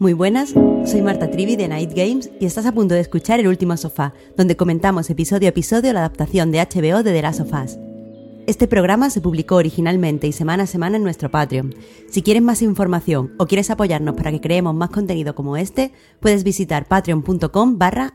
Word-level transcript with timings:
Muy 0.00 0.14
buenas, 0.14 0.54
soy 0.86 1.02
Marta 1.02 1.30
Trivi 1.30 1.56
de 1.56 1.68
Night 1.68 1.92
Games 1.94 2.30
y 2.40 2.46
estás 2.46 2.64
a 2.64 2.72
punto 2.72 2.94
de 2.94 3.00
escuchar 3.00 3.38
El 3.38 3.48
Último 3.48 3.76
Sofá, 3.76 4.14
donde 4.34 4.56
comentamos 4.56 5.10
episodio 5.10 5.48
a 5.48 5.50
episodio 5.50 5.92
la 5.92 6.00
adaptación 6.00 6.50
de 6.50 6.58
HBO 6.58 7.02
de 7.02 7.12
The 7.12 7.20
Last 7.20 7.40
of 7.40 7.52
Us. 7.52 7.78
Este 8.46 8.66
programa 8.66 9.10
se 9.10 9.20
publicó 9.20 9.56
originalmente 9.56 10.26
y 10.26 10.32
semana 10.32 10.62
a 10.62 10.66
semana 10.66 10.96
en 10.96 11.02
nuestro 11.02 11.30
Patreon. 11.30 11.74
Si 12.08 12.22
quieres 12.22 12.42
más 12.42 12.62
información 12.62 13.34
o 13.36 13.46
quieres 13.46 13.68
apoyarnos 13.68 14.14
para 14.14 14.30
que 14.30 14.40
creemos 14.40 14.74
más 14.74 14.88
contenido 14.88 15.34
como 15.34 15.58
este, 15.58 15.92
puedes 16.18 16.44
visitar 16.44 16.88
patreon.com 16.88 17.76
barra. 17.76 18.14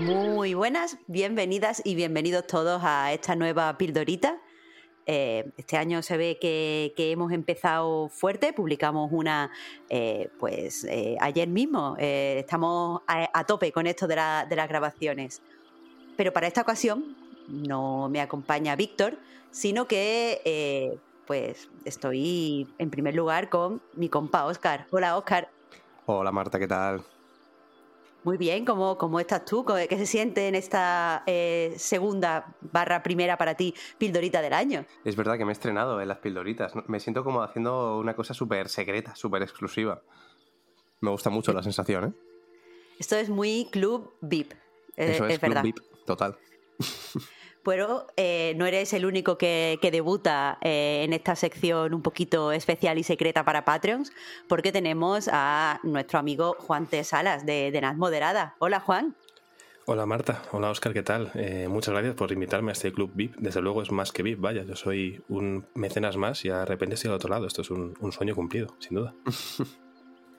Muy 0.00 0.54
buenas, 0.54 0.96
bienvenidas 1.08 1.82
y 1.84 1.96
bienvenidos 1.96 2.46
todos 2.46 2.82
a 2.84 3.12
esta 3.12 3.34
nueva 3.34 3.76
pildorita. 3.76 4.38
Eh, 5.06 5.50
este 5.56 5.76
año 5.76 6.02
se 6.02 6.16
ve 6.16 6.38
que, 6.40 6.92
hemos 6.96 7.32
empezado 7.32 8.08
fuerte, 8.08 8.52
publicamos 8.52 9.10
una 9.12 9.50
eh, 9.88 10.30
pues 10.38 10.84
eh, 10.84 11.16
ayer 11.20 11.48
mismo, 11.48 11.96
estamos 11.98 13.02
a, 13.08 13.44
tope 13.44 13.72
con 13.72 13.88
esto 13.88 14.06
de, 14.06 14.14
las 14.14 14.68
grabaciones. 14.68 15.42
Pero 16.16 16.32
para 16.32 16.46
esta 16.46 16.62
ocasión 16.62 17.16
no 17.48 18.08
me 18.08 18.20
acompaña 18.20 18.76
Víctor, 18.76 19.18
sino 19.50 19.88
que 19.88 21.00
pues 21.26 21.68
estoy 21.84 22.68
en 22.78 22.90
primer 22.90 23.16
lugar 23.16 23.48
con 23.48 23.82
mi 23.94 24.08
compa 24.08 24.44
Oscar. 24.44 24.86
Hola 24.90 25.16
Oscar. 25.16 25.50
Hola 26.06 26.30
Marta, 26.30 26.58
¿qué 26.58 26.68
tal? 26.68 27.02
Muy 28.28 28.36
bien, 28.36 28.66
¿cómo, 28.66 28.98
cómo 28.98 29.20
estás 29.20 29.46
tú? 29.46 29.64
¿Qué 29.64 29.96
se 29.96 30.04
siente 30.04 30.48
en 30.48 30.54
esta 30.54 31.22
eh, 31.24 31.72
segunda 31.78 32.54
barra 32.60 33.02
primera 33.02 33.38
para 33.38 33.54
ti 33.54 33.74
pildorita 33.96 34.42
del 34.42 34.52
año? 34.52 34.84
Es 35.02 35.16
verdad 35.16 35.38
que 35.38 35.46
me 35.46 35.52
he 35.52 35.54
estrenado 35.54 35.98
en 35.98 36.08
las 36.08 36.18
pildoritas. 36.18 36.74
Me 36.88 37.00
siento 37.00 37.24
como 37.24 37.42
haciendo 37.42 37.96
una 37.96 38.14
cosa 38.14 38.34
súper 38.34 38.68
secreta, 38.68 39.16
súper 39.16 39.40
exclusiva. 39.40 40.02
Me 41.00 41.08
gusta 41.10 41.30
mucho 41.30 41.54
la 41.54 41.62
sensación, 41.62 42.04
¿eh? 42.04 42.12
Esto 42.98 43.16
es 43.16 43.30
muy 43.30 43.66
club 43.72 44.12
VIP. 44.20 44.52
Eh, 44.52 45.12
Eso 45.14 45.24
es, 45.24 45.38
club 45.38 45.62
VIP, 45.62 45.78
total. 46.04 46.36
pero 47.64 48.06
eh, 48.16 48.54
no 48.56 48.66
eres 48.66 48.92
el 48.92 49.06
único 49.06 49.38
que, 49.38 49.78
debuta 49.90 50.58
eh, 50.60 51.02
en 51.04 51.12
esta 51.12 51.36
sección 51.36 51.94
un 51.94 52.02
poquito 52.02 52.52
especial 52.52 52.98
y 52.98 53.02
secreta 53.02 53.44
para 53.44 53.64
Patreons, 53.64 54.12
porque 54.48 54.72
tenemos 54.72 55.28
a 55.32 55.80
nuestro 55.82 56.18
amigo 56.18 56.56
Juan 56.58 56.86
T. 56.86 57.02
Salas 57.04 57.46
de, 57.46 57.70
de 57.70 57.80
Naz 57.80 57.96
Moderada. 57.96 58.56
Hola, 58.58 58.80
Juan. 58.80 59.16
Hola 59.90 60.04
Marta, 60.04 60.42
hola 60.52 60.68
Oscar, 60.68 60.92
¿qué 60.92 61.02
tal? 61.02 61.30
Eh, 61.34 61.66
muchas 61.66 61.94
gracias 61.94 62.14
por 62.14 62.30
invitarme 62.30 62.72
a 62.72 62.74
este 62.74 62.92
club 62.92 63.10
VIP. 63.14 63.36
Desde 63.38 63.62
luego 63.62 63.80
es 63.80 63.90
más 63.90 64.12
que 64.12 64.22
VIP, 64.22 64.38
vaya, 64.38 64.62
yo 64.62 64.76
soy 64.76 65.22
un 65.28 65.64
mecenas 65.74 66.18
más 66.18 66.44
y 66.44 66.50
de 66.50 66.66
repente 66.66 66.96
estoy 66.96 67.08
al 67.08 67.14
otro 67.14 67.30
lado. 67.30 67.46
Esto 67.46 67.62
es 67.62 67.70
un 67.70 68.12
sueño 68.12 68.34
cumplido, 68.34 68.76
sin 68.80 68.96
duda. 68.96 69.14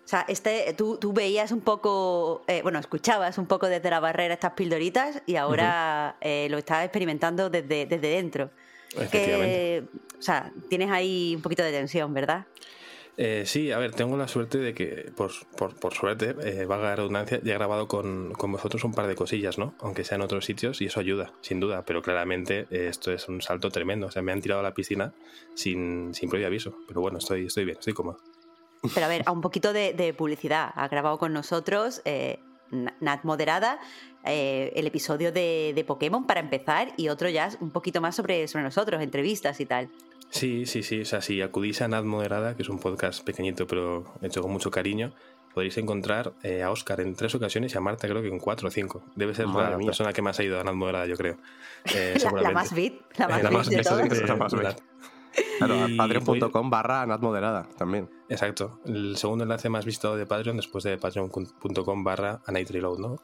O 0.09 0.12
sea, 0.12 0.25
este, 0.28 0.74
tú, 0.74 0.97
tú 0.97 1.14
veías 1.14 1.52
un 1.52 1.62
poco, 1.62 2.42
eh, 2.47 2.64
bueno, 2.64 2.80
escuchabas 2.80 3.38
un 3.38 3.46
poco 3.46 3.68
desde 3.68 3.92
la 3.92 4.00
barrera 4.00 4.34
estas 4.34 4.53
pildoritas 4.53 5.22
y 5.28 5.36
ahora 5.36 6.16
eh, 6.20 6.47
lo 6.50 6.58
estás 6.58 6.84
experimentando 6.84 7.52
desde, 7.52 7.86
desde 7.86 8.08
dentro. 8.08 8.50
Efectivamente. 8.98 9.84
o 10.18 10.22
sea, 10.24 10.52
tienes 10.68 10.90
ahí 10.90 11.34
un 11.36 11.44
poquito 11.44 11.62
de 11.62 11.72
tensión, 11.72 12.12
¿verdad? 12.12 12.48
Eh, 13.18 13.44
sí, 13.46 13.72
a 13.72 13.78
ver, 13.78 13.92
tengo 13.92 14.18
la 14.18 14.28
suerte 14.28 14.58
de 14.58 14.74
que, 14.74 15.12
por, 15.16 15.30
por, 15.56 15.94
suerte, 15.94 16.34
eh, 16.42 16.66
valga 16.66 16.88
la 16.88 16.96
redundancia, 16.96 17.40
ya 17.44 17.52
he 17.52 17.58
grabado 17.58 17.88
con, 17.88 18.31
con, 18.31 18.52
vosotros 18.52 18.84
un 18.86 18.96
par 18.96 19.06
de 19.06 19.14
cosillas, 19.14 19.59
¿no? 19.59 19.75
Aunque 19.80 20.03
sea 20.03 20.16
en 20.16 20.24
otros 20.24 20.44
sitios, 20.44 20.81
y 20.81 20.86
eso 20.86 21.00
ayuda, 21.00 21.34
sin 21.42 21.59
duda, 21.59 21.84
pero 21.86 22.02
claramente 22.02 22.66
esto 22.72 23.12
es 23.12 23.30
un 23.30 23.44
salto 23.44 23.69
tremendo. 23.69 24.08
O 24.08 24.12
sea, 24.12 24.24
me 24.24 24.31
han 24.31 24.42
tirado 24.42 24.62
a 24.62 24.64
la 24.64 24.74
piscina 24.74 25.14
sin, 25.53 26.16
sin 26.16 26.31
previo 26.31 26.48
aviso, 26.48 26.80
pero 26.88 27.00
bueno, 27.00 27.19
estoy, 27.19 27.46
estoy 27.46 27.66
bien, 27.66 27.78
estoy 27.78 27.94
cómodo. 27.94 28.18
Pero 28.94 29.06
a 29.06 29.09
ver, 29.09 29.23
a 29.25 29.31
un 29.31 29.41
poquito 29.41 29.73
de, 29.73 30.16
publicidad. 30.17 30.72
Ha 30.75 30.88
grabado 30.88 31.17
con 31.17 31.34
nosotros 31.34 32.01
eh, 32.06 32.40
Nat 32.72 33.23
Moderada 33.23 33.79
eh, 34.25 34.73
el 34.75 34.85
episodio 34.85 35.31
de, 35.31 35.84
Pokémon 35.88 36.25
para 36.25 36.40
empezar 36.40 36.89
y 36.97 37.09
otro 37.09 37.29
ya 37.29 37.50
un 37.62 37.72
poquito 37.72 38.01
más 38.01 38.16
sobre, 38.16 38.47
sobre 38.47 38.63
nosotros, 38.63 39.01
entrevistas 39.01 39.59
y 39.59 39.66
tal. 39.66 39.89
Sí, 40.29 40.66
sí, 40.66 40.84
sí. 40.84 41.01
O 41.01 41.06
sea, 41.06 41.22
si 41.22 41.41
acudís 41.41 41.81
a 41.81 41.88
Nat 41.88 42.03
Moderada, 42.03 42.56
que 42.56 42.62
es 42.62 42.69
un 42.69 42.79
podcast 42.79 43.23
pequeñito 43.23 43.66
pero 43.66 44.06
hecho 44.22 44.41
con 44.41 44.51
mucho 44.51 44.69
cariño, 44.69 45.12
podréis 45.53 45.78
encontrar 45.78 46.34
eh, 46.44 46.62
a 46.62 46.69
Oscar 46.69 47.01
en 47.01 47.16
tres 47.16 47.34
ocasiones 47.34 47.73
y 47.73 47.78
a 47.78 47.81
Marta 47.81 48.07
creo 48.07 48.22
que 48.22 48.28
en 48.28 48.39
cuatro 48.39 48.68
o 48.68 48.72
cinco. 48.72 49.01
Debe 49.16 49.34
ser 49.34 49.47
la 49.47 49.78
persona 49.78 50.13
que 50.13 50.22
más 50.22 50.39
ha 50.39 50.44
ido 50.44 50.59
a 50.59 50.63
Nat 50.63 50.75
Moderada, 50.75 51.06
yo 51.06 51.16
creo. 51.16 51.38
la, 52.41 52.51
más 52.51 52.73
bit, 52.73 53.01
la 53.18 53.28
más, 53.50 53.69
bit 53.69 53.79
de 53.79 53.84
todos. 53.84 54.75
Claro, 55.57 55.88
patreon.com 55.97 56.69
barra 56.69 57.05
Moderada 57.17 57.67
también. 57.77 58.09
Exacto. 58.29 58.79
El 58.85 59.17
segundo 59.17 59.44
enlace 59.44 59.69
más 59.69 59.85
visto 59.85 60.16
de 60.16 60.25
Patreon 60.25 60.57
después 60.57 60.83
de 60.83 60.97
patreon.com 60.97 62.03
barra 62.03 62.41
Reload, 62.47 63.00
¿no? 63.00 63.22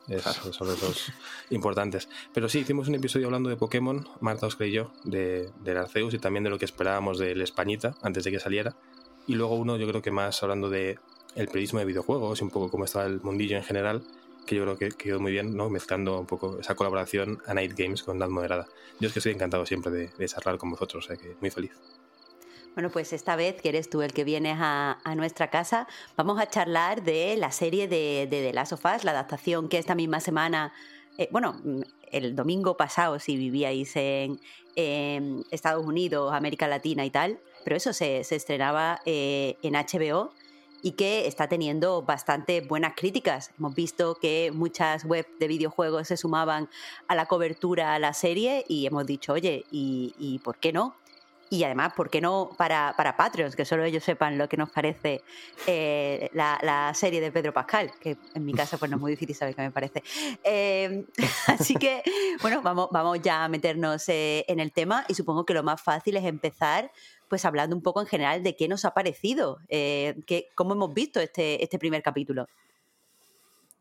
Son 0.51 0.67
los 0.67 0.81
dos 0.81 1.13
importantes. 1.49 2.09
Pero 2.33 2.49
sí, 2.49 2.59
hicimos 2.59 2.87
un 2.87 2.95
episodio 2.95 3.27
hablando 3.27 3.49
de 3.49 3.55
Pokémon, 3.55 4.07
Marta, 4.19 4.47
Oscar 4.47 4.67
y 4.67 4.71
yo, 4.71 4.91
de, 5.03 5.49
del 5.61 5.77
Arceus 5.77 6.13
y 6.13 6.19
también 6.19 6.43
de 6.43 6.49
lo 6.49 6.57
que 6.59 6.65
esperábamos 6.65 7.17
del 7.19 7.41
Españita 7.41 7.95
antes 8.01 8.23
de 8.23 8.31
que 8.31 8.39
saliera. 8.39 8.75
Y 9.27 9.35
luego 9.35 9.55
uno, 9.55 9.77
yo 9.77 9.87
creo 9.87 10.01
que 10.01 10.11
más 10.11 10.41
hablando 10.43 10.69
de 10.69 10.99
el 11.35 11.47
periodismo 11.47 11.79
de 11.79 11.85
videojuegos 11.85 12.41
y 12.41 12.43
un 12.43 12.49
poco 12.49 12.69
cómo 12.69 12.85
estaba 12.85 13.05
el 13.05 13.21
mundillo 13.21 13.57
en 13.57 13.63
general, 13.63 14.03
que 14.45 14.55
yo 14.55 14.63
creo 14.63 14.77
que 14.77 14.89
quedó 14.89 15.19
muy 15.19 15.31
bien, 15.31 15.55
¿no? 15.55 15.69
Mezclando 15.69 16.19
un 16.19 16.27
poco 16.27 16.59
esa 16.59 16.75
colaboración 16.75 17.41
a 17.45 17.53
Night 17.53 17.73
Games 17.77 18.03
con 18.03 18.17
Nat 18.17 18.29
Moderada. 18.29 18.67
Yo 18.99 19.07
es 19.07 19.13
que 19.13 19.19
estoy 19.19 19.33
encantado 19.33 19.65
siempre 19.65 19.91
de, 19.91 20.09
de 20.17 20.27
charlar 20.27 20.57
con 20.57 20.69
vosotros, 20.69 21.05
o 21.05 21.07
sea 21.07 21.17
que 21.17 21.35
muy 21.41 21.49
feliz. 21.49 21.71
Bueno, 22.75 22.89
pues 22.89 23.13
esta 23.13 23.37
vez 23.37 23.61
que 23.61 23.69
eres 23.69 23.89
tú 23.89 24.01
el 24.01 24.11
que 24.11 24.25
vienes 24.25 24.57
a, 24.59 24.97
nuestra 25.15 25.49
casa, 25.49 25.87
vamos 26.17 26.37
a 26.41 26.49
charlar 26.49 27.03
de 27.03 27.37
la 27.37 27.49
serie 27.53 27.87
de, 27.87 28.27
de 28.29 28.41
The 28.41 28.51
Last 28.51 28.73
of 28.73 28.83
Us, 28.83 29.05
la 29.05 29.11
adaptación 29.11 29.69
que 29.69 29.77
esta 29.77 29.95
misma 29.95 30.19
semana, 30.19 30.73
eh, 31.17 31.29
bueno, 31.31 31.55
el 32.11 32.35
domingo 32.35 32.75
pasado, 32.75 33.17
si 33.19 33.37
vivíais 33.37 33.95
en, 33.95 34.41
Estados 35.51 35.85
Unidos, 35.85 36.33
América 36.33 36.67
Latina 36.67 37.05
y 37.05 37.11
tal, 37.11 37.39
pero 37.63 37.77
eso 37.77 37.93
se, 37.93 38.19
estrenaba 38.19 38.99
eh, 39.05 39.55
en 39.63 39.75
HBO 39.75 40.33
y 40.81 40.91
que 40.91 41.27
está 41.27 41.47
teniendo 41.47 42.01
bastante 42.01 42.59
buenas 42.59 42.93
críticas. 42.93 43.51
Hemos 43.57 43.73
visto 43.73 44.15
que 44.15 44.51
muchas 44.53 45.05
webs 45.05 45.29
de 45.39 45.47
videojuegos 45.47 46.09
se 46.09 46.17
sumaban 46.17 46.69
a 47.07 47.15
la 47.15 47.25
cobertura 47.25 47.93
a 47.95 47.99
la 47.99 48.11
serie 48.11 48.65
y 48.67 48.85
hemos 48.85 49.05
dicho, 49.05 49.31
oye, 49.31 49.63
y 49.71 50.41
por 50.43 50.57
qué 50.57 50.73
no? 50.73 50.93
Y 51.49 51.63
además, 51.63 51.93
¿por 51.93 52.09
qué 52.09 52.21
no 52.21 52.49
para, 52.57 52.93
para 52.97 53.15
Patreons? 53.15 53.55
Que 53.55 53.65
solo 53.65 53.83
ellos 53.83 54.03
sepan 54.03 54.37
lo 54.37 54.49
que 54.49 54.57
nos 54.57 54.71
parece 54.71 55.21
eh, 55.67 56.29
la, 56.33 56.91
serie 56.95 57.21
de 57.21 57.31
Pedro 57.31 57.53
Pascal, 57.53 57.91
que 57.99 58.17
en 58.33 58.45
mi 58.45 58.53
caso 58.53 58.77
pues 58.77 58.89
no 58.89 58.97
es 58.97 59.01
muy 59.01 59.11
difícil 59.11 59.35
saber 59.35 59.55
qué 59.55 59.61
me 59.61 59.71
parece. 59.71 60.03
Em, 60.43 61.05
así 61.47 61.75
que, 61.75 62.01
bueno, 62.41 62.61
vamos, 62.61 62.89
vamos 62.91 63.21
ya 63.21 63.43
a 63.43 63.49
meternos 63.49 64.09
eh, 64.09 64.43
en 64.47 64.59
el 64.59 64.71
tema 64.71 65.05
y 65.07 65.13
supongo 65.13 65.45
que 65.45 65.53
lo 65.53 65.63
más 65.63 65.81
fácil 65.81 66.17
es 66.17 66.25
empezar 66.25 66.91
pues 67.27 67.45
hablando 67.45 67.75
un 67.75 67.81
poco 67.81 68.01
en 68.01 68.07
general 68.07 68.43
de 68.43 68.55
qué 68.55 68.67
nos 68.67 68.85
ha 68.85 68.93
parecido, 68.93 69.59
eh, 69.67 70.15
cómo 70.53 70.73
hemos 70.73 70.93
visto 70.93 71.19
este, 71.19 71.63
este 71.63 71.79
primer 71.79 72.03
capítulo. 72.03 72.47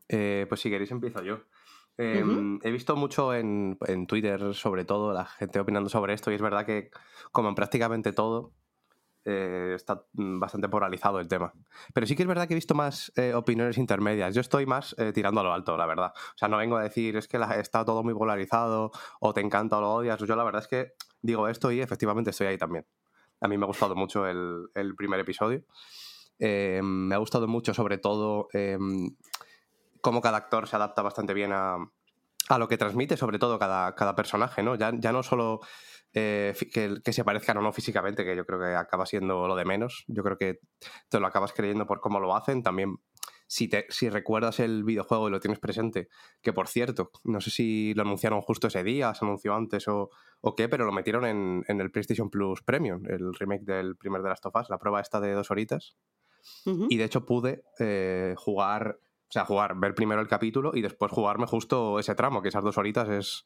pues 0.07 0.59
si 0.59 0.69
queréis 0.69 0.91
empiezo 0.91 1.23
yo. 1.23 1.41
Em, 1.97 2.59
he 2.63 2.71
visto 2.71 2.95
mucho 2.95 3.33
en, 3.33 3.77
Twitter, 4.07 4.53
sobre 4.53 4.85
todo, 4.85 5.13
la 5.13 5.25
gente 5.25 5.59
opinando 5.59 5.89
sobre 5.89 6.13
esto, 6.13 6.31
y 6.31 6.35
es 6.35 6.41
verdad 6.41 6.65
que, 6.65 6.91
como 7.31 7.49
en 7.49 7.55
prácticamente 7.55 8.11
todo, 8.11 8.53
eh, 9.23 9.73
está 9.75 10.05
mm, 10.13 10.39
bastante 10.39 10.69
polarizado 10.69 11.19
el 11.19 11.27
tema. 11.27 11.53
Pero 11.93 12.05
sí 12.05 12.15
que 12.15 12.23
es 12.23 12.27
verdad 12.27 12.47
que 12.47 12.53
he 12.53 12.55
visto 12.55 12.75
más 12.75 13.11
eh, 13.15 13.33
opiniones 13.33 13.77
intermedias. 13.77 14.35
Yo 14.35 14.41
estoy 14.41 14.65
más 14.65 14.95
eh, 14.99 15.13
tirando 15.13 15.41
a 15.41 15.43
lo 15.43 15.53
alto, 15.53 15.77
la 15.77 15.85
verdad. 15.85 16.13
O 16.15 16.37
sea, 16.37 16.47
no 16.47 16.57
vengo 16.57 16.77
a 16.77 16.83
decir 16.83 17.17
es 17.17 17.27
que 17.27 17.39
está 17.59 17.85
todo 17.85 18.03
muy 18.03 18.13
polarizado, 18.13 18.91
o 19.19 19.33
te 19.33 19.41
encanta 19.41 19.77
o 19.77 19.81
lo 19.81 19.93
odias. 19.93 20.19
Yo 20.19 20.35
la 20.35 20.43
verdad 20.43 20.61
es 20.61 20.67
que 20.67 20.93
digo 21.21 21.47
esto 21.47 21.71
y 21.71 21.81
efectivamente 21.81 22.29
estoy 22.29 22.47
ahí 22.47 22.57
también. 22.57 22.85
A 23.41 23.47
mí 23.47 23.57
me 23.57 23.65
ha 23.65 23.67
gustado 23.67 23.95
mucho 23.95 24.27
el, 24.27 24.67
el 24.75 24.95
primer 24.95 25.19
episodio. 25.19 25.63
Eh, 26.39 26.81
me 26.83 27.15
ha 27.15 27.17
gustado 27.17 27.47
mucho, 27.47 27.73
sobre 27.73 27.97
todo, 27.97 28.47
em, 28.53 29.15
cómo 30.05 30.21
cada 30.21 30.37
actor 30.37 30.67
se 30.67 30.75
adapta 30.75 31.01
bastante 31.01 31.33
bien 31.33 31.51
a, 31.51 31.77
lo 32.59 32.67
que 32.67 32.77
transmite, 32.77 33.17
sobre 33.17 33.39
todo 33.39 33.57
cada, 33.57 33.95
cada 33.95 34.15
personaje, 34.15 34.61
¿no? 34.61 34.75
Ya, 34.75 34.91
ya 34.93 35.11
no 35.11 35.23
solo 35.23 35.61
eh, 36.13 36.53
que, 36.71 37.01
que, 37.03 37.11
se 37.11 37.23
parezcan 37.23 37.57
o 37.57 37.61
no 37.63 37.73
físicamente, 37.73 38.23
que 38.23 38.35
yo 38.35 38.45
creo 38.45 38.59
que 38.59 38.75
acaba 38.75 39.07
siendo 39.07 39.47
lo 39.47 39.55
de 39.55 39.65
menos. 39.65 40.03
Yo 40.07 40.21
creo 40.21 40.37
que 40.37 40.59
te 41.09 41.19
lo 41.19 41.25
acabas 41.25 41.53
creyendo 41.53 41.87
por 41.87 42.01
cómo 42.01 42.19
lo 42.19 42.35
hacen. 42.35 42.61
También, 42.61 42.97
si, 43.47 43.67
te, 43.67 43.87
si 43.89 44.07
recuerdas 44.09 44.59
el 44.59 44.83
videojuego 44.83 45.27
y 45.27 45.31
lo 45.31 45.39
tienes 45.39 45.57
presente, 45.57 46.07
que 46.43 46.53
por 46.53 46.67
cierto, 46.67 47.09
no 47.23 47.41
sé 47.41 47.49
si 47.49 47.95
lo 47.95 48.03
anunciaron 48.03 48.41
justo 48.41 48.67
ese 48.67 48.83
día, 48.83 49.11
se 49.15 49.25
anunció 49.25 49.55
antes 49.55 49.87
o, 49.87 50.11
o 50.41 50.55
qué, 50.55 50.69
pero 50.69 50.85
lo 50.85 50.91
metieron 50.91 51.25
en, 51.25 51.63
en, 51.67 51.81
el 51.81 51.89
PlayStation 51.89 52.29
Plus 52.29 52.61
Premium, 52.61 53.01
el 53.07 53.33
remake 53.33 53.63
del 53.63 53.95
primer 53.95 54.21
de 54.21 54.29
Last 54.29 54.45
of 54.45 54.55
Us, 54.55 54.69
la 54.69 54.77
prueba 54.77 55.01
esta 55.01 55.19
de 55.19 55.33
dos 55.33 55.49
horitas. 55.49 55.97
Y 56.89 56.97
de 56.97 57.03
hecho 57.03 57.25
pude 57.25 57.63
eh, 57.79 58.35
jugar, 58.37 58.99
o 59.27 59.31
sea, 59.31 59.45
jugar, 59.45 59.75
ver 59.77 59.95
primero 59.95 60.21
el 60.21 60.27
capítulo 60.27 60.71
y 60.73 60.81
después 60.81 61.11
jugarme 61.11 61.47
justo 61.47 61.99
ese 61.99 62.15
tramo, 62.15 62.41
que 62.41 62.49
esas 62.49 62.63
dos 62.63 62.77
horitas 62.77 63.09
es... 63.09 63.43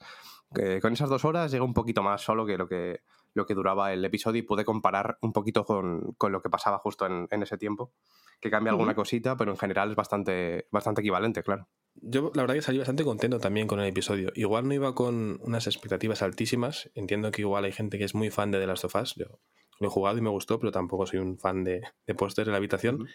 Eh, 0.60 0.80
con 0.82 0.94
esas 0.94 1.10
dos 1.10 1.26
horas 1.26 1.52
llega 1.52 1.64
un 1.64 1.76
poquito 1.76 2.02
más 2.02 2.22
solo 2.22 2.44
que 2.46 2.58
lo 2.58 2.68
que, 2.68 3.02
lo 3.34 3.46
que 3.46 3.54
duraba 3.54 3.94
el 3.94 4.04
episodio 4.04 4.40
y 4.40 4.44
pude 4.44 4.66
comparar 4.66 5.20
un 5.22 5.32
poquito 5.32 5.64
con, 5.64 6.14
con 6.18 6.32
lo 6.32 6.42
que 6.42 6.50
pasaba 6.50 6.80
justo 6.80 7.06
en, 7.06 7.28
en, 7.30 7.44
ese 7.44 7.58
tiempo, 7.58 7.94
que 8.42 8.50
cambia 8.50 8.72
alguna 8.72 8.96
cosita, 8.96 9.38
pero 9.38 9.52
en 9.52 9.58
general 9.58 9.92
es 9.92 9.96
bastante, 9.96 10.68
bastante 10.72 11.02
equivalente, 11.02 11.44
claro. 11.44 11.68
Yo 12.02 12.32
la 12.34 12.44
verdad 12.44 12.56
que 12.56 12.62
salí 12.62 12.80
bastante 12.80 13.04
contento 13.04 13.40
también 13.40 13.68
con 13.68 13.80
el 13.80 13.88
episodio. 13.88 14.32
Igual 14.36 14.68
no 14.68 14.74
iba 14.74 14.96
con 14.96 15.40
unas 15.44 15.68
expectativas 15.68 16.22
altísimas. 16.22 16.90
Entiendo 16.96 17.30
que 17.32 17.42
igual 17.42 17.66
hay 17.66 17.72
gente 17.72 17.98
que 17.98 18.06
es 18.06 18.16
muy 18.16 18.30
fan 18.30 18.52
de 18.52 18.60
The 18.60 18.68
Last 18.68 18.86
of 18.86 18.96
Us. 18.96 19.16
Yo 19.16 19.40
lo 19.80 19.88
he 19.88 19.92
jugado 19.92 20.18
y 20.18 20.22
me 20.22 20.30
gustó, 20.30 20.60
pero 20.60 20.72
tampoco 20.72 21.06
soy 21.06 21.20
un 21.20 21.38
fan 21.38 21.64
de, 21.64 21.82
de 22.08 22.16
póster 22.16 22.48
en 22.48 22.52
la 22.52 22.58
habitación. 22.58 23.02
Uh 23.02 23.06
-huh. 23.06 23.10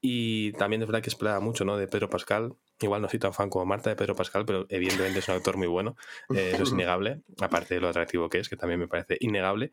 Y 0.00 0.52
también 0.52 0.82
es 0.82 0.88
verdad 0.88 1.02
que 1.02 1.10
esperaba 1.10 1.40
mucho 1.40 1.64
¿no? 1.64 1.76
de 1.76 1.86
Pedro 1.86 2.08
Pascal. 2.08 2.54
Igual 2.80 3.02
no 3.02 3.08
soy 3.08 3.18
tan 3.18 3.34
fan 3.34 3.50
como 3.50 3.66
Marta 3.66 3.90
de 3.90 3.96
Pedro 3.96 4.16
Pascal, 4.16 4.46
pero 4.46 4.66
evidentemente 4.70 5.18
es 5.18 5.28
un 5.28 5.34
actor 5.34 5.56
muy 5.58 5.66
bueno. 5.66 5.96
Eh, 6.34 6.52
eso 6.54 6.62
es 6.62 6.70
innegable, 6.70 7.20
aparte 7.38 7.74
de 7.74 7.80
lo 7.80 7.88
atractivo 7.88 8.30
que 8.30 8.38
es, 8.38 8.48
que 8.48 8.56
también 8.56 8.80
me 8.80 8.88
parece 8.88 9.18
innegable. 9.20 9.72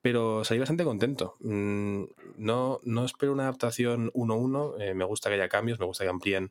Pero 0.00 0.44
salí 0.44 0.60
bastante 0.60 0.84
contento. 0.84 1.36
Mm, 1.40 2.04
no, 2.36 2.80
no 2.84 3.04
espero 3.04 3.32
una 3.32 3.42
adaptación 3.42 4.10
1-1. 4.12 4.80
Eh, 4.80 4.94
me 4.94 5.04
gusta 5.04 5.28
que 5.28 5.34
haya 5.34 5.48
cambios, 5.48 5.78
me 5.78 5.86
gusta 5.86 6.04
que 6.04 6.10
amplíen 6.10 6.50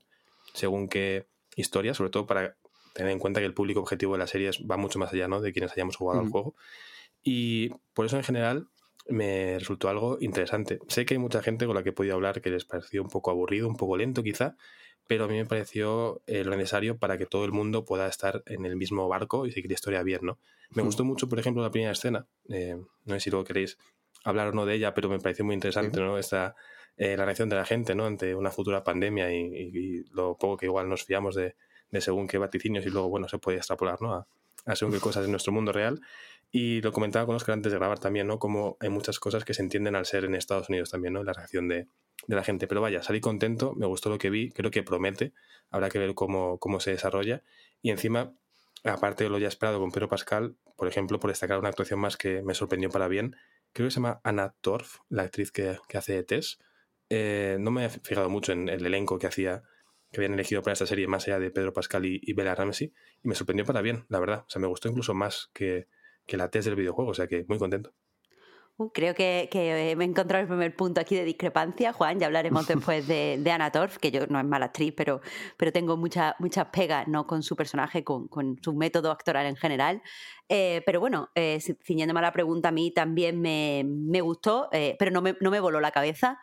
según 0.53 0.87
qué 0.87 1.25
historia, 1.55 1.93
sobre 1.93 2.11
todo 2.11 2.27
para 2.27 2.55
tener 2.93 3.11
en 3.11 3.19
cuenta 3.19 3.39
que 3.39 3.45
el 3.45 3.53
público 3.53 3.79
objetivo 3.79 4.13
de 4.13 4.19
la 4.19 4.27
serie 4.27 4.51
va 4.69 4.77
mucho 4.77 4.99
más 4.99 5.13
allá 5.13 5.27
¿no? 5.27 5.41
de 5.41 5.53
quienes 5.53 5.71
hayamos 5.71 5.95
jugado 5.95 6.19
al 6.19 6.29
juego. 6.29 6.55
Y 7.23 7.69
por 7.93 8.05
eso 8.05 8.17
en 8.17 8.23
general 8.23 8.67
me 9.09 9.59
resultó 9.59 9.89
algo 9.89 10.17
interesante. 10.19 10.79
Sé 10.87 11.05
que 11.05 11.13
hay 11.13 11.19
mucha 11.19 11.41
gente 11.41 11.65
con 11.65 11.75
la 11.75 11.83
que 11.83 11.89
he 11.89 11.93
podido 11.93 12.15
hablar 12.15 12.41
que 12.41 12.49
les 12.49 12.65
pareció 12.65 13.01
un 13.01 13.09
poco 13.09 13.31
aburrido, 13.31 13.67
un 13.67 13.75
poco 13.75 13.97
lento 13.97 14.23
quizá, 14.23 14.55
pero 15.07 15.25
a 15.25 15.27
mí 15.27 15.35
me 15.35 15.45
pareció 15.45 16.21
eh, 16.27 16.43
lo 16.43 16.55
necesario 16.55 16.97
para 16.97 17.17
que 17.17 17.25
todo 17.25 17.45
el 17.45 17.51
mundo 17.51 17.85
pueda 17.85 18.07
estar 18.07 18.43
en 18.45 18.65
el 18.65 18.75
mismo 18.75 19.07
barco 19.07 19.45
y 19.45 19.51
seguir 19.51 19.71
la 19.71 19.75
historia 19.75 20.03
bien, 20.03 20.21
¿no? 20.23 20.39
Me 20.71 20.83
gustó 20.83 21.05
mucho, 21.05 21.29
por 21.29 21.39
ejemplo, 21.39 21.63
la 21.63 21.71
primera 21.71 21.93
escena. 21.93 22.27
Eh, 22.49 22.77
no 23.05 23.13
sé 23.13 23.19
si 23.21 23.29
luego 23.29 23.45
queréis 23.45 23.77
hablar 24.23 24.49
o 24.49 24.51
no 24.51 24.65
de 24.65 24.75
ella, 24.75 24.93
pero 24.93 25.07
me 25.09 25.19
pareció 25.19 25.45
muy 25.45 25.55
interesante, 25.55 25.99
¿no? 26.01 26.17
Esta, 26.17 26.55
eh, 26.97 27.15
la 27.15 27.23
reacción 27.23 27.47
de 27.47 27.55
la 27.55 27.65
gente, 27.65 27.95
¿no? 27.95 28.05
Ante 28.05 28.35
una 28.35 28.51
futura 28.51 28.83
pandemia 28.83 29.31
y, 29.31 29.37
y, 29.37 29.77
y 29.77 30.03
lo 30.11 30.37
poco 30.37 30.57
que 30.57 30.65
igual 30.65 30.89
nos 30.89 31.05
fiamos 31.05 31.35
de, 31.35 31.55
de, 31.89 32.01
según 32.01 32.27
qué 32.27 32.37
vaticinios 32.37 32.85
y 32.85 32.89
luego, 32.89 33.07
bueno, 33.07 33.29
se 33.29 33.37
puede 33.37 33.57
extrapolar, 33.57 34.01
¿no? 34.01 34.13
A, 34.13 34.27
a 34.67 34.75
según 34.75 34.99
cosas 34.99 35.25
en 35.25 35.31
nuestro 35.31 35.51
mundo 35.53 35.71
real. 35.71 35.99
Y 36.51 36.81
lo 36.81 36.91
comentaba 36.91 37.25
con 37.25 37.35
Oscar 37.35 37.53
antes 37.53 37.71
de 37.71 37.77
grabar 37.77 37.99
también, 37.99 38.27
¿no? 38.27 38.39
Como 38.39 38.77
hay 38.79 38.89
muchas 38.89 39.19
cosas 39.19 39.43
que 39.43 39.53
se 39.53 39.61
entienden 39.61 39.95
al 39.95 40.05
ser 40.05 40.25
en 40.25 40.35
Estados 40.35 40.69
Unidos 40.69 40.91
también, 40.91 41.13
¿no? 41.13 41.23
La 41.23 41.33
reacción 41.33 41.67
de, 41.67 41.87
de 42.27 42.35
la 42.35 42.43
gente. 42.43 42.67
Pero 42.67 42.81
vaya, 42.81 43.01
salí 43.03 43.19
contento, 43.19 43.73
me 43.75 43.85
gustó 43.85 44.09
lo 44.09 44.17
que 44.17 44.29
vi, 44.29 44.51
creo 44.51 44.71
que 44.71 44.83
promete, 44.83 45.33
habrá 45.69 45.89
que 45.89 45.99
ver 45.99 46.13
cómo, 46.13 46.57
cómo 46.59 46.79
se 46.79 46.91
desarrolla. 46.91 47.43
Y 47.81 47.91
encima, 47.91 48.33
aparte 48.83 49.23
de 49.25 49.29
lo 49.29 49.39
ya 49.39 49.47
esperado 49.47 49.79
con 49.79 49.91
Pedro 49.91 50.07
Pascal, 50.07 50.55
por 50.75 50.87
ejemplo, 50.87 51.19
por 51.19 51.31
destacar 51.31 51.59
una 51.59 51.69
actuación 51.69 51.99
más 51.99 52.17
que 52.17 52.41
me 52.43 52.53
sorprendió 52.53 52.89
para 52.89 53.07
bien, 53.07 53.35
creo 53.73 53.87
que 53.87 53.91
se 53.91 53.95
llama 53.95 54.21
Anna 54.23 54.55
Torf, 54.61 54.99
la 55.09 55.23
actriz 55.23 55.51
que, 55.51 55.77
que 55.87 55.97
hace 55.97 56.23
Tess. 56.23 56.59
Eh, 57.09 57.57
no 57.59 57.71
me 57.71 57.85
he 57.85 57.89
fijado 57.89 58.29
mucho 58.29 58.51
en 58.51 58.69
el 58.69 58.85
elenco 58.85 59.17
que 59.17 59.27
hacía 59.27 59.63
que 60.11 60.19
habían 60.19 60.33
elegido 60.33 60.61
para 60.61 60.73
esta 60.73 60.85
serie 60.85 61.07
más 61.07 61.27
allá 61.27 61.39
de 61.39 61.51
Pedro 61.51 61.73
Pascal 61.73 62.05
y, 62.05 62.19
y 62.23 62.33
Bella 62.33 62.55
Ramsey 62.55 62.93
y 63.23 63.27
me 63.27 63.35
sorprendió 63.35 63.65
para 63.65 63.81
bien, 63.81 64.05
la 64.09 64.19
verdad. 64.19 64.43
O 64.47 64.49
sea, 64.49 64.61
me 64.61 64.67
gustó 64.67 64.89
incluso 64.89 65.13
más 65.13 65.49
que, 65.53 65.87
que 66.25 66.37
la 66.37 66.49
test 66.49 66.65
del 66.67 66.75
videojuego, 66.75 67.11
o 67.11 67.13
sea 67.13 67.27
que 67.27 67.45
muy 67.47 67.57
contento. 67.57 67.93
Uh, 68.79 68.91
creo 68.91 69.15
que, 69.15 69.49
que, 69.51 69.95
me 69.97 70.05
he 70.05 70.07
encontrado 70.07 70.43
el 70.43 70.47
primer 70.47 70.75
punto 70.75 71.01
aquí 71.01 71.15
de 71.15 71.23
discrepancia, 71.23 71.93
Juan. 71.93 72.19
Ya 72.19 72.27
hablaremos 72.27 72.67
después 72.67 73.07
de, 73.07 73.39
de 73.39 73.51
Anna 73.51 73.71
Torf, 73.71 73.97
que 73.97 74.11
yo 74.11 74.27
no 74.27 74.39
es 74.39 74.45
mala 74.45 74.67
actriz, 74.67 74.93
pero, 74.95 75.19
pero 75.57 75.71
tengo 75.71 75.97
muchas 75.97 76.35
muchas 76.37 76.67
pegas, 76.67 77.07
no 77.07 77.25
con 77.25 77.41
su 77.41 77.55
personaje, 77.55 78.03
con, 78.03 78.27
con 78.27 78.59
su 78.61 78.75
método 78.75 79.09
actoral 79.11 79.47
en 79.47 79.55
general. 79.55 80.03
Eh, 80.47 80.83
pero 80.85 80.99
bueno, 80.99 81.29
eh, 81.33 81.59
ciñéndome 81.83 82.19
a 82.19 82.23
la 82.23 82.31
pregunta, 82.31 82.69
a 82.69 82.71
mí 82.71 82.91
también 82.91 83.41
me, 83.41 83.83
me 83.83 84.21
gustó, 84.21 84.69
eh, 84.71 84.95
pero 84.99 85.09
no 85.09 85.23
me, 85.23 85.35
no 85.41 85.49
me 85.49 85.59
voló 85.59 85.79
la 85.79 85.91
cabeza. 85.91 86.39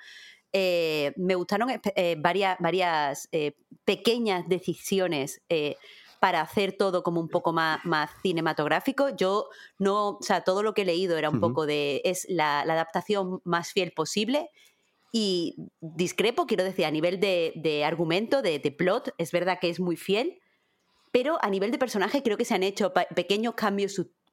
Eh, 0.56 1.12
me 1.16 1.34
gustaron 1.34 1.68
eh, 1.70 2.16
varias, 2.16 2.56
varias 2.60 3.28
eh, 3.32 3.56
pequeñas 3.84 4.48
decisiones 4.48 5.42
para 6.20 6.40
hacer 6.40 6.76
todo 6.78 7.02
como 7.02 7.20
un 7.20 7.28
poco 7.28 7.52
más, 7.52 7.84
más, 7.84 8.10
cinematográfico. 8.22 9.08
Yo 9.16 9.48
no, 9.78 10.10
o 10.10 10.22
sea, 10.22 10.42
todo 10.42 10.62
lo 10.62 10.72
que 10.72 10.82
he 10.82 10.84
leído 10.84 11.18
era 11.18 11.28
un 11.28 11.36
uh 11.36 11.38
-huh. 11.38 11.48
poco 11.48 11.66
de, 11.66 12.02
es 12.04 12.24
la, 12.28 12.64
la, 12.64 12.74
adaptación 12.74 13.40
más 13.44 13.72
fiel 13.72 13.90
posible. 13.90 14.48
Y 15.12 15.56
discrepo, 15.80 16.46
quiero 16.46 16.62
decir, 16.62 16.86
a 16.86 16.90
nivel 16.92 17.18
de, 17.18 17.52
de 17.56 17.84
argumento, 17.84 18.40
de, 18.40 18.60
de, 18.60 18.70
plot, 18.70 19.12
es 19.18 19.32
verdad 19.32 19.58
que 19.60 19.70
es 19.70 19.80
muy 19.80 19.96
fiel, 19.96 20.40
pero 21.10 21.36
a 21.42 21.50
nivel 21.50 21.72
de 21.72 21.78
personaje 21.78 22.22
creo 22.22 22.36
que 22.36 22.44
se 22.44 22.54
han 22.54 22.62
hecho 22.62 22.92
pequeños 23.14 23.54
cambios 23.54 23.94
sutiles 23.94 24.23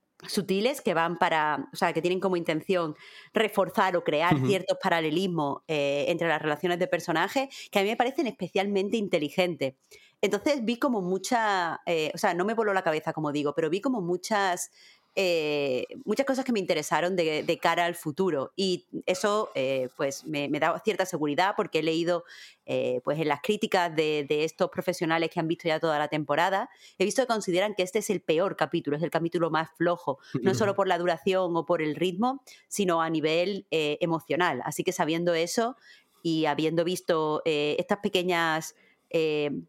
que 0.83 0.94
van 0.94 1.18
para, 1.18 1.69
o 1.73 1.75
sea, 1.75 1.94
que 1.94 2.01
tienen 2.01 2.19
como 2.19 2.35
intención 2.35 2.95
reforzar 3.33 3.95
o 3.95 4.03
crear 4.03 4.35
uh 4.35 4.39
-huh. 4.39 4.47
ciertos 4.47 4.77
paralelismos 4.81 5.62
eh, 5.68 6.06
entre 6.07 6.27
las 6.27 6.41
relaciones 6.41 6.79
de 6.79 6.88
personajes 6.88 7.50
que 7.71 7.79
a 7.79 7.83
mí 7.83 7.89
me 7.89 7.97
parecen 7.97 8.27
especialmente 8.27 8.97
inteligentes. 8.97 9.75
Entonces 10.21 10.63
vi 10.63 10.77
como 10.77 11.01
mucha, 11.01 11.81
eh, 11.85 12.12
o 12.13 12.18
sea, 12.18 12.33
no 12.33 12.45
me 12.45 12.53
voló 12.53 12.73
la 12.73 12.83
cabeza 12.83 13.12
como 13.12 13.31
digo, 13.31 13.53
pero 13.56 13.69
vi 13.69 13.81
como 13.81 14.01
muchas 14.01 14.71
eh, 15.13 15.88
muchas 16.06 16.25
cosas 16.25 16.46
que 16.46 16.54
me 16.54 16.60
interesaron 16.60 17.18
de, 17.18 17.44
de, 17.44 17.58
cara 17.58 17.84
al 17.84 17.96
futuro. 17.96 18.54
Y 18.56 18.86
eso 19.06 19.52
eh, 19.56 19.90
pues 19.98 20.25
me, 20.25 20.48
me, 20.48 20.60
da 20.60 20.80
cierta 20.80 21.06
seguridad 21.06 21.54
porque 21.58 21.80
he 21.80 21.84
leído 21.84 22.24
eh, 22.66 23.02
pues 23.04 23.19
en 23.19 23.28
las 23.28 23.42
críticas 23.42 23.94
de, 23.94 24.25
de, 24.28 24.46
estos 24.46 24.69
profesionales 24.69 25.30
que 25.30 25.42
han 25.42 25.50
visto 25.50 25.68
ya 25.68 25.81
toda 25.81 26.00
la 26.00 26.08
temporada 26.08 26.69
he 26.97 27.04
visto 27.04 27.24
que 27.24 27.28
consideran 27.28 27.74
que 27.76 27.83
este 27.83 28.00
es 28.00 28.09
el 28.09 28.21
peor 28.21 28.56
capítulo 28.56 28.95
es 28.95 29.04
el 29.04 29.09
capítulo 29.09 29.50
más 29.50 29.69
flojo 29.76 30.19
no 30.42 30.54
solo 30.54 30.76
por 30.76 30.88
la 30.88 30.97
duración 30.97 31.57
o 31.57 31.66
por 31.66 31.81
el 31.81 31.95
ritmo 31.95 32.42
sino 32.68 33.02
a 33.02 33.09
nivel 33.09 33.66
emocional. 33.69 34.62
Así 34.64 34.83
que 34.83 34.94
sabiendo 34.94 35.33
eso 35.33 35.76
y 36.24 36.45
habiendo 36.45 36.85
visto 36.85 37.42
estas 37.45 37.97
pequeñas 37.97 38.76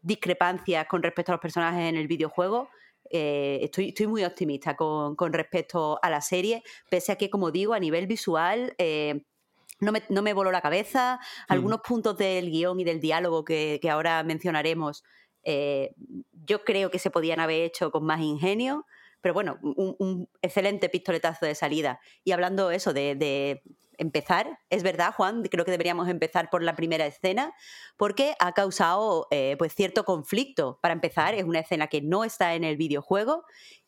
discrepancias 0.01 0.87
con 0.87 1.03
respecto 1.03 1.31
a 1.31 1.35
los 1.35 1.41
personajes 1.41 1.89
en 1.89 1.97
el 1.97 2.07
videojuego 2.07 2.69
eh, 3.13 3.59
estoy, 3.61 3.89
estoy, 3.89 4.07
muy 4.07 4.25
optimista 4.25 4.75
con, 4.75 5.15
con, 5.15 5.33
respecto 5.33 5.99
a 6.01 6.09
la 6.09 6.19
serie, 6.19 6.63
pese 6.89 7.11
a 7.11 7.15
que, 7.15 7.29
como 7.29 7.51
digo, 7.51 7.73
a 7.73 7.79
nivel 7.79 8.07
visual... 8.07 8.73
Eh, 8.77 9.23
no 9.79 9.91
me, 9.91 10.01
no 10.07 10.21
me, 10.21 10.33
voló 10.33 10.49
la 10.49 10.61
cabeza. 10.61 11.19
Algunos 11.49 11.79
mm. 11.79 11.81
puntos 11.87 12.17
del 12.17 12.49
guion 12.49 12.79
y 12.79 12.85
del 12.85 13.01
diálogo 13.01 13.43
que, 13.43 13.79
que 13.81 13.89
ahora 13.89 14.23
mencionaremos, 14.23 15.03
eh, 15.43 15.93
yo 16.31 16.63
creo 16.63 16.89
que 16.89 16.99
se 16.99 17.11
podían 17.11 17.41
haber 17.41 17.63
hecho 17.63 17.91
con 17.91 18.05
más 18.05 18.21
ingenio. 18.21 18.85
Pero 19.19 19.33
bueno, 19.33 19.57
un, 19.61 19.95
un 19.99 20.29
excelente 20.41 20.87
pistoletazo 20.87 21.45
de 21.45 21.55
salida. 21.55 21.99
Y 22.23 22.31
hablando 22.31 22.71
eso 22.71 22.93
de, 22.93 23.15
de, 23.15 23.61
empezar, 23.97 24.59
es 24.69 24.83
verdad, 24.83 25.13
Juan, 25.13 25.43
creo 25.43 25.65
que 25.65 25.71
deberíamos 25.71 26.09
empezar 26.09 26.49
por 26.49 26.63
la 26.63 26.75
primera 26.75 27.05
escena, 27.05 27.53
porque 27.97 28.35
ha 28.39 28.53
causado 28.53 29.27
eh, 29.31 29.55
pues 29.57 29.73
cierto 29.73 30.03
conflicto. 30.05 30.79
Para 30.81 30.93
empezar, 30.93 31.35
es 31.35 31.43
una 31.43 31.59
escena 31.59 31.87
que 31.87 32.01
no 32.01 32.23
está 32.23 32.55
en 32.55 32.63
el 32.63 32.77
videojuego 32.77 33.43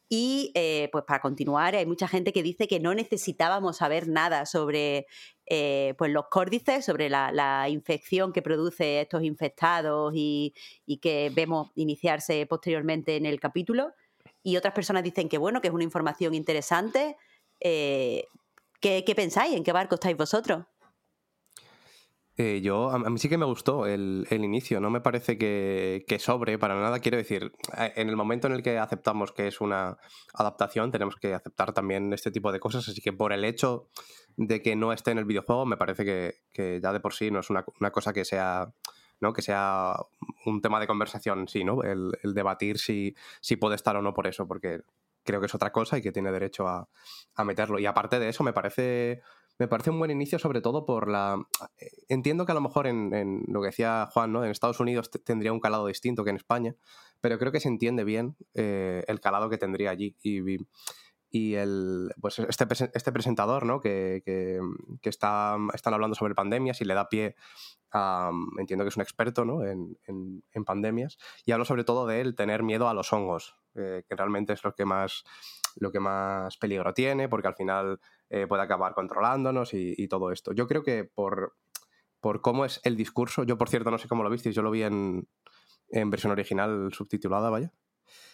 y 0.07 0.51
eh, 0.53 0.89
pues 0.91 1.03
para 1.05 1.19
continuar, 1.19 1.75
hay 1.75 1.85
mucha 1.85 2.07
gente 2.07 2.31
que 2.31 2.43
dice 2.43 2.67
que 2.67 2.79
no 2.79 2.93
necesitábamos 2.93 3.77
saber 3.77 4.07
nada 4.07 4.45
sobre 4.45 5.07
eh, 5.47 5.95
pues 5.97 6.12
los 6.12 6.27
córdices, 6.27 6.85
sobre 6.85 7.09
la, 7.09 7.67
infección 7.69 8.31
que 8.31 8.43
produce 8.43 9.01
estos 9.01 9.24
infectados 9.24 10.13
y, 10.15 10.53
y, 10.85 10.97
que 10.97 11.31
vemos 11.33 11.71
iniciarse 11.75 12.45
posteriormente 12.45 13.15
en 13.15 13.25
el 13.25 13.39
capítulo. 13.39 13.93
Y 14.43 14.57
otras 14.57 14.75
personas 14.75 15.01
dicen 15.03 15.27
que 15.27 15.39
bueno, 15.39 15.59
que 15.59 15.69
es 15.69 15.74
una 15.74 15.83
información 15.83 16.35
interesante. 16.35 17.17
¿Qué, 18.82 19.03
¿Qué, 19.05 19.15
pensáis? 19.15 19.55
¿En 19.55 19.63
qué 19.63 19.72
barco 19.72 19.96
estáis 19.96 20.17
vosotros? 20.17 20.65
Eh, 22.38 22.60
yo, 22.62 22.89
a, 22.89 23.00
mí 23.00 23.17
sí 23.17 23.29
que 23.29 23.38
me 23.38 23.46
gustó 23.46 23.86
el, 23.86 24.27
inicio, 24.29 24.82
no 24.82 24.89
me 24.89 25.00
parece 25.00 25.38
que, 25.38 26.03
sobre 26.20 26.58
para 26.60 26.75
nada. 26.75 27.00
Quiero 27.00 27.17
decir, 27.17 27.53
en 27.77 28.10
el 28.10 28.15
momento 28.17 28.48
en 28.48 28.53
el 28.53 28.62
que 28.62 28.77
aceptamos 28.77 29.32
que 29.32 29.48
es 29.48 29.62
una 29.62 29.98
adaptación, 30.34 30.91
tenemos 30.91 31.15
que 31.15 31.34
aceptar 31.34 31.72
también 31.72 32.12
este 32.12 32.32
tipo 32.32 32.51
de 32.51 32.60
cosas. 32.60 32.89
Así 32.89 33.01
que 33.01 33.13
por 33.13 33.32
el 33.32 33.46
hecho 33.46 33.88
de 34.36 34.62
que 34.62 34.75
no 34.75 34.91
esté 34.91 35.12
en 35.12 35.20
el 35.20 35.25
videojuego, 35.25 35.65
me 35.65 35.77
parece 35.77 36.03
que, 36.53 36.79
ya 36.82 36.91
de 36.91 37.00
por 37.00 37.13
sí 37.13 37.32
no 37.32 37.39
es 37.39 37.50
una, 37.50 37.63
cosa 37.91 38.12
que 38.12 38.25
sea. 38.25 38.74
¿no? 39.22 39.32
que 39.32 39.41
sea 39.41 39.96
un 40.46 40.62
tema 40.62 40.77
de 40.82 40.88
conversación, 40.88 41.48
sí, 41.48 41.63
¿no? 41.63 41.84
El, 41.84 42.12
debatir 42.22 42.77
si, 42.77 43.15
si 43.39 43.55
puede 43.55 43.75
estar 43.75 43.96
o 43.96 44.01
no 44.01 44.13
por 44.13 44.27
eso, 44.27 44.46
porque 44.46 44.82
creo 45.25 45.39
que 45.39 45.48
es 45.48 45.55
otra 45.55 45.72
cosa 45.72 45.98
y 45.98 46.01
que 46.01 46.12
tiene 46.12 46.32
derecho 46.32 46.67
a, 46.67 46.88
meterlo. 47.44 47.79
Y 47.79 47.86
aparte 47.86 48.20
de 48.20 48.29
eso, 48.29 48.44
me 48.44 48.53
parece 48.53 49.22
me 49.58 49.67
parece 49.67 49.89
un 49.89 50.00
buen 50.00 50.12
inicio, 50.12 50.38
sobre 50.38 50.62
todo 50.62 50.86
por 50.86 51.10
la. 51.10 51.38
Eh, 51.77 51.89
entiendo 52.10 52.46
que 52.46 52.51
a 52.51 52.55
lo 52.55 52.62
mejor 52.62 52.88
en, 52.88 53.44
lo 53.48 53.62
que 53.62 53.67
decía 53.67 54.08
Juan, 54.12 54.32
¿no? 54.34 54.44
En 54.44 54.51
Estados 54.51 54.79
Unidos 54.79 55.10
tendría 55.24 55.53
un 55.53 55.60
calado 55.60 55.88
distinto 55.88 56.24
que 56.24 56.29
en 56.29 56.36
España, 56.36 56.75
pero 57.22 57.39
creo 57.39 57.51
que 57.51 57.60
se 57.60 57.70
entiende 57.70 58.03
bien 58.03 58.36
eh, 58.53 59.03
el 59.08 59.20
calado 59.20 59.50
que 59.50 59.58
tendría 59.58 59.91
allí. 59.91 60.15
Y 60.22 60.58
el, 61.32 62.13
pues 62.22 62.39
este, 62.39 62.65
este 62.94 63.12
presentador, 63.12 63.65
¿no? 63.65 63.82
Que, 63.82 64.22
que, 64.25 65.10
está, 65.10 65.58
están 65.74 65.94
hablando 65.94 66.15
sobre 66.15 66.36
pandemias 66.36 66.82
y 66.82 66.86
le 66.86 66.94
da 66.94 67.10
pie 67.10 67.36
a. 67.91 68.32
Entiendo 68.58 68.86
que 68.86 68.89
es 68.89 68.96
un 68.96 69.03
experto, 69.03 69.46
¿no? 69.46 69.63
En, 69.63 69.98
en, 70.08 70.65
pandemias. 70.65 71.17
Y 71.46 71.51
hablo 71.51 71.65
sobre 71.65 71.84
todo 71.84 72.08
de 72.08 72.22
él 72.22 72.36
tener 72.36 72.63
miedo 72.63 72.88
a 72.88 72.94
los 72.94 73.12
hongos, 73.12 73.55
eh, 73.75 74.03
que 74.08 74.15
realmente 74.15 74.53
es 74.53 74.63
lo 74.63 74.74
que 74.74 74.86
más 74.86 75.24
lo 75.77 75.91
que 75.91 76.00
más 76.00 76.58
peligro 76.58 76.94
tiene, 76.94 77.27
porque 77.27 77.50
al 77.50 77.55
final 77.55 78.00
eh, 78.29 78.48
puede 78.48 78.63
acabar 78.63 78.94
controlándonos 78.94 79.74
y, 79.74 80.08
todo 80.08 80.32
esto. 80.32 80.53
Yo 80.53 80.67
creo 80.67 80.84
que 80.84 81.03
por, 81.03 81.58
por 82.22 82.39
cómo 82.39 82.63
es 82.63 82.79
el 82.86 82.96
discurso, 82.96 83.44
yo 83.44 83.58
por 83.58 83.67
cierto 83.67 83.91
no 83.91 83.98
sé 83.98 84.08
cómo 84.08 84.24
lo 84.24 84.29
visteis, 84.29 84.55
yo 84.55 84.62
lo 84.62 84.72
vi 84.72 84.84
en, 84.84 85.27
en 85.89 86.10
versión 86.10 86.32
original 86.32 86.94
subtitulada, 86.94 87.50
vaya. 87.50 87.74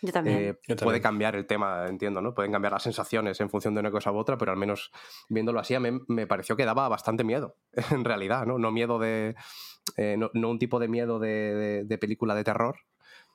Yo 0.02 0.12
también. 0.12 0.58
Eh, 0.68 0.76
puede 0.76 1.02
cambiar 1.02 1.36
el 1.36 1.46
tema, 1.46 1.88
entiendo, 1.88 2.22
¿no? 2.22 2.34
Pueden 2.34 2.52
cambiar 2.52 2.74
las 2.74 2.84
sensaciones 2.84 3.40
en 3.40 3.50
función 3.50 3.74
de 3.74 3.80
una 3.80 3.92
cosa 3.92 4.12
u 4.12 4.18
otra, 4.18 4.38
pero 4.38 4.52
al 4.52 4.58
menos 4.58 4.92
viéndolo 5.30 5.60
así, 5.60 5.76
a 5.76 5.80
mí 5.80 5.90
me 6.08 6.28
pareció 6.28 6.56
que 6.56 6.66
daba 6.66 6.88
bastante 6.90 7.24
miedo, 7.24 7.56
en 7.92 8.04
realidad, 8.04 8.46
¿no? 8.46 8.58
No 8.58 8.72
miedo 8.72 9.00
de. 9.00 9.36
Eh, 9.98 10.18
no, 10.18 10.50
un 10.50 10.60
tipo 10.60 10.80
de 10.80 10.88
miedo 10.88 11.20
de, 11.20 11.84
de, 11.86 11.98
película 11.98 12.36
de 12.36 12.44
terror, 12.44 12.78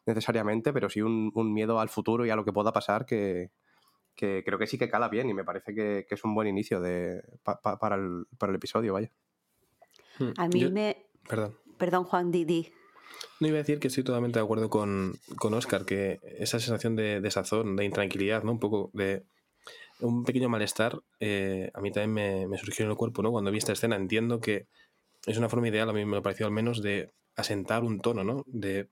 necesariamente, 0.06 0.72
pero 0.72 0.88
sí 0.88 1.02
un, 1.02 1.32
un, 1.34 1.52
miedo 1.52 1.80
al 1.80 1.88
futuro 1.88 2.24
y 2.24 2.30
a 2.30 2.36
lo 2.36 2.44
que 2.44 2.52
pueda 2.52 2.72
pasar 2.72 3.04
que, 3.04 3.50
que 4.16 4.42
creo 4.44 4.58
que 4.58 4.66
sí 4.66 4.78
que 4.78 4.88
cala 4.88 5.08
bien 5.08 5.28
y 5.28 5.34
me 5.34 5.44
parece 5.44 5.74
que, 5.74 6.06
es 6.08 6.24
un 6.24 6.34
buen 6.34 6.48
inicio 6.48 6.80
de, 6.80 7.22
para, 7.42 7.96
el, 7.96 8.26
episodio, 8.54 8.94
vaya. 8.94 9.10
Hmm, 10.18 10.30
a 10.36 10.48
mí 10.48 10.70
me... 10.70 11.08
Perdón. 11.28 11.56
Perdón, 11.76 12.04
Juan 12.04 12.30
Didi. 12.30 12.72
No 13.40 13.48
iba 13.48 13.56
a 13.56 13.58
decir 13.58 13.78
que 13.78 13.88
estoy 13.88 14.02
totalmente 14.02 14.38
de 14.38 14.44
acuerdo 14.44 14.70
con, 14.70 15.18
con 15.38 15.52
Oscar, 15.54 15.84
que 15.84 16.20
esa 16.38 16.58
sensación 16.58 16.96
de, 16.96 17.20
de 17.20 17.30
sazón, 17.30 17.76
de 17.76 17.84
intranquilidad, 17.84 18.42
¿no? 18.42 18.52
Un 18.52 18.60
poco 18.60 18.90
de 18.94 19.24
un 20.00 20.24
pequeño 20.24 20.48
malestar, 20.48 21.00
eh, 21.20 21.70
a 21.74 21.80
mí 21.80 21.90
también 21.90 22.48
me, 22.48 22.58
surgió 22.58 22.84
en 22.84 22.90
el 22.90 22.96
cuerpo, 22.96 23.22
¿no? 23.22 23.30
Cuando 23.30 23.50
vi 23.50 23.58
esta 23.58 23.72
escena, 23.72 23.96
entiendo 23.96 24.40
que 24.40 24.66
es 25.26 25.38
una 25.38 25.48
forma 25.48 25.68
ideal, 25.68 25.88
a 25.88 25.92
mí 25.92 26.04
me 26.04 26.22
pareció 26.22 26.46
al 26.46 26.52
menos, 26.52 26.82
de 26.82 27.12
asentar 27.34 27.82
un 27.82 28.00
tono, 28.00 28.24
¿no? 28.24 28.42
De, 28.46 28.90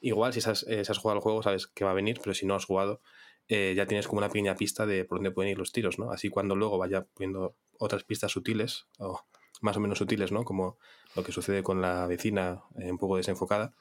igual 0.00 0.32
si 0.32 0.40
has, 0.48 0.64
eh, 0.64 0.84
si 0.84 0.92
has 0.92 0.98
jugado 0.98 1.18
al 1.18 1.22
juego 1.22 1.42
sabes 1.42 1.66
que 1.66 1.84
va 1.84 1.92
a 1.92 1.94
venir, 1.94 2.20
pero 2.22 2.34
si 2.34 2.46
no 2.46 2.54
has 2.54 2.64
jugado, 2.64 3.00
eh, 3.48 3.74
ya 3.76 3.86
tienes 3.86 4.06
como 4.06 4.18
una 4.18 4.28
pequeña 4.28 4.54
pista 4.54 4.86
de 4.86 5.04
por 5.04 5.18
dónde 5.18 5.30
pueden 5.30 5.52
ir 5.52 5.58
los 5.58 5.72
tiros, 5.72 5.98
¿no? 5.98 6.10
Así 6.10 6.28
cuando 6.30 6.56
luego 6.56 6.78
vaya 6.78 7.06
poniendo 7.14 7.56
otras 7.78 8.04
pistas 8.04 8.32
sutiles, 8.32 8.86
o 8.98 9.20
más 9.60 9.76
o 9.76 9.80
menos 9.80 9.98
sutiles, 9.98 10.32
¿no? 10.32 10.44
Como 10.44 10.78
lo 11.14 11.24
que 11.24 11.32
sucede 11.32 11.62
con 11.62 11.80
la 11.80 12.06
vecina 12.06 12.62
eh, 12.78 12.90
un 12.90 12.98
poco 12.98 13.16
desenfocada, 13.16 13.74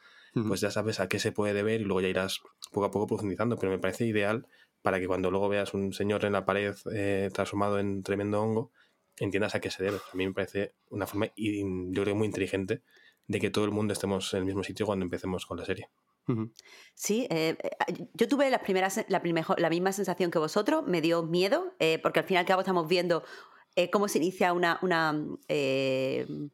pues 0.48 0.62
ya 0.62 0.69
sabes 0.69 1.00
a 1.00 1.09
qué 1.09 1.19
se 1.19 1.31
puede 1.31 1.53
deber 1.53 1.81
y 1.81 1.83
luego 1.83 2.01
ya 2.01 2.07
irás 2.07 2.39
poco 2.71 2.86
a 2.86 2.91
poco 2.91 3.07
profundizando, 3.07 3.57
pero 3.57 3.71
me 3.71 3.79
parece 3.79 4.05
ideal 4.05 4.48
para 4.81 5.00
que 5.00 5.07
cuando 5.07 5.31
luego 5.31 5.50
veas 5.50 5.74
un 5.74 5.91
señor 5.91 6.24
en 6.24 6.33
la 6.33 6.45
pared 6.45 6.75
eh, 6.93 7.29
transformado 7.33 7.79
en 7.79 8.03
tremendo 8.03 8.41
hongo, 8.41 8.71
entiendas 9.17 9.55
a 9.55 9.59
qué 9.59 9.71
se 9.71 9.83
debe. 9.83 9.98
A 9.98 10.15
mí 10.15 10.27
me 10.27 10.33
parece 10.33 10.75
una 10.89 11.07
forma, 11.07 11.27
yo 11.36 12.03
creo, 12.03 12.15
muy 12.15 12.27
inteligente 12.27 12.83
de 13.27 13.39
que 13.39 13.50
todo 13.50 13.65
el 13.65 13.71
mundo 13.71 13.93
estemos 13.93 14.33
en 14.33 14.39
el 14.39 14.45
mismo 14.45 14.63
sitio 14.63 14.86
cuando 14.86 15.03
empecemos 15.03 15.45
con 15.45 15.57
la 15.57 15.65
serie. 15.65 15.89
Sí, 16.93 17.27
eh, 17.29 17.57
eh, 17.62 18.07
yo 18.13 18.27
tuve 18.27 18.50
las 18.50 18.62
primeras, 18.62 19.03
la, 19.07 19.21
la, 19.57 19.69
misma 19.69 19.91
sensación 19.91 20.31
que 20.31 20.38
vosotros, 20.38 20.86
me 20.86 21.01
dio 21.01 21.24
miedo, 21.24 21.74
eh, 21.79 21.98
porque 22.01 22.19
al 22.19 22.25
final 22.25 22.41
y 22.41 22.43
al 22.43 22.45
cabo 22.45 22.62
estamos 22.62 22.88
viendo 22.88 23.24
cómo 23.91 24.07
se 24.07 24.17
inicia 24.17 24.53
una, 24.53 24.79
una 24.81 25.15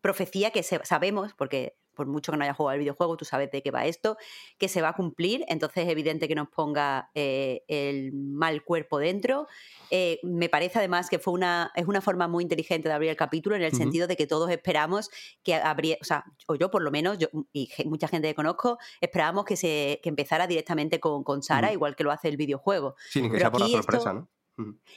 profecía 0.01 0.51
que 0.51 0.63
sabemos, 0.63 1.33
porque 1.33 1.75
por 1.95 2.05
mucho 2.05 2.31
que 2.31 2.37
no 2.37 2.43
haya 2.43 2.53
jugado 2.53 2.73
el 2.75 2.79
videojuego, 2.79 3.17
tú 3.17 3.25
sabes 3.25 3.49
de 3.49 3.63
qué 3.63 3.71
va 3.71 3.85
esto, 3.85 4.17
que 4.57 4.67
se 4.67 4.81
va 4.81 4.89
a 4.89 4.93
cumplir, 4.93 5.43
entonces 5.47 5.85
es 5.85 5.89
evidente 5.89 6.27
que 6.27 6.35
nos 6.35 6.49
ponga 6.49 7.09
eh, 7.15 7.63
el 7.67 8.11
mal 8.13 8.63
cuerpo 8.63 8.99
dentro. 8.99 9.47
Eh, 9.89 10.19
me 10.23 10.49
parece 10.49 10.79
además 10.79 11.09
que 11.09 11.17
fue 11.17 11.33
una, 11.33 11.71
es 11.75 11.87
una 11.87 12.01
forma 12.01 12.27
muy 12.27 12.43
inteligente 12.43 12.89
de 12.89 12.93
abrir 12.93 13.09
el 13.09 13.15
capítulo 13.15 13.55
en 13.55 13.63
el 13.63 13.73
sentido 13.73 14.07
de 14.07 14.15
que 14.15 14.27
todos 14.27 14.51
esperamos 14.51 15.09
que 15.41 15.55
habría, 15.55 15.97
o 16.01 16.03
sea, 16.03 16.25
o 16.47 16.55
yo 16.55 16.69
por 16.69 16.83
lo 16.83 16.91
menos, 16.91 17.17
yo, 17.17 17.27
y 17.53 17.69
mucha 17.85 18.07
gente 18.07 18.27
que 18.27 18.35
conozco, 18.35 18.77
esperábamos 19.01 19.45
que 19.45 19.55
se 19.55 19.99
que 20.03 20.09
empezara 20.09 20.45
directamente 20.45 20.99
con, 20.99 21.23
con 21.23 21.41
Sara, 21.41 21.71
igual 21.71 21.95
que 21.95 22.03
lo 22.03 22.11
hace 22.11 22.27
el 22.27 22.37
videojuego. 22.37 22.95
Sí, 23.09 23.21
ni 23.21 23.31
que 23.31 23.39
sea 23.39 23.51
por 23.51 23.61
la 23.61 23.67
sorpresa, 23.67 24.13
¿no? 24.13 24.29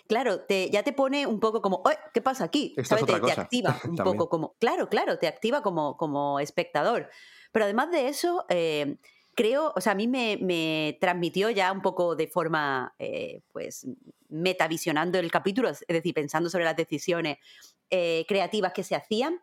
Claro, 0.06 0.40
te, 0.40 0.70
ya 0.70 0.82
te 0.82 0.92
pone 0.92 1.26
un 1.26 1.40
poco 1.40 1.60
como, 1.60 1.82
¿qué 2.14 2.20
pasa 2.20 2.44
aquí? 2.44 2.74
Te, 2.76 2.82
activa 3.32 3.80
un 3.84 3.96
poco 3.96 4.28
como, 4.28 4.54
claro, 4.58 4.88
claro, 4.88 5.18
te 5.18 5.26
activa 5.26 5.62
como, 5.62 5.96
como 5.96 6.40
espectador. 6.40 7.10
Pero 7.52 7.64
además 7.64 7.90
de 7.90 8.08
eso, 8.08 8.44
eh, 8.48 8.96
creo, 9.34 9.72
o 9.74 9.80
sea, 9.80 9.92
a 9.92 9.94
mí 9.94 10.06
me, 10.06 10.96
transmitió 11.00 11.50
ya 11.50 11.72
un 11.72 11.82
poco 11.82 12.14
de 12.14 12.28
forma, 12.28 12.94
eh, 12.98 13.40
pues, 13.52 13.86
metavisionando 14.28 15.18
el 15.18 15.30
capítulo, 15.30 15.68
es 15.68 15.84
decir, 15.86 16.14
pensando 16.14 16.50
sobre 16.50 16.64
las 16.64 16.76
decisiones 16.76 17.38
eh, 17.90 18.24
creativas 18.28 18.72
que 18.72 18.84
se 18.84 18.94
hacían. 18.94 19.40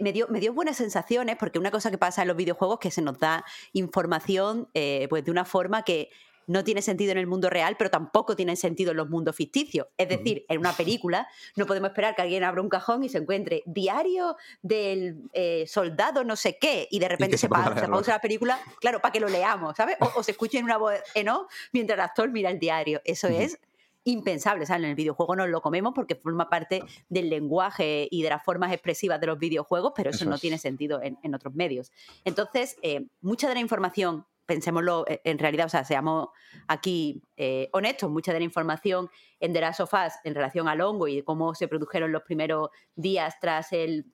me, 0.00 0.12
dio, 0.12 0.26
me 0.28 0.40
dio 0.40 0.52
buenas 0.52 0.76
sensaciones 0.76 1.36
porque 1.36 1.58
una 1.58 1.70
cosa 1.70 1.90
que 1.90 1.98
pasa 1.98 2.22
en 2.22 2.28
los 2.28 2.36
videojuegos 2.36 2.78
es 2.78 2.80
que 2.80 2.90
se 2.90 3.02
nos 3.02 3.18
da 3.18 3.44
información 3.72 4.68
pues 5.08 5.24
de 5.24 5.30
una 5.30 5.44
forma 5.44 5.82
que 5.82 6.10
no 6.46 6.64
tiene 6.64 6.82
sentido 6.82 7.12
en 7.12 7.18
el 7.18 7.26
mundo 7.26 7.50
real, 7.50 7.76
pero 7.78 7.90
tampoco 7.90 8.36
tiene 8.36 8.56
sentido 8.56 8.92
en 8.92 8.98
los 8.98 9.08
mundos 9.08 9.36
ficticios. 9.36 9.88
Es 9.96 10.08
decir, 10.08 10.44
en 10.48 10.58
una 10.58 10.72
película 10.72 11.28
no 11.56 11.66
podemos 11.66 11.90
esperar 11.90 12.14
que 12.14 12.22
alguien 12.22 12.44
abra 12.44 12.62
un 12.62 12.68
cajón 12.68 13.04
y 13.04 13.08
se 13.08 13.18
encuentre 13.18 13.62
diario 13.66 14.36
del 14.62 15.28
eh, 15.32 15.66
soldado 15.66 16.24
no 16.24 16.36
sé 16.36 16.58
qué 16.58 16.88
y 16.90 16.98
de 16.98 17.08
repente 17.08 17.38
se, 17.38 17.48
pausa, 17.48 17.86
la 18.12 18.20
película, 18.20 18.58
claro, 18.80 19.00
para 19.00 19.12
que 19.12 19.20
lo 19.20 19.28
leamos, 19.28 19.76
¿sabes? 19.76 19.96
O, 20.14 20.22
se 20.22 20.32
escuche 20.32 20.58
en 20.58 20.64
una 20.64 20.76
voz 20.76 20.94
en 21.14 21.28
off 21.28 21.50
mientras 21.72 21.96
el 21.96 22.00
actor 22.00 22.30
mira 22.30 22.50
el 22.50 22.58
diario. 22.58 23.00
Eso 23.04 23.28
es 23.28 23.58
impensable. 24.04 24.66
Sea, 24.66 24.76
en 24.76 24.84
el 24.84 24.94
videojuego 24.94 25.36
nos 25.36 25.48
lo 25.48 25.60
comemos 25.60 25.92
porque 25.94 26.14
forma 26.14 26.48
parte 26.48 26.82
del 27.08 27.28
lenguaje 27.28 28.08
y 28.10 28.22
de 28.22 28.30
las 28.30 28.44
formas 28.44 28.72
expresivas 28.72 29.20
de 29.20 29.26
los 29.26 29.38
videojuegos, 29.38 29.92
pero 29.94 30.10
eso, 30.10 30.24
no 30.24 30.38
tiene 30.38 30.58
sentido 30.58 31.00
en, 31.02 31.34
otros 31.34 31.54
medios. 31.54 31.92
Entonces, 32.24 32.76
eh, 32.82 33.06
mucha 33.20 33.48
de 33.48 33.54
la 33.54 33.60
información 33.60 34.24
pensémoslo 34.46 35.04
eh, 35.08 35.20
en 35.24 35.38
realidad, 35.38 35.66
o 35.66 35.68
sea, 35.68 35.84
seamos 35.84 36.28
aquí 36.68 37.22
eh, 37.36 37.68
honestos, 37.72 38.10
mucha 38.10 38.32
de 38.32 38.38
la 38.38 38.44
información 38.44 39.10
en 39.40 39.52
The 39.52 39.60
Last 39.60 39.80
of 39.80 39.92
Us 39.92 40.14
en 40.24 40.34
relación 40.34 40.68
al 40.68 40.80
hongo 40.80 41.08
y 41.08 41.22
cómo 41.22 41.54
se 41.54 41.68
produjeron 41.68 42.12
los 42.12 42.22
primeros 42.22 42.70
días 42.94 43.34
tras 43.40 43.72
el 43.72 44.06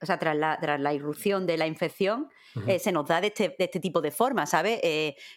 o 0.00 0.06
sea, 0.06 0.18
tras 0.18 0.34
la, 0.34 0.58
tras 0.58 0.80
la 0.80 0.94
irrupción 0.94 1.46
de 1.46 1.58
la 1.58 1.66
infección, 1.66 2.30
eh, 2.66 2.78
se 2.78 2.92
nos 2.92 3.06
da 3.06 3.20
de 3.20 3.26
este, 3.26 3.54
de 3.58 3.64
este, 3.64 3.78
tipo 3.78 4.00
de 4.00 4.10
forma, 4.10 4.46
¿sabes? 4.46 4.80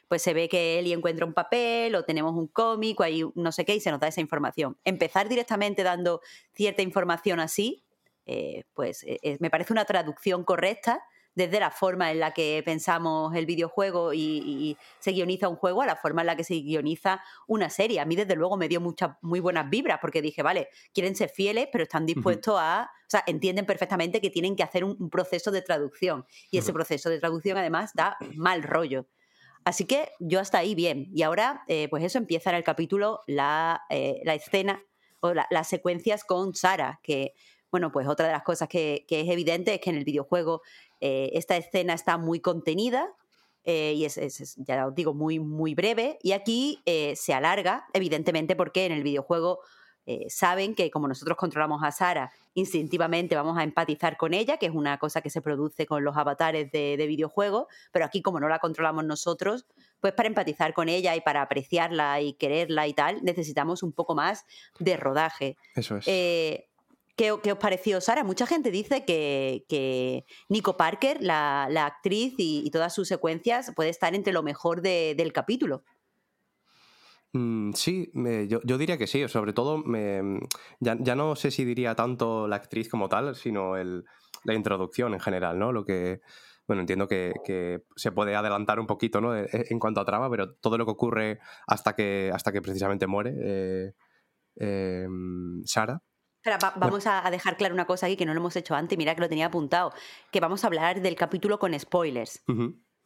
pues 0.08 0.22
se 0.22 0.34
ve 0.34 0.48
que 0.48 0.80
Eli 0.80 0.94
encuentra 0.94 1.26
un 1.26 1.34
papel 1.34 1.94
o 1.94 2.06
tenemos 2.06 2.34
un 2.34 2.48
cómic 2.48 2.98
o 3.02 3.04
hay 3.04 3.22
no 3.36 3.52
sé 3.52 3.66
qué 3.66 3.76
y 3.76 3.82
se 3.82 3.92
nos 3.92 4.00
da 4.00 4.08
esa 4.08 4.22
información. 4.22 4.78
Empezar 4.86 5.28
directamente 5.28 5.84
dando 5.84 6.22
cierta 6.54 6.82
información 6.84 7.42
así, 7.42 7.84
pues 8.74 9.06
me 9.42 9.50
parece 9.50 9.74
una 9.74 9.84
traducción 9.84 10.46
correcta 10.46 11.04
desde 11.36 11.60
la 11.60 11.70
forma 11.70 12.12
en 12.12 12.20
la 12.20 12.32
que 12.32 12.62
pensamos 12.66 13.36
el 13.36 13.46
videojuego 13.46 14.14
y, 14.14 14.78
se 15.00 15.12
guioniza 15.12 15.50
un 15.50 15.56
juego 15.56 15.82
a 15.82 15.86
la 15.86 15.96
forma 15.96 16.22
en 16.22 16.28
la 16.28 16.36
que 16.36 16.44
se 16.44 16.56
guioniza 16.56 17.22
una 17.48 17.70
serie. 17.70 18.00
A 18.00 18.06
mí, 18.06 18.16
desde 18.16 18.36
luego, 18.36 18.58
me 18.58 18.68
dio 18.68 18.82
muchas 18.82 19.12
muy 19.22 19.40
buenas 19.40 19.70
vibras 19.70 20.00
porque 20.02 20.22
dije, 20.22 20.42
vale, 20.42 20.70
quieren 20.94 21.16
ser 21.16 21.30
fieles, 21.30 21.68
pero 21.72 21.84
están 21.84 22.06
dispuestos 22.06 22.56
a. 22.58 22.90
O 23.02 23.10
sea, 23.10 23.24
entienden 23.28 23.66
perfectamente 23.66 24.20
que 24.20 24.32
tienen 24.32 24.56
que 24.56 24.64
hacer 24.64 24.84
un, 24.84 25.10
proceso 25.10 25.52
de 25.52 25.62
traducción. 25.62 26.26
Y 26.50 26.58
ese 26.58 26.74
proceso 26.74 27.10
de 27.10 27.20
traducción, 27.20 27.58
además, 27.58 27.92
da 27.94 28.18
mal 28.36 28.64
rollo. 28.64 29.08
Así 29.64 29.86
que 29.86 30.10
yo 30.20 30.40
hasta 30.40 30.60
ahí 30.60 30.74
bien. 30.74 31.10
Y 31.14 31.24
ahora, 31.24 31.64
eh, 31.68 31.88
pues 31.90 32.04
eso 32.04 32.18
empieza 32.18 32.50
en 32.50 32.56
el 32.56 32.64
capítulo 32.64 33.20
la, 33.28 33.84
eh, 33.90 34.22
escena 34.26 34.84
o 35.20 35.34
las 35.34 35.68
secuencias 35.68 36.24
con 36.24 36.56
Sara, 36.56 37.00
que, 37.04 37.34
bueno, 37.76 37.92
pues 37.92 38.08
otra 38.08 38.28
de 38.28 38.32
las 38.32 38.44
cosas 38.44 38.70
que, 38.70 39.04
que, 39.06 39.20
es 39.20 39.28
evidente 39.28 39.74
es 39.74 39.82
que 39.82 39.90
en 39.90 39.98
el 39.98 40.06
videojuego 40.06 40.62
eh, 41.02 41.32
esta 41.34 41.58
escena 41.58 41.94
está 41.94 42.18
muy 42.18 42.40
contenida 42.40 43.12
eh, 43.66 43.92
y 43.98 44.06
es, 44.06 44.56
ya 44.56 44.88
os 44.88 44.96
digo, 44.96 45.14
muy, 45.14 45.40
muy 45.40 45.76
breve. 45.76 46.18
Y 46.24 46.32
aquí 46.32 46.82
eh, 46.86 47.18
se 47.18 47.34
alarga, 47.34 47.86
evidentemente, 47.92 48.56
porque 48.56 48.86
en 48.86 48.94
el 48.94 49.04
videojuego 49.04 49.60
saben 50.30 50.76
que 50.76 50.92
como 50.92 51.08
nosotros 51.08 51.36
controlamos 51.36 51.84
a 51.84 51.92
Sara, 51.92 52.32
instintivamente 52.54 53.36
vamos 53.36 53.58
a 53.58 53.64
empatizar 53.64 54.18
con 54.18 54.36
ella, 54.36 54.58
que 54.58 54.68
es 54.68 54.72
una 54.72 55.00
cosa 55.00 55.20
que 55.20 55.32
se 55.32 55.42
produce 55.42 55.88
con 55.88 56.04
los 56.04 56.16
avatares 56.16 56.72
de, 56.72 56.96
videojuegos, 57.08 57.66
pero 57.92 58.06
aquí 58.06 58.22
como 58.22 58.40
no 58.40 58.48
la 58.48 58.60
controlamos 58.60 59.04
nosotros, 59.04 59.66
pues 60.00 60.14
para 60.14 60.28
empatizar 60.28 60.76
con 60.76 60.90
ella 60.90 61.16
y 61.16 61.22
para 61.22 61.42
apreciarla 61.42 62.22
y 62.22 62.34
quererla 62.34 62.88
y 62.88 62.94
tal, 62.94 63.24
necesitamos 63.24 63.82
un 63.82 63.94
poco 63.94 64.14
más 64.14 64.46
de 64.78 64.96
rodaje. 64.96 65.58
Eso 65.76 65.98
es. 65.98 66.08
Eh, 66.08 66.70
¿Qué, 67.16 67.32
os 67.32 67.58
pareció, 67.60 68.02
Sara? 68.02 68.26
Mucha 68.26 68.46
gente 68.46 68.72
dice 68.72 69.06
que, 69.06 70.26
Nico 70.50 70.76
Parker, 70.76 71.22
la, 71.22 71.66
actriz 71.86 72.34
y, 72.38 72.70
todas 72.72 72.94
sus 72.94 73.08
secuencias, 73.08 73.72
puede 73.74 73.90
estar 73.90 74.14
entre 74.16 74.34
lo 74.34 74.44
mejor 74.44 74.82
del 74.82 75.32
capítulo. 75.32 75.84
Mm, 77.32 77.72
sí, 77.74 78.12
yo, 78.48 78.78
diría 78.78 78.98
que 78.98 79.08
sí, 79.08 79.28
sobre 79.30 79.54
todo 79.54 79.78
me, 79.78 80.40
ya, 80.80 81.16
no 81.16 81.36
sé 81.36 81.52
si 81.52 81.64
diría 81.64 81.96
tanto 81.96 82.48
la 82.48 82.58
actriz 82.58 82.90
como 82.90 83.08
tal, 83.08 83.36
sino 83.36 83.78
el, 83.78 84.06
la 84.44 84.54
introducción 84.54 85.14
en 85.14 85.20
general, 85.22 85.58
¿no? 85.58 85.72
Lo 85.72 85.86
que, 85.86 86.22
bueno, 86.68 86.82
entiendo 86.82 87.08
que, 87.08 87.82
se 87.96 88.12
puede 88.12 88.36
adelantar 88.36 88.80
un 88.80 88.88
poquito, 88.88 89.22
¿no? 89.22 89.36
E, 89.38 89.48
en, 89.52 89.80
cuanto 89.80 90.02
a 90.02 90.06
trama, 90.06 90.30
pero 90.30 90.54
todo 90.56 90.78
lo 90.78 90.86
que 90.86 90.92
ocurre 90.92 91.40
hasta 91.68 91.96
que, 91.96 92.32
hasta 92.34 92.52
que 92.52 92.62
precisamente 92.62 93.08
muere 93.08 93.34
eh, 93.42 93.94
em, 94.58 95.64
Sara. 95.66 96.02
Vamos 96.76 97.08
a 97.08 97.30
dejar 97.30 97.58
claro 97.58 97.74
una 97.74 97.86
cosa 97.86 98.06
aquí 98.06 98.16
que 98.16 98.26
no 98.26 98.34
lo 98.34 98.40
hemos 98.40 98.56
hecho 98.56 98.76
antes, 98.76 98.98
mira 98.98 99.16
que 99.16 99.22
lo 99.22 99.30
tenía 99.30 99.48
apuntado, 99.48 99.94
que 100.32 100.40
vamos 100.40 100.64
a 100.64 100.68
hablar 100.68 101.02
del 101.02 101.16
capítulo 101.16 101.60
con 101.60 101.78
spoilers. 101.80 102.44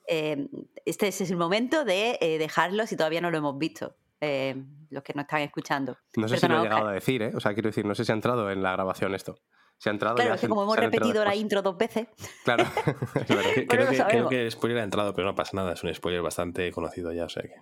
Em, 0.07 0.49
este 0.85 1.07
es 1.09 1.21
el 1.21 1.37
momento 1.37 1.85
de 1.85 2.17
eh, 2.19 2.39
dejarlo 2.39 2.87
si 2.87 2.97
todavía 2.97 3.21
no 3.21 3.29
lo 3.29 3.37
hemos 3.37 3.57
visto. 3.57 3.95
Eh, 4.21 4.55
los 4.89 5.03
que 5.03 5.13
no 5.13 5.21
están 5.21 5.41
escuchando. 5.41 5.97
No 6.17 6.27
sé 6.27 6.37
si 6.37 6.47
lo 6.47 6.59
he 6.59 6.63
llegado 6.63 6.87
a 6.87 6.91
decir, 6.91 7.21
¿eh? 7.21 7.31
O 7.35 7.39
sea, 7.39 7.53
quiero 7.53 7.69
decir, 7.69 7.85
no 7.85 7.95
sé 7.95 8.03
si 8.03 8.11
ha 8.11 8.15
entrado 8.15 8.51
en 8.51 8.61
la 8.61 8.73
grabación 8.73 9.15
esto. 9.15 9.39
Se 9.77 9.89
ha 9.89 9.93
entrado 9.93 10.15
claro, 10.15 10.33
es 10.33 10.41
que 10.41 10.49
como 10.49 10.63
hemos 10.63 10.75
repetido 10.75 11.23
la 11.23 11.35
intro 11.35 11.61
dos 11.61 11.77
veces. 11.77 12.07
Claro, 12.43 12.65
creo, 13.27 13.53
que, 13.53 13.67
creo, 13.67 14.27
que, 14.27 14.41
el 14.41 14.51
spoiler 14.51 14.79
ha 14.79 14.83
entrado, 14.83 15.13
pero 15.13 15.27
no 15.27 15.35
pasa 15.35 15.55
nada, 15.55 15.73
es 15.73 15.83
un 15.83 15.93
spoiler 15.93 16.21
bastante 16.21 16.69
conocido 16.71 17.13
ya, 17.13 17.25
o 17.25 17.29
sea 17.29 17.43
que. 17.43 17.53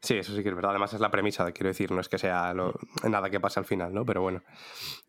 Sí, 0.00 0.14
eso 0.14 0.34
sí 0.34 0.42
que 0.42 0.48
es 0.50 0.54
verdad. 0.54 0.70
Además 0.70 0.92
es 0.94 1.00
la 1.00 1.10
premisa, 1.10 1.50
quiero 1.50 1.68
decir, 1.68 1.90
no 1.90 2.00
es 2.00 2.08
que 2.08 2.18
sea 2.18 2.54
nada 3.02 3.30
que 3.30 3.40
pase 3.40 3.58
al 3.58 3.66
final, 3.66 3.92
¿no? 3.92 4.04
Pero 4.04 4.22
bueno. 4.22 4.42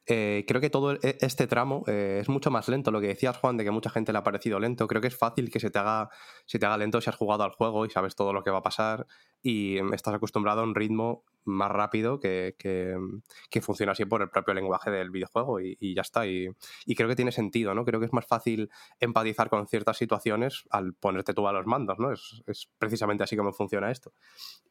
Eh, 0.07 0.45
creo 0.47 0.59
que 0.59 0.71
todo 0.71 0.93
e, 0.93 1.17
este 1.21 1.45
tramo 1.45 1.83
eh, 1.85 2.17
es 2.21 2.29
mucho 2.29 2.49
más 2.49 2.67
lento. 2.67 2.89
Lo 2.89 2.99
que 2.99 3.07
decías, 3.07 3.37
Juan, 3.37 3.57
de 3.57 3.63
que 3.63 3.69
mucha 3.69 3.91
gente 3.91 4.11
le 4.11 4.17
ha 4.17 4.23
parecido 4.23 4.59
lento. 4.59 4.87
Creo 4.87 5.01
que 5.01 5.09
es 5.09 5.15
fácil 5.15 5.51
que 5.51 5.59
se 5.59 5.69
te 5.69 5.77
haga, 5.77 6.09
se 6.47 6.57
te 6.57 6.65
haga 6.65 6.77
lento 6.77 6.99
si 7.01 7.09
has 7.09 7.15
jugado 7.15 7.43
al 7.43 7.51
juego 7.51 7.85
y 7.85 7.91
sabes 7.91 8.15
todo 8.15 8.33
lo 8.33 8.43
que 8.43 8.49
va 8.49 8.57
a 8.57 8.63
pasar 8.63 9.05
y 9.41 9.77
estás 9.93 10.13
acostumbrado 10.13 10.61
a 10.61 10.63
un 10.63 10.75
ritmo 10.75 11.23
más 11.45 11.71
rápido 11.71 12.19
que, 12.19 12.55
que, 12.57 13.61
funciona 13.61 13.93
así 13.93 14.05
por 14.05 14.21
el 14.21 14.29
propio 14.29 14.53
lenguaje 14.53 14.91
del 14.91 15.09
videojuego 15.09 15.59
y, 15.59 15.95
ya 15.95 16.01
está. 16.01 16.27
Y, 16.27 16.49
creo 16.95 17.09
que 17.09 17.15
tiene 17.15 17.31
sentido, 17.31 17.73
¿no? 17.73 17.85
Creo 17.85 17.99
que 17.99 18.05
es 18.05 18.13
más 18.13 18.25
fácil 18.25 18.69
empatizar 18.99 19.49
con 19.49 19.67
ciertas 19.67 19.97
situaciones 19.97 20.63
al 20.69 20.93
ponerte 20.93 21.33
tú 21.33 21.47
a 21.47 21.53
los 21.53 21.65
mandos, 21.65 21.97
¿no? 21.99 22.11
Es, 22.11 22.43
precisamente 22.77 23.23
así 23.23 23.35
como 23.35 23.53
funciona 23.53 23.91
esto. 23.91 24.13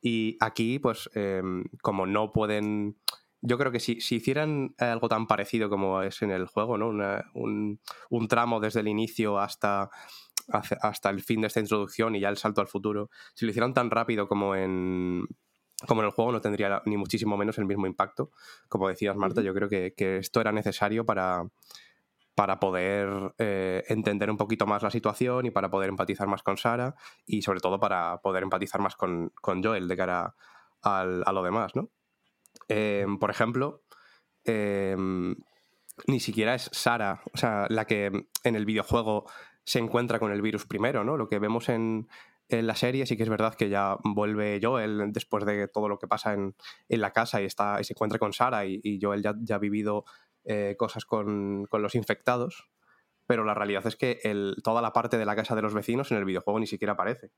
Y 0.01 0.37
aquí, 0.41 0.79
pues, 0.79 1.11
em, 1.15 1.65
como 1.83 2.07
no 2.07 2.33
pueden... 2.33 2.97
Yo 3.41 3.57
creo 3.57 3.71
que 3.71 3.79
si, 3.79 4.01
si, 4.01 4.17
hicieran 4.17 4.75
algo 4.79 5.09
tan 5.09 5.29
parecido 5.29 5.71
como 5.71 6.03
es 6.03 6.23
en 6.23 6.33
el 6.33 6.47
juego, 6.47 6.77
¿no? 6.77 6.89
un, 7.35 7.81
un 8.11 8.29
tramo 8.29 8.59
desde 8.59 8.81
el 8.81 8.89
inicio 8.89 9.39
hasta 9.39 9.91
hasta 10.51 11.11
el 11.11 11.23
fin 11.23 11.41
de 11.41 11.49
esta 11.49 11.61
introducción 11.61 12.15
y 12.15 12.21
ya 12.21 12.29
el 12.29 12.37
salto 12.37 12.61
al 12.61 12.69
futuro, 12.69 13.11
si 13.35 13.45
lo 13.45 13.51
hicieran 13.51 13.75
tan 13.75 13.91
rápido 13.91 14.29
como 14.29 14.55
en, 14.55 15.27
como 15.87 16.01
en 16.01 16.07
el 16.07 16.13
juego 16.13 16.33
no 16.33 16.41
tendría 16.41 16.83
ni 16.87 16.97
muchísimo 16.97 17.37
menos 17.37 17.59
el 17.59 17.67
mismo 17.67 17.87
impacto. 17.87 18.31
Como 18.69 18.89
decías, 18.89 19.17
Marta, 19.17 19.43
yo 19.43 19.55
creo 19.55 19.69
que, 19.69 19.95
esto 20.19 20.41
era 20.41 20.53
necesario 20.53 21.05
para, 21.05 21.49
para 22.35 22.59
poder 22.59 23.35
eh, 23.39 23.85
entender 23.89 24.31
un 24.31 24.37
poquito 24.37 24.67
más 24.67 24.83
la 24.83 24.91
situación 24.91 25.47
y 25.47 25.51
para 25.51 25.71
poder 25.71 25.89
empatizar 25.89 26.27
más 26.27 26.43
con 26.43 26.57
Sara 26.57 26.95
y 27.27 27.43
sobre 27.43 27.61
todo 27.61 27.79
para 27.79 28.21
poder 28.23 28.43
empatizar 28.43 28.81
más 28.81 28.97
con, 28.97 29.33
Joel 29.43 29.89
de 29.89 29.97
cara 29.97 30.35
a 30.83 31.33
lo 31.33 31.43
demás, 31.43 31.75
¿no? 31.75 31.91
Em, 32.69 33.19
por 33.19 33.31
ejemplo, 33.31 33.83
em, 34.45 35.37
ni 36.07 36.21
siquiera 36.21 36.55
es 36.55 36.71
Sara, 36.73 37.23
o 37.33 37.37
sea, 37.37 37.67
la 37.69 37.87
que 37.87 38.29
en 38.45 38.57
el 38.57 38.67
videojuego 38.67 39.27
se 39.69 39.79
encuentra 39.79 40.19
con 40.19 40.33
el 40.33 40.41
virus 40.41 40.67
primero, 40.67 41.05
¿no? 41.05 41.19
Lo 41.19 41.29
que 41.29 41.39
vemos 41.39 41.69
en, 41.69 42.09
en 42.49 42.67
la 42.67 42.75
serie 42.75 43.05
sí 43.05 43.19
que 43.19 43.23
es 43.23 43.29
verdad 43.29 43.55
que 43.55 43.69
ya 43.69 43.99
vuelve 44.03 44.59
Joel 44.63 45.13
después 45.13 45.45
de 45.45 45.69
todo 45.69 45.89
lo 45.89 45.99
que 45.99 46.09
pasa 46.09 46.33
en, 46.33 46.55
la 46.89 47.13
casa 47.13 47.43
y, 47.43 47.45
está, 47.45 47.79
y 47.81 47.85
se 47.85 47.93
encuentra 47.93 48.19
con 48.19 48.33
Sara 48.33 48.65
y, 48.65 48.99
Joel 49.01 49.23
ya, 49.23 49.35
ya, 49.43 49.57
ha 49.57 49.59
vivido 49.59 50.05
eh, 50.45 50.75
cosas 50.79 51.05
con, 51.05 51.69
los 51.71 51.95
infectados, 51.95 52.71
pero 53.27 53.45
la 53.45 53.53
realidad 53.53 53.87
es 53.87 53.97
que 53.97 54.21
el, 54.23 54.57
toda 54.65 54.81
la 54.81 54.95
parte 54.95 55.19
de 55.19 55.27
la 55.27 55.37
casa 55.37 55.55
de 55.55 55.61
los 55.61 55.75
vecinos 55.75 56.11
en 56.11 56.17
el 56.17 56.25
videojuego 56.25 56.59
ni 56.59 56.67
siquiera 56.67 56.95
aparece. 56.95 57.31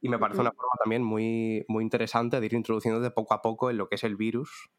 Y 0.00 0.08
me 0.08 0.18
parece 0.18 0.40
una 0.40 0.52
forma 0.52 0.72
también 0.82 1.02
muy, 1.02 1.66
muy 1.68 1.84
interesante 1.84 2.40
de 2.40 2.46
ir 2.46 2.54
introduciendo 2.54 3.00
de 3.00 3.10
poco 3.10 3.34
a 3.34 3.42
poco 3.42 3.68
en 3.68 3.76
lo 3.76 3.88
que 3.88 3.96
es 3.96 4.04
el 4.04 4.16
virus 4.16 4.70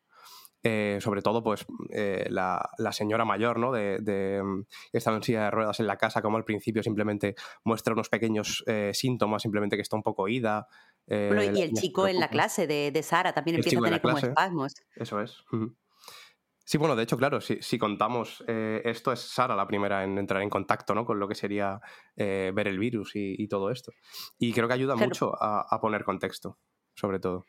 eh, 0.61 0.97
sobre 0.99 1.21
todo 1.21 1.41
pues 1.41 1.65
eh, 1.89 2.27
la, 2.29 2.69
señora 2.91 3.23
mayor, 3.23 3.59
¿no? 3.59 3.71
De, 3.71 3.99
de 3.99 4.43
mm, 4.43 4.65
en 4.91 5.23
silla 5.23 5.45
de 5.45 5.51
ruedas 5.51 5.79
en 5.79 5.87
la 5.87 5.97
casa, 5.97 6.21
como 6.21 6.37
al 6.37 6.43
principio 6.43 6.83
simplemente 6.83 7.35
muestra 7.63 7.93
unos 7.93 8.09
pequeños 8.09 8.63
eh, 8.67 8.91
síntomas, 8.93 9.41
simplemente 9.41 9.77
que 9.77 9.81
está 9.81 9.95
un 9.95 10.03
poco 10.03 10.27
ida. 10.27 10.67
y 11.07 11.61
el 11.61 11.71
chico 11.73 12.07
en 12.07 12.19
la 12.19 12.27
clase 12.27 12.67
de, 12.67 12.91
de 12.91 13.03
Sara 13.03 13.33
también 13.33 13.57
empieza 13.57 13.79
a 13.79 13.83
tener 13.83 14.01
como 14.01 14.17
espasmos. 14.17 14.73
Eso 14.95 15.21
es. 15.21 15.43
Sí, 16.65 16.77
bueno, 16.77 16.95
de 16.95 17.03
hecho, 17.03 17.17
claro, 17.17 17.39
si, 17.41 17.79
contamos 17.79 18.43
esto, 18.47 19.11
es 19.11 19.21
Sara 19.21 19.55
la 19.55 19.65
primera 19.65 20.03
en 20.03 20.17
entrar 20.19 20.43
en 20.43 20.51
contacto 20.51 20.93
¿no? 20.93 21.03
con 21.03 21.19
lo 21.19 21.27
que 21.27 21.33
sería 21.33 21.79
ver 22.15 22.67
el 22.67 22.77
virus 22.77 23.13
y, 23.15 23.47
todo 23.47 23.71
esto. 23.71 23.91
Y 24.37 24.53
creo 24.53 24.67
que 24.67 24.75
ayuda 24.75 24.95
mucho 24.95 25.31
a 25.41 25.79
poner 25.81 26.03
contexto, 26.03 26.59
sobre 26.93 27.19
todo 27.19 27.45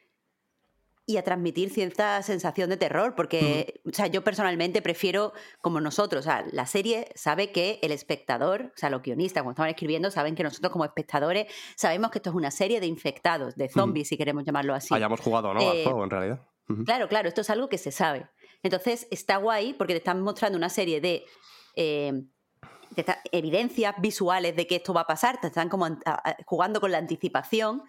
y 1.11 1.16
a 1.16 1.25
transmitir 1.25 1.70
cierta 1.70 2.23
sensación 2.23 2.70
de 2.70 2.77
terror, 2.77 3.14
porque 3.16 3.81
o 3.85 3.92
sea, 3.92 4.07
yo 4.07 4.23
personalmente 4.23 4.81
prefiero, 4.81 5.33
como 5.61 5.81
nosotros, 5.81 6.25
o 6.25 6.29
sea, 6.29 6.44
la 6.53 6.66
serie 6.66 7.09
sabe 7.16 7.51
que 7.51 7.81
el 7.83 7.90
espectador, 7.90 8.73
o 8.75 8.79
sea, 8.79 8.90
los 8.90 9.03
guionistas 9.03 9.42
cuando 9.42 9.53
estaban 9.53 9.70
escribiendo, 9.70 10.11
saben 10.11 10.37
que 10.37 10.44
nosotros 10.44 10.73
como 10.73 10.85
espectadores 10.85 11.53
sabemos 11.75 12.11
que 12.11 12.18
esto 12.18 12.31
es 12.31 12.37
una 12.37 12.53
serie 12.53 12.81
de 12.81 12.87
infectados, 12.87 13.57
de 13.57 13.68
zombies, 13.68 14.09
si 14.09 14.16
queremos 14.16 14.44
llamarlo 14.44 14.75
así. 14.75 14.94
Hayamos 14.94 15.20
jugado, 15.20 15.53
¿no? 15.53 15.68
Al 15.68 15.77
eh, 15.77 15.85
juego, 15.85 16.05
en 16.05 16.11
realidad. 16.11 16.40
Claro, 16.87 17.09
claro, 17.09 17.29
esto 17.29 17.40
es 17.40 17.51
algo 17.51 17.68
que 17.68 17.79
se 17.79 17.90
sabe. 17.90 18.29
Entonces, 18.62 19.09
está 19.11 19.38
guay 19.38 19.73
porque 19.75 19.94
te 19.94 19.99
están 19.99 20.20
mostrando 20.23 20.57
una 20.57 20.68
serie 20.68 21.01
de... 21.01 21.25
Eh, 21.75 22.23
evidencias 23.31 23.94
visuales 24.01 24.57
de 24.57 24.66
que 24.66 24.77
esto 24.77 24.92
va 24.92 25.03
a 25.03 25.07
pasar, 25.07 25.40
te 25.40 25.46
están 25.46 25.68
como 25.68 25.87
jugando 26.44 26.81
con 26.81 26.90
la 26.90 26.99
anticipación 26.99 27.85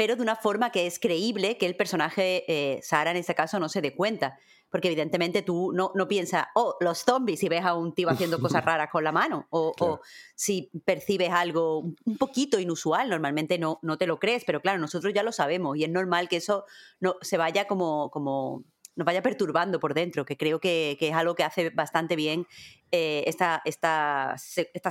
pero 0.00 0.16
de 0.16 0.22
una 0.22 0.34
forma 0.34 0.72
que 0.72 0.86
es 0.86 0.98
creíble 0.98 1.58
que 1.58 1.66
el 1.66 1.76
personaje, 1.76 2.44
eh, 2.48 2.80
Sara 2.82 3.10
en 3.10 3.18
este 3.18 3.34
caso, 3.34 3.60
no 3.60 3.68
se 3.68 3.82
dé 3.82 3.94
cuenta. 3.94 4.38
Porque 4.70 4.88
evidentemente 4.88 5.42
tú 5.42 5.72
no, 5.74 5.92
no 5.94 6.08
piensas, 6.08 6.46
oh, 6.54 6.74
los 6.80 7.00
zombies, 7.00 7.40
si 7.40 7.50
ves 7.50 7.66
a 7.66 7.74
un 7.74 7.92
tío 7.92 8.08
haciendo 8.08 8.40
cosas 8.40 8.64
raras 8.64 8.88
con 8.90 9.04
la 9.04 9.12
mano, 9.12 9.46
o, 9.50 10.00
si 10.34 10.70
percibes 10.86 11.28
algo 11.30 11.80
un 11.80 12.16
poquito 12.18 12.58
inusual, 12.58 13.10
normalmente 13.10 13.58
no, 13.58 13.78
no 13.82 13.98
te 13.98 14.06
lo 14.06 14.18
crees, 14.18 14.44
pero 14.46 14.62
claro, 14.62 14.78
nosotros 14.78 15.12
ya 15.12 15.22
lo 15.22 15.32
sabemos 15.32 15.76
y 15.76 15.84
es 15.84 15.90
normal 15.90 16.30
que 16.30 16.36
eso 16.36 16.64
no, 16.98 17.16
se 17.20 17.36
vaya 17.36 17.66
como, 17.66 18.10
como 18.10 18.64
nos 18.96 19.04
vaya 19.04 19.20
perturbando 19.20 19.80
por 19.80 19.92
dentro, 19.92 20.24
que 20.24 20.38
creo 20.38 20.60
que, 20.60 20.96
es 20.98 21.12
algo 21.12 21.34
que 21.34 21.44
hace 21.44 21.68
bastante 21.68 22.16
bien 22.16 22.46
eh, 22.90 23.24
esta, 23.26 23.60
estas 23.66 24.40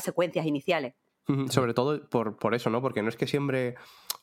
secuencias 0.04 0.45
iniciales. 0.45 0.93
Sobre 1.50 1.76
todo 1.76 2.08
por, 2.10 2.38
por, 2.38 2.56
eso, 2.56 2.72
¿no? 2.72 2.82
Porque 2.82 3.04
no 3.04 3.10
es 3.10 3.15
que 3.15 3.28
siempre 3.28 3.76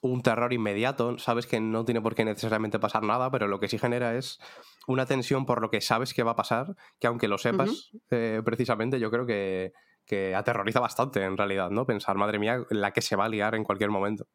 un 0.07 0.23
terror 0.23 0.53
inmediato, 0.53 1.19
sabes 1.19 1.47
que 1.47 1.61
no 1.61 1.85
tiene 1.85 2.01
por 2.01 2.15
qué 2.15 2.25
necesariamente 2.25 2.79
pasar 2.79 3.03
nada, 3.03 3.31
pero 3.31 3.49
lo 3.49 3.61
que 3.61 3.69
sí 3.69 3.79
genera 3.79 4.17
es 4.17 4.39
una 4.87 5.07
tensión 5.07 5.47
por 5.47 5.61
lo 5.61 5.71
que 5.71 5.81
sabes 5.81 6.15
que 6.15 6.23
va 6.23 6.33
a 6.33 6.37
pasar, 6.37 6.77
que 6.99 7.07
aunque 7.07 7.29
lo 7.29 7.39
sepas, 7.39 7.91
eh, 8.11 8.43
precisamente 8.45 9.01
yo 9.01 9.11
creo 9.11 9.27
que, 9.27 9.73
que, 10.05 10.35
aterroriza 10.35 10.81
bastante 10.81 11.23
en 11.23 11.37
realidad, 11.37 11.71
¿no? 11.71 11.87
Pensar, 11.87 12.17
madre 12.17 12.39
mía, 12.39 12.65
la 12.71 12.93
que 12.93 13.03
se 13.03 13.17
va 13.17 13.27
a 13.27 13.29
liar 13.29 13.55
en 13.55 13.65
cualquier 13.65 13.91
momento. 13.91 14.27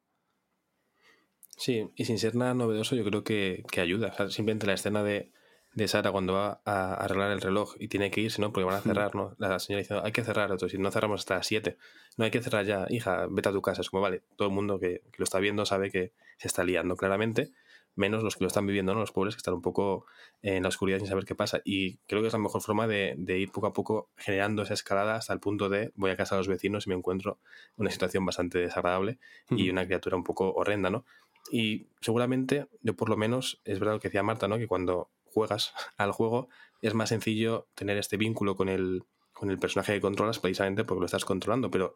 Sí, 1.58 1.90
y 1.96 2.06
sin 2.06 2.18
ser 2.18 2.36
nada 2.36 2.54
novedoso, 2.54 2.96
yo 2.96 3.04
creo 3.04 3.24
que, 3.24 3.64
que 3.72 3.82
ayuda. 3.82 4.14
simplemente 4.30 4.68
la 4.68 4.74
escena 4.74 5.04
de 5.04 5.32
de 5.74 5.88
Sara 5.88 6.12
cuando 6.12 6.34
va 6.34 6.62
a 6.66 6.94
arreglar 6.96 7.32
el 7.32 7.40
reloj 7.40 7.76
y 7.80 7.88
tiene 7.88 8.12
que 8.12 8.22
irse, 8.22 8.42
¿no? 8.42 8.52
Porque 8.52 8.66
van 8.66 8.76
a 8.76 8.82
cerrar, 8.82 9.16
¿no? 9.16 9.36
La 9.38 9.58
señora 9.60 9.82
dice, 9.82 10.00
hay 10.04 10.12
que 10.12 10.24
cerrar, 10.24 10.52
otro, 10.52 10.68
si 10.68 10.78
no 10.78 10.92
cerramos 10.92 11.22
hasta 11.22 11.36
las 11.36 11.48
7. 11.48 11.78
No 12.18 12.26
hay 12.26 12.32
que 12.32 12.42
cerrar 12.42 12.66
ya, 12.66 12.88
hija, 12.90 13.28
vete 13.30 13.50
a 13.50 13.52
tu 13.54 13.62
casa. 13.62 13.82
Es 13.82 13.90
como, 13.90 14.02
vale, 14.02 14.22
todo 14.36 14.50
el 14.50 14.54
mundo 14.54 14.80
que, 14.80 15.02
lo 15.18 15.24
está 15.24 15.40
viendo 15.40 15.66
sabe 15.66 15.90
que 15.90 16.12
se 16.38 16.48
está 16.48 16.66
liando 16.66 16.98
claramente, 16.98 17.52
menos 17.96 18.22
los 18.22 18.36
que 18.36 18.44
lo 18.44 18.50
están 18.50 18.68
viviendo, 18.68 18.94
¿no? 18.94 19.00
Los 19.00 19.14
pobres 19.14 19.36
que 19.36 19.40
están 19.40 19.54
un 19.54 19.62
poco 19.62 20.06
en 20.42 20.64
la 20.64 20.70
oscuridad 20.70 20.98
sin 20.98 21.08
saber 21.08 21.24
qué 21.24 21.36
pasa. 21.36 21.62
Y 21.64 21.98
creo 22.00 22.22
que 22.22 22.28
es 22.28 22.34
la 22.34 22.40
mejor 22.40 22.62
forma 22.62 22.86
de, 22.88 23.16
ir 23.38 23.52
poco 23.52 23.68
a 23.68 23.74
poco 23.74 24.10
generando 24.18 24.64
esa 24.64 24.74
escalada 24.74 25.16
hasta 25.16 25.32
el 25.32 25.40
punto 25.40 25.70
de 25.70 25.94
voy 25.96 26.12
a 26.12 26.18
casa 26.18 26.36
a 26.36 26.38
los 26.38 26.50
vecinos 26.50 26.86
y 26.86 26.90
me 26.90 26.96
encuentro 26.96 27.40
una 27.78 27.92
situación 27.92 28.26
bastante 28.26 28.60
desagradable 28.60 29.20
y 29.50 29.70
una 29.70 29.86
criatura 29.86 30.18
un 30.18 30.24
poco 30.26 30.52
horrenda, 30.54 30.90
¿no? 30.90 31.06
Y 31.50 31.88
seguramente, 32.02 32.68
yo 32.82 32.96
por 32.96 33.10
lo 33.10 33.16
menos, 33.16 33.62
es 33.64 33.80
verdad 33.80 33.96
lo 33.96 34.00
que 34.02 34.10
decía 34.10 34.22
Marta, 34.22 34.48
¿no? 34.48 34.58
Que 34.58 34.68
cuando 34.68 35.10
juegas 35.34 35.74
al 35.98 36.12
juego, 36.12 36.50
es 36.82 36.94
más 36.94 37.10
sencillo 37.10 37.68
tener 37.76 37.98
este 37.98 38.18
vínculo 38.18 38.56
con 38.56 38.70
el, 38.70 39.04
con 39.34 39.50
el 39.52 39.60
personaje 39.60 39.94
que 39.94 40.02
controlas 40.02 40.40
precisamente 40.40 40.84
porque 40.84 41.00
lo 41.00 41.06
estás 41.06 41.26
controlando, 41.26 41.72
pero 41.72 41.96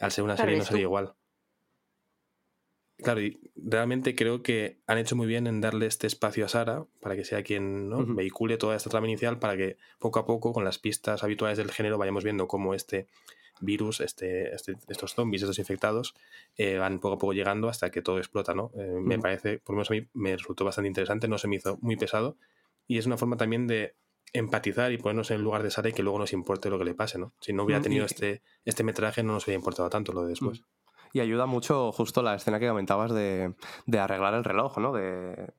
al 0.00 0.12
ser 0.12 0.24
una 0.24 0.36
serie 0.36 0.56
no 0.56 0.64
sería 0.64 0.82
igual. 0.82 1.14
Claro, 2.98 3.20
y 3.20 3.40
realmente 3.56 4.14
creo 4.14 4.42
que 4.42 4.80
han 4.86 4.98
hecho 4.98 5.16
muy 5.16 5.26
bien 5.26 5.46
en 5.48 5.60
darle 5.60 5.86
este 5.86 6.06
espacio 6.06 6.44
a 6.44 6.48
Sara 6.48 6.86
para 7.00 7.16
que 7.16 7.24
sea 7.24 7.42
quien 7.42 7.88
¿no? 7.88 8.04
vehicule 8.06 8.58
toda 8.58 8.76
esta 8.76 8.90
trama 8.90 9.08
inicial 9.08 9.40
para 9.40 9.56
que 9.56 9.76
poco 9.98 10.20
a 10.20 10.26
poco, 10.26 10.52
con 10.52 10.64
las 10.64 10.78
pistas 10.78 11.24
habituales 11.24 11.58
del 11.58 11.72
género, 11.72 11.98
vayamos 11.98 12.22
viendo 12.22 12.46
cómo 12.46 12.74
este 12.74 13.08
virus, 13.60 14.00
este, 14.00 14.54
este 14.54 14.76
estos 14.88 15.14
zombies, 15.14 15.42
estos 15.42 15.58
infectados, 15.58 16.14
eh, 16.56 16.78
van 16.78 17.00
poco 17.00 17.14
a 17.14 17.18
poco 17.18 17.32
llegando 17.32 17.68
hasta 17.68 17.90
que 17.90 18.02
todo 18.02 18.18
explota, 18.18 18.54
¿no? 18.54 18.70
Eh, 18.76 18.98
me 19.00 19.18
parece, 19.18 19.58
por 19.58 19.74
lo 19.74 19.78
menos 19.78 19.90
a 19.90 19.94
mí 19.94 20.08
me 20.12 20.36
resultó 20.36 20.64
bastante 20.64 20.88
interesante, 20.88 21.28
no 21.28 21.38
se 21.38 21.48
me 21.48 21.56
hizo 21.56 21.78
muy 21.80 21.96
pesado 21.96 22.36
y 22.92 22.98
es 22.98 23.06
una 23.06 23.16
forma 23.16 23.38
también 23.38 23.66
de 23.66 23.96
empatizar 24.34 24.92
y 24.92 24.98
ponernos 24.98 25.30
en 25.30 25.38
el 25.38 25.42
lugar 25.42 25.62
de 25.62 25.70
Sara 25.70 25.88
y 25.88 25.92
que 25.92 26.02
luego 26.02 26.18
nos 26.18 26.34
importe 26.34 26.68
lo 26.68 26.78
que 26.78 26.84
le 26.84 26.94
pase, 26.94 27.18
¿no? 27.18 27.32
Si 27.40 27.54
no 27.54 27.64
hubiera 27.64 27.80
tenido 27.80 28.04
este, 28.04 28.42
este 28.66 28.84
metraje 28.84 29.22
no 29.22 29.32
nos 29.32 29.44
hubiera 29.44 29.58
importado 29.58 29.88
tanto 29.88 30.12
lo 30.12 30.22
de 30.22 30.28
después. 30.28 30.62
Y 31.14 31.20
ayuda 31.20 31.46
mucho 31.46 31.90
justo 31.92 32.22
la 32.22 32.34
escena 32.34 32.60
que 32.60 32.68
comentabas 32.68 33.12
de, 33.12 33.54
de 33.86 33.98
arreglar 33.98 34.34
el 34.34 34.44
reloj, 34.44 34.76
¿no? 34.78 34.92
De, 34.92 35.52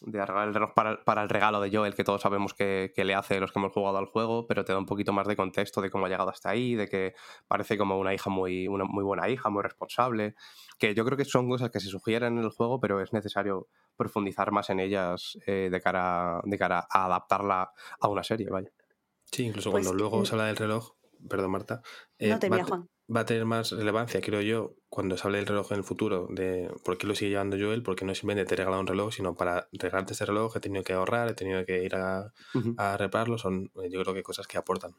de 0.00 0.20
arreglar 0.20 0.48
el 0.48 0.54
reloj 0.54 0.72
para, 0.74 1.22
el 1.22 1.28
regalo 1.28 1.60
de 1.60 1.74
Joel, 1.74 1.94
que 1.94 2.04
todos 2.04 2.20
sabemos 2.20 2.52
que, 2.54 2.92
le 2.96 3.14
hace 3.14 3.40
los 3.40 3.52
que 3.52 3.58
hemos 3.58 3.72
jugado 3.72 3.98
al 3.98 4.06
juego, 4.06 4.46
pero 4.46 4.64
te 4.64 4.72
da 4.72 4.78
un 4.78 4.86
poquito 4.86 5.12
más 5.12 5.26
de 5.26 5.36
contexto 5.36 5.80
de 5.80 5.90
cómo 5.90 6.06
ha 6.06 6.08
llegado 6.08 6.30
hasta 6.30 6.50
ahí, 6.50 6.74
de 6.74 6.88
que 6.88 7.14
parece 7.46 7.78
como 7.78 7.98
una 7.98 8.12
hija 8.12 8.30
muy, 8.30 8.68
una 8.68 8.84
muy 8.84 9.04
buena 9.04 9.28
hija, 9.28 9.50
muy 9.50 9.62
responsable, 9.62 10.34
que 10.78 10.94
yo 10.94 11.04
creo 11.04 11.16
que 11.16 11.24
son 11.24 11.48
cosas 11.48 11.70
que 11.70 11.80
se 11.80 11.88
sugieren 11.88 12.38
en 12.38 12.44
el 12.44 12.50
juego, 12.50 12.80
pero 12.80 13.00
es 13.00 13.12
necesario 13.12 13.68
profundizar 13.96 14.50
más 14.50 14.70
en 14.70 14.80
ellas 14.80 15.38
eh, 15.46 15.68
de, 15.70 15.80
cara, 15.80 16.40
de 16.44 16.58
cara 16.58 16.86
a 16.90 17.06
adaptarla 17.06 17.70
a 18.00 18.08
una 18.08 18.24
serie, 18.24 18.48
vaya. 18.50 18.70
Sí, 19.24 19.44
incluso 19.44 19.70
cuando 19.70 19.90
pues, 19.90 20.00
luego 20.00 20.22
eh, 20.22 20.26
se 20.26 20.34
habla 20.34 20.46
del 20.46 20.56
reloj, 20.56 20.92
perdón 21.28 21.50
Marta, 21.50 21.82
eh, 22.18 22.28
no, 22.28 22.38
termina, 22.38 22.64
Juan 22.64 22.88
va 23.14 23.20
a 23.20 23.26
tener 23.26 23.44
más 23.44 23.70
relevancia, 23.72 24.20
creo 24.20 24.40
yo, 24.40 24.76
cuando 24.88 25.16
se 25.16 25.26
hable 25.26 25.38
del 25.38 25.46
reloj 25.46 25.72
en 25.72 25.78
el 25.78 25.84
futuro, 25.84 26.26
de 26.30 26.70
por 26.84 26.98
qué 26.98 27.06
lo 27.06 27.14
sigue 27.14 27.30
llevando 27.30 27.56
Joel, 27.58 27.82
porque 27.82 28.04
no 28.04 28.12
es 28.12 28.18
simplemente 28.18 28.48
te 28.48 28.54
he 28.54 28.56
regalado 28.58 28.80
un 28.80 28.86
reloj, 28.86 29.12
sino 29.14 29.34
para 29.34 29.68
regalarte 29.72 30.14
ese 30.14 30.26
reloj 30.26 30.56
he 30.56 30.60
tenido 30.60 30.84
que 30.84 30.92
ahorrar, 30.94 31.28
he 31.28 31.34
tenido 31.34 31.64
que 31.64 31.84
ir 31.84 31.94
a, 31.96 32.32
a 32.76 32.96
repararlo, 32.96 33.38
son 33.38 33.70
yo 33.90 34.02
creo 34.02 34.14
que 34.14 34.22
cosas 34.22 34.46
que 34.46 34.58
aportan. 34.58 34.96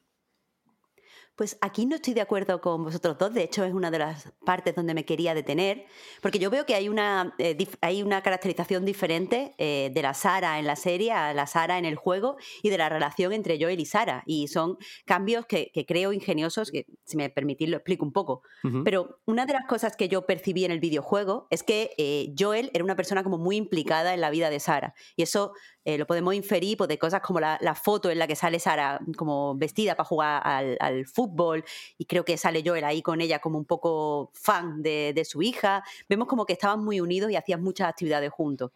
Pues 1.36 1.58
aquí 1.60 1.86
no 1.86 1.98
estoy 1.98 2.14
de 2.14 2.22
acuerdo 2.22 2.62
con 2.62 2.86
vosotros 2.86 3.18
dos, 3.18 3.34
de 3.34 3.44
hecho 3.44 3.66
es 3.66 3.74
una 3.74 3.92
de 3.92 4.00
las 4.00 4.32
partes 4.46 4.74
donde 4.74 4.94
me 4.94 5.04
quería 5.04 5.34
detener, 5.34 5.86
porque 6.22 6.40
yo 6.40 6.50
veo 6.50 6.66
que 6.66 6.76
hay 6.76 6.88
una, 6.88 7.36
eh, 7.40 7.58
hay 7.82 8.04
una 8.04 8.22
caracterización 8.22 8.86
diferente 8.86 9.54
eh, 9.58 9.92
de 9.94 10.02
la 10.02 10.14
Sara 10.14 10.60
en 10.60 10.66
la 10.66 10.78
serie 10.78 11.12
a 11.12 11.34
la 11.34 11.46
Sara 11.46 11.78
en 11.78 11.84
el 11.84 11.98
juego 11.98 12.38
y 12.64 12.70
de 12.70 12.78
la 12.78 12.88
relación 12.88 13.34
entre 13.34 13.60
Joel 13.60 13.82
y 13.82 13.86
Sara, 13.86 14.24
y 14.26 14.48
son 14.48 14.78
cambios 15.04 15.46
que, 15.46 15.72
creo 15.86 16.14
ingeniosos, 16.14 16.72
que 16.72 16.86
si 17.04 17.18
me 17.18 17.30
permitís 17.30 17.68
lo 17.68 17.78
explico 17.78 18.06
un 18.06 18.14
poco, 18.14 18.42
pero 18.86 19.20
una 19.26 19.46
de 19.46 19.54
las 19.54 19.66
cosas 19.66 19.98
que 19.98 20.08
yo 20.08 20.26
percibí 20.26 20.64
en 20.64 20.72
el 20.72 20.80
videojuego 20.80 21.48
es 21.50 21.64
que 21.64 21.92
eh, 21.98 22.34
Joel 22.40 22.72
era 22.74 22.84
una 22.84 22.96
persona 22.96 23.24
como 23.24 23.38
muy 23.38 23.58
implicada 23.58 24.14
en 24.14 24.22
la 24.22 24.30
vida 24.30 24.50
de 24.50 24.62
Sara, 24.62 24.94
y 25.18 25.24
eso 25.24 25.52
eh, 25.86 26.00
lo 26.00 26.08
podemos 26.08 26.34
inferir 26.34 26.78
pues, 26.78 26.88
de 26.88 26.98
cosas 26.98 27.22
como 27.22 27.40
la, 27.40 27.76
foto 27.76 28.10
en 28.10 28.18
la 28.18 28.26
que 28.26 28.36
sale 28.36 28.60
Sara 28.60 29.00
como 29.16 29.56
vestida 29.56 29.96
para 29.96 30.08
jugar 30.08 30.42
al, 30.44 31.06
fútbol 31.06 31.64
y 31.98 32.06
creo 32.06 32.26
que 32.26 32.38
sale 32.38 32.64
Joel 32.66 32.84
ahí 32.84 33.04
con 33.04 33.22
ella 33.22 33.38
como 33.38 33.60
un 33.60 33.66
poco 33.66 34.32
fan 34.34 34.82
de, 34.82 35.14
de 35.14 35.24
su 35.26 35.44
hija. 35.44 35.84
Vemos 36.10 36.28
como 36.28 36.46
que 36.46 36.54
estaban 36.54 36.84
muy 36.84 37.00
unidos 37.00 37.30
y 37.30 37.36
hacían 37.36 37.62
muchas 37.62 37.88
actividades 37.88 38.32
juntos. 38.32 38.72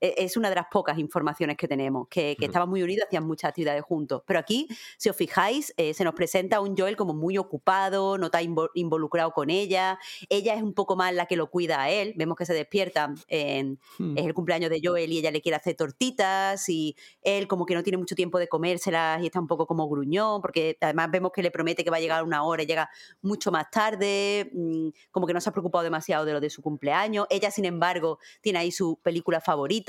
E-, 0.00 0.14
es 0.18 0.36
una 0.36 0.48
de 0.48 0.56
las 0.56 0.66
pocas 0.70 0.98
informaciones 0.98 1.56
que 1.56 1.68
tenemos, 1.68 2.08
que, 2.08 2.36
estaban 2.40 2.68
muy 2.68 2.82
unidos, 2.82 3.06
hacían 3.06 3.26
muchas 3.26 3.50
actividades 3.50 3.82
juntos. 3.82 4.22
Pero 4.26 4.38
aquí, 4.38 4.68
si 4.98 5.08
os 5.08 5.16
fijáis, 5.16 5.72
eh, 5.76 5.94
se 5.94 6.04
nos 6.04 6.14
presenta 6.14 6.60
un 6.60 6.76
Joel 6.76 6.96
como 6.96 7.14
muy 7.14 7.38
ocupado, 7.38 8.18
no 8.18 8.26
está 8.26 8.40
involucrado 8.42 9.32
con 9.32 9.50
ella, 9.50 9.98
ella 10.28 10.54
es 10.54 10.62
un 10.62 10.74
poco 10.74 10.96
más 10.96 11.12
la 11.14 11.26
que 11.26 11.36
lo 11.36 11.50
cuida 11.50 11.82
a 11.82 11.90
él, 11.90 12.14
vemos 12.16 12.36
que 12.36 12.46
se 12.46 12.54
despierta, 12.54 13.14
en, 13.28 13.78
hmm. 13.98 14.18
es 14.18 14.26
el 14.26 14.34
cumpleaños 14.34 14.70
de 14.70 14.80
Joel 14.82 15.12
y 15.12 15.18
ella 15.18 15.30
le 15.30 15.40
quiere 15.40 15.56
hacer 15.56 15.74
tortitas 15.74 16.68
y 16.68 16.96
él 17.22 17.48
como 17.48 17.66
que 17.66 17.74
no 17.74 17.82
tiene 17.82 17.98
mucho 17.98 18.14
tiempo 18.14 18.38
de 18.38 18.48
comérselas 18.48 19.22
y 19.22 19.26
está 19.26 19.40
un 19.40 19.46
poco 19.46 19.66
como 19.66 19.88
gruñón, 19.88 20.40
porque 20.40 20.76
además 20.80 21.10
vemos 21.10 21.32
que 21.32 21.42
le 21.42 21.50
promete 21.50 21.84
que 21.84 21.90
va 21.90 21.96
a 21.96 22.00
llegar 22.00 22.22
una 22.22 22.44
hora 22.44 22.62
y 22.62 22.66
llega 22.66 22.88
mucho 23.22 23.50
más 23.50 23.70
tarde, 23.70 24.50
mm, 24.52 24.88
como 25.10 25.26
que 25.26 25.34
no 25.34 25.40
se 25.40 25.48
ha 25.48 25.52
preocupado 25.52 25.84
demasiado 25.84 26.24
de 26.24 26.32
lo 26.32 26.40
de 26.40 26.50
su 26.50 26.62
cumpleaños. 26.62 27.26
Ella, 27.30 27.50
sin 27.50 27.64
embargo, 27.64 28.18
tiene 28.40 28.58
ahí 28.58 28.70
su 28.70 28.98
película 29.02 29.40
favorita 29.40 29.85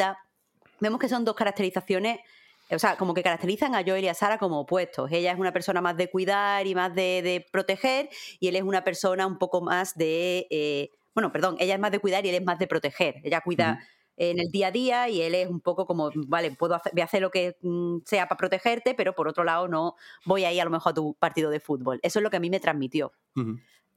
Vemos 0.80 1.00
que 1.00 1.10
son 1.10 1.26
dos 1.26 1.36
caracterizaciones 1.36 2.20
o 2.70 2.80
sea, 2.80 2.98
como 2.98 3.14
que 3.14 3.24
caracterizan 3.24 3.76
a 3.76 3.84
Joel 3.84 4.04
y 4.04 4.08
a 4.10 4.14
Sara 4.14 4.38
como 4.38 4.60
opuestos. 4.60 5.12
Ella 5.12 5.32
es 5.32 5.40
una 5.40 5.54
persona 5.54 5.80
más 5.80 5.96
de 5.96 6.10
cuidar 6.10 6.68
y 6.68 6.76
más 6.76 6.94
de, 6.94 7.46
proteger, 7.52 8.10
y 8.40 8.50
él 8.50 8.56
es 8.58 8.64
una 8.64 8.84
persona 8.84 9.26
un 9.26 9.38
poco 9.38 9.62
más 9.62 9.96
de. 9.96 10.48
Eh, 10.50 10.92
bueno, 11.16 11.32
perdón, 11.32 11.56
ella 11.60 11.76
es 11.76 11.80
más 11.80 11.92
de 11.92 12.00
cuidar 12.00 12.26
y 12.26 12.30
él 12.30 12.36
es 12.36 12.44
más 12.44 12.60
de 12.60 12.68
proteger. 12.68 13.22
Ella 13.24 13.42
cuida 13.42 13.80
en 14.18 14.40
el 14.40 14.50
día 14.52 14.68
a 14.68 14.72
día 14.72 15.10
y 15.10 15.22
él 15.22 15.36
es 15.36 15.48
un 15.48 15.62
poco 15.62 15.86
como, 15.86 16.12
vale, 16.28 16.52
puedo 16.52 16.76
hacer, 16.76 16.92
voy 16.94 17.02
a 17.02 17.06
hacer 17.06 17.22
lo 17.22 17.32
que 17.32 17.56
mm, 17.62 18.00
sea 18.06 18.28
para 18.28 18.38
protegerte, 18.38 18.94
pero 18.96 19.14
por 19.14 19.28
otro 19.28 19.44
lado 19.44 19.68
no 19.68 19.96
voy 20.26 20.44
a 20.44 20.52
ir 20.52 20.60
a 20.60 20.66
lo 20.66 20.72
mejor 20.72 20.92
a 20.92 20.96
tu 20.96 21.14
partido 21.16 21.50
de 21.50 21.60
fútbol. 21.60 22.00
Eso 22.04 22.20
es 22.20 22.24
lo 22.24 22.30
que 22.30 22.38
a 22.38 22.40
mí 22.40 22.50
me 22.50 22.60
transmitió. 22.60 23.14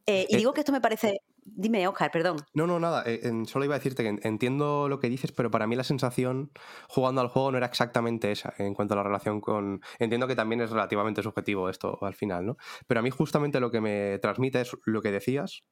Eh, 0.07 0.27
y 0.29 0.35
eh, 0.35 0.39
digo 0.39 0.53
que 0.53 0.61
esto 0.61 0.73
me 0.73 0.81
parece. 0.81 1.21
Dime, 1.45 1.87
Oscar, 1.89 2.11
perdón. 2.11 2.39
No, 2.55 2.67
no, 2.67 2.79
nada. 2.79 3.03
Eh, 3.07 3.21
solo 3.47 3.65
iba 3.65 3.75
a 3.75 3.79
decirte 3.79 4.03
que 4.03 4.29
entiendo 4.29 4.89
lo 4.89 5.01
que 5.01 5.09
dices, 5.09 5.33
pero 5.33 5.51
para 5.51 5.67
mí 5.67 5.77
la 5.77 5.85
sensación 5.85 6.53
jugando 6.89 7.21
al 7.21 7.29
juego 7.29 7.53
no 7.53 7.59
era 7.59 7.67
exactamente 7.67 8.31
esa 8.31 8.55
en 8.59 8.75
cuanto 8.75 8.95
a 8.95 8.99
la 8.99 9.03
relación 9.03 9.41
con. 9.41 9.81
Entiendo 9.99 10.27
que 10.27 10.37
también 10.37 10.61
es 10.61 10.71
relativamente 10.71 11.23
subjetivo 11.23 11.69
esto 11.69 11.99
al 12.03 12.15
final, 12.15 12.47
¿no? 12.47 12.57
Pero 12.87 13.01
a 13.01 13.03
mí 13.03 13.11
justamente 13.11 13.61
lo 13.61 13.71
que 13.71 13.81
me 13.81 14.19
transmite 14.19 14.61
es 14.61 14.77
lo 14.85 15.03
que 15.03 15.11
decías. 15.11 15.65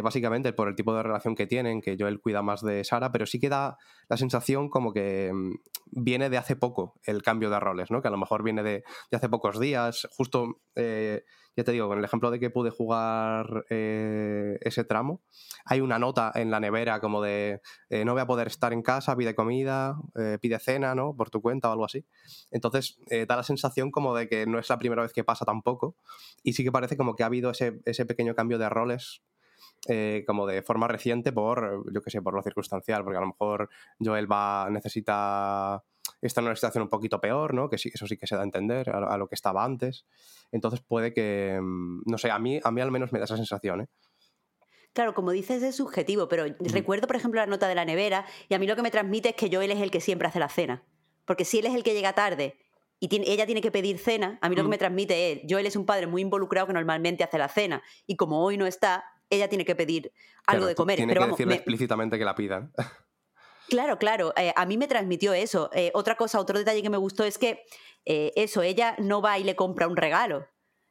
Básicamente 0.00 0.52
por 0.52 0.68
el 0.68 0.74
tipo 0.74 0.94
de 0.94 1.02
relación 1.02 1.34
que 1.34 1.46
tienen, 1.46 1.80
que 1.80 1.96
Joel 1.98 2.20
cuida 2.20 2.42
más 2.42 2.62
de 2.62 2.84
Sara, 2.84 3.12
pero 3.12 3.26
sí 3.26 3.38
que 3.38 3.48
da 3.48 3.76
la 4.08 4.16
sensación 4.16 4.68
como 4.68 4.92
que 4.92 5.30
mm, 5.32 5.52
viene 5.90 6.30
de 6.30 6.38
hace 6.38 6.56
poco 6.56 6.94
el 7.04 7.22
cambio 7.22 7.50
de 7.50 7.60
roles, 7.60 7.90
¿no? 7.90 8.00
Que 8.00 8.08
a 8.08 8.12
lo 8.12 8.18
mejor 8.18 8.42
viene 8.42 8.62
de, 8.62 8.84
hace 9.12 9.28
pocos 9.28 9.60
días. 9.60 10.08
Justo 10.16 10.60
ya 11.56 11.64
te 11.64 11.72
digo, 11.72 11.88
con 11.88 11.98
el 11.98 12.04
ejemplo 12.04 12.30
de 12.30 12.40
que 12.40 12.50
pude 12.50 12.70
jugar 12.70 13.64
eh, 13.68 14.58
ese 14.62 14.84
tramo, 14.84 15.22
hay 15.66 15.80
una 15.80 15.98
nota 15.98 16.32
en 16.34 16.50
la 16.50 16.60
nevera 16.60 16.98
como 17.00 17.20
de 17.20 17.60
eh, 17.90 18.04
no 18.04 18.12
voy 18.12 18.22
a 18.22 18.26
poder 18.26 18.46
estar 18.46 18.72
en 18.72 18.82
casa, 18.82 19.16
pide 19.16 19.34
comida, 19.34 19.96
eh, 20.18 20.38
pide 20.40 20.58
cena, 20.58 20.94
¿no? 20.94 21.14
Por 21.14 21.30
tu 21.30 21.42
cuenta 21.42 21.68
o 21.68 21.72
algo 21.72 21.84
así. 21.84 22.06
Entonces, 22.50 22.98
da 23.28 23.36
la 23.36 23.42
sensación 23.42 23.90
como 23.90 24.14
de 24.14 24.28
que 24.28 24.46
no 24.46 24.58
es 24.58 24.68
la 24.70 24.78
primera 24.78 25.02
vez 25.02 25.12
que 25.12 25.24
pasa 25.24 25.44
tampoco 25.44 25.96
y 26.42 26.54
sí 26.54 26.64
que 26.64 26.72
parece 26.72 26.96
como 26.96 27.14
que 27.14 27.22
ha 27.22 27.26
habido 27.26 27.50
ese, 27.50 27.80
ese 27.84 28.06
pequeño 28.06 28.34
cambio 28.34 28.58
de 28.58 28.68
roles 28.68 29.22
como 30.26 30.46
de 30.46 30.62
forma 30.62 30.88
reciente 30.88 31.32
por, 31.32 31.84
yo 31.92 32.02
qué 32.02 32.10
sé, 32.10 32.22
por 32.22 32.34
lo 32.34 32.42
circunstancial, 32.42 33.02
porque 33.02 33.18
a 33.18 33.20
lo 33.20 33.28
mejor 33.28 33.68
Joel 33.98 34.30
va, 34.30 34.68
necesita 34.70 35.82
está 36.20 36.40
en 36.40 36.46
una 36.46 36.56
situación 36.56 36.82
un 36.82 36.88
poquito 36.88 37.20
peor, 37.20 37.54
¿no? 37.54 37.68
Que 37.68 37.78
sí, 37.78 37.90
eso 37.92 38.06
sí 38.06 38.16
que 38.16 38.26
se 38.26 38.36
da 38.36 38.42
a 38.42 38.44
entender 38.44 38.90
a, 38.90 39.16
lo 39.16 39.28
que 39.28 39.34
estaba 39.34 39.64
antes. 39.64 40.06
Entonces 40.52 40.80
puede 40.80 41.12
que, 41.12 41.58
mm, 41.60 42.02
no 42.06 42.18
sé, 42.18 42.30
a 42.30 42.38
mí, 42.38 42.60
a 42.62 42.70
mí 42.70 42.80
al 42.80 42.90
menos 42.90 43.12
me 43.12 43.18
da 43.18 43.24
esa 43.24 43.36
sensación, 43.36 43.82
¿eh? 43.82 43.88
Claro, 44.92 45.14
como 45.14 45.30
dices, 45.30 45.62
es 45.62 45.76
subjetivo, 45.76 46.28
pero 46.28 46.44
recuerdo, 46.60 47.06
por 47.06 47.16
ejemplo, 47.16 47.40
la 47.40 47.46
nota 47.46 47.66
de 47.66 47.74
la 47.74 47.86
nevera 47.86 48.26
y 48.48 48.54
a 48.54 48.58
mí 48.58 48.66
lo 48.66 48.76
que 48.76 48.82
me 48.82 48.90
transmite 48.90 49.30
es 49.30 49.36
que 49.36 49.48
Joel 49.50 49.70
es 49.70 49.80
el 49.80 49.90
que 49.90 50.00
siempre 50.02 50.28
hace 50.28 50.38
la 50.38 50.50
cena. 50.50 50.84
Porque 51.24 51.46
si 51.46 51.60
él 51.60 51.66
es 51.66 51.74
el 51.74 51.82
que 51.82 51.94
llega 51.94 52.12
tarde 52.12 52.58
y 53.00 53.08
ella 53.26 53.46
tiene 53.46 53.62
que 53.62 53.70
pedir 53.70 53.98
cena, 53.98 54.38
a 54.42 54.50
mí 54.50 54.54
lo 54.54 54.64
que 54.64 54.68
me 54.68 54.76
transmite 54.76 55.32
es, 55.32 55.40
Joel 55.48 55.64
es 55.64 55.76
un 55.76 55.86
padre 55.86 56.06
muy 56.06 56.20
involucrado 56.20 56.66
que 56.66 56.74
normalmente 56.74 57.24
hace 57.24 57.38
la 57.38 57.48
cena 57.48 57.82
y 58.06 58.16
como 58.16 58.44
hoy 58.44 58.58
no 58.58 58.66
está, 58.66 59.04
ella 59.32 59.48
tiene 59.48 59.64
que 59.64 59.74
pedir 59.74 60.12
algo 60.46 60.66
de 60.66 60.74
comer. 60.74 60.96
Tiene 60.96 61.14
que 61.14 61.26
decirle 61.26 61.54
explícitamente 61.54 62.18
que 62.18 62.24
la 62.24 62.34
pidan. 62.34 62.72
Claro, 63.68 63.98
claro. 63.98 64.34
Eh, 64.36 64.52
a 64.54 64.66
mí 64.66 64.76
me 64.76 64.86
transmitió 64.86 65.32
eso. 65.32 65.70
Eh, 65.72 65.90
otra 65.94 66.16
cosa, 66.16 66.38
otro 66.38 66.58
detalle 66.58 66.82
que 66.82 66.90
me 66.90 66.98
gustó 66.98 67.24
es 67.24 67.38
que 67.38 67.62
eh, 68.04 68.32
eso, 68.36 68.60
ella 68.62 68.94
no 68.98 69.22
va 69.22 69.38
y 69.38 69.44
le 69.44 69.56
compra 69.56 69.88
un 69.88 69.96
regalo, 69.96 70.46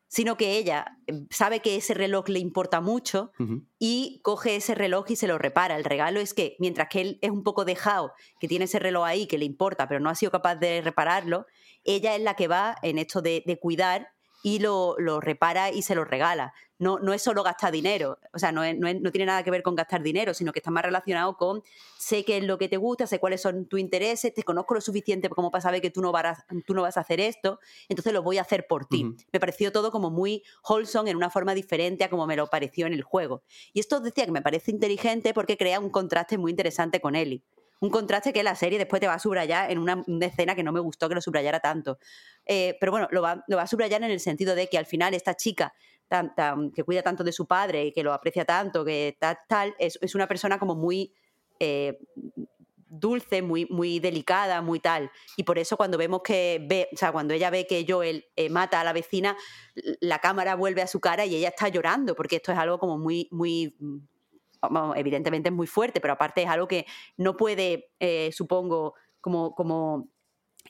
sino 0.08 0.36
que 0.36 0.58
ella 0.58 0.98
sabe 1.30 1.60
que 1.60 1.76
ese 1.76 1.94
reloj 1.94 2.28
le 2.30 2.40
importa 2.40 2.82
mucho 2.82 3.32
y 3.78 4.20
coge 4.24 4.56
ese 4.56 4.74
reloj 4.74 5.06
y 5.10 5.16
se 5.16 5.28
lo 5.28 5.38
repara. 5.38 5.78
El 5.78 5.84
regalo 5.84 6.20
es 6.20 6.34
que 6.34 6.56
mientras 6.60 6.88
que 6.90 7.02
él 7.02 7.20
es 7.22 7.30
un 7.30 7.44
poco 7.44 7.66
dejado, 7.66 8.14
que 8.40 8.48
tiene 8.48 8.66
ese 8.66 8.80
reloj 8.80 9.06
ahí 9.06 9.28
que 9.28 9.38
le 9.38 9.46
importa, 9.46 9.88
pero 9.88 10.00
no 10.00 10.10
ha 10.10 10.16
sido 10.16 10.32
capaz 10.32 10.56
de 10.56 10.82
repararlo, 10.82 11.46
ella 11.84 12.16
es 12.16 12.22
la 12.22 12.36
que 12.36 12.48
va 12.48 12.76
en 12.82 12.98
esto 12.98 13.22
de, 13.22 13.44
de 13.46 13.60
cuidar 13.60 14.10
y 14.44 14.60
lo, 14.60 14.96
repara 15.20 15.72
y 15.72 15.82
se 15.82 15.96
lo 15.96 16.06
regala. 16.06 16.54
No, 16.80 16.98
no 16.98 17.14
es 17.14 17.22
solo 17.22 17.44
gastar 17.44 17.72
dinero, 17.72 18.18
o 18.34 18.40
sea, 18.40 18.52
no, 18.52 18.62
no, 18.74 19.12
tiene 19.12 19.28
nada 19.28 19.44
que 19.44 19.52
ver 19.52 19.62
con 19.62 19.76
gastar 19.76 20.02
dinero, 20.02 20.34
sino 20.34 20.52
que 20.52 20.58
está 20.58 20.72
más 20.72 20.84
relacionado 20.84 21.38
con 21.38 21.62
sé 22.00 22.26
qué 22.26 22.38
es 22.38 22.44
lo 22.44 22.58
que 22.58 22.70
te 22.70 22.78
gusta, 22.78 23.06
sé 23.06 23.20
cuáles 23.20 23.40
son 23.40 23.68
tus 23.68 23.80
intereses, 23.80 24.34
te 24.34 24.42
conozco 24.42 24.74
lo 24.74 24.82
suficiente 24.82 25.30
como 25.30 25.52
para 25.52 25.62
saber 25.62 25.80
que 25.80 25.92
tú 25.92 26.02
no, 26.02 26.12
vas, 26.12 26.44
tú 26.66 26.74
no 26.74 26.82
vas 26.82 26.98
a 26.98 27.02
hacer 27.02 27.20
esto, 27.20 27.60
entonces 27.88 28.12
lo 28.14 28.24
voy 28.24 28.40
a 28.40 28.42
hacer 28.42 28.66
por 28.66 28.88
ti. 28.88 29.06
Me 29.32 29.40
pareció 29.40 29.72
todo 29.72 29.92
como 29.92 30.10
muy 30.10 30.44
wholesome 30.68 31.12
en 31.12 31.18
una 31.18 31.30
forma 31.30 31.54
diferente 31.54 32.04
a 32.04 32.10
como 32.10 32.26
me 32.26 32.36
lo 32.36 32.48
pareció 32.48 32.88
en 32.88 32.94
el 32.94 33.04
juego. 33.04 33.44
Y 33.74 33.80
esto 33.80 34.00
decía 34.00 34.26
que 34.26 34.32
me 34.32 34.42
parece 34.42 34.72
inteligente 34.72 35.36
porque 35.36 35.58
crea 35.58 35.80
un 35.80 35.92
contraste 35.92 36.40
muy 36.40 36.50
interesante 36.50 37.00
con 37.00 37.14
Ellie 37.16 37.44
un 37.82 37.90
contraste 37.90 38.32
que 38.32 38.44
la 38.44 38.56
serie 38.56 38.78
después 38.78 39.00
te 39.00 39.08
va 39.08 39.16
a 39.16 39.20
subrayar 39.20 39.72
en 39.72 39.80
una, 39.80 40.04
escena 40.22 40.56
que 40.56 40.64
no 40.64 40.72
me 40.72 40.80
gustó 40.80 41.10
que 41.10 41.16
lo 41.16 41.22
subrayara 41.22 41.60
tanto. 41.60 41.98
Eh, 42.46 42.78
pero 42.80 42.92
bueno, 42.92 43.08
lo 43.12 43.22
va, 43.22 43.44
lo 43.48 43.58
va, 43.58 43.64
a 43.64 43.68
subrayar 43.68 44.04
en 44.04 44.12
el 44.12 44.20
sentido 44.20 44.56
de 44.56 44.68
que 44.68 44.78
al 44.78 44.86
final 44.86 45.14
esta 45.14 45.36
chica 45.36 45.74
que 46.76 46.84
cuida 46.84 47.02
tanto 47.02 47.24
de 47.24 47.32
su 47.32 47.48
padre 47.48 47.86
y 47.86 47.94
que 47.94 48.04
lo 48.04 48.14
aprecia 48.14 48.44
tanto, 48.44 48.84
que 48.84 49.18
tal, 49.48 49.74
es, 49.80 49.98
es 50.02 50.16
una 50.16 50.28
persona 50.28 50.58
como 50.58 50.76
muy... 50.76 51.14
Eh, 51.60 52.00
dulce, 52.94 53.42
muy, 53.42 53.66
muy 53.68 54.00
delicada, 54.00 54.62
muy 54.62 54.82
tal. 54.82 55.10
Y 55.38 55.44
por 55.44 55.58
eso 55.58 55.78
cuando 55.78 55.98
vemos 55.98 56.22
que 56.24 56.62
ve, 56.68 56.90
o 56.94 56.98
sea, 56.98 57.14
cuando 57.14 57.34
ella 57.34 57.50
ve 57.50 57.66
que 57.66 57.86
Joel 57.88 58.26
eh, 58.36 58.50
mata 58.50 58.82
a 58.82 58.84
la 58.84 58.92
vecina, 58.92 59.38
la 60.02 60.20
cámara 60.20 60.56
vuelve 60.56 60.82
a 60.82 60.88
su 60.88 61.00
cara 61.00 61.26
y 61.26 61.36
ella 61.36 61.48
está 61.48 61.70
llorando, 61.70 62.16
porque 62.16 62.36
esto 62.36 62.52
es 62.52 62.58
algo 62.58 62.80
como 62.80 62.98
muy, 62.98 63.30
muy 63.32 63.78
evidentemente 64.96 65.50
es 65.50 65.56
muy 65.56 65.68
fuerte, 65.68 66.02
pero 66.02 66.14
aparte 66.14 66.44
es 66.44 66.50
algo 66.50 66.68
que 66.68 66.86
no 67.18 67.38
puede, 67.38 67.92
eh, 68.00 68.32
supongo, 68.34 68.96
como, 69.20 69.56
como 69.56 70.10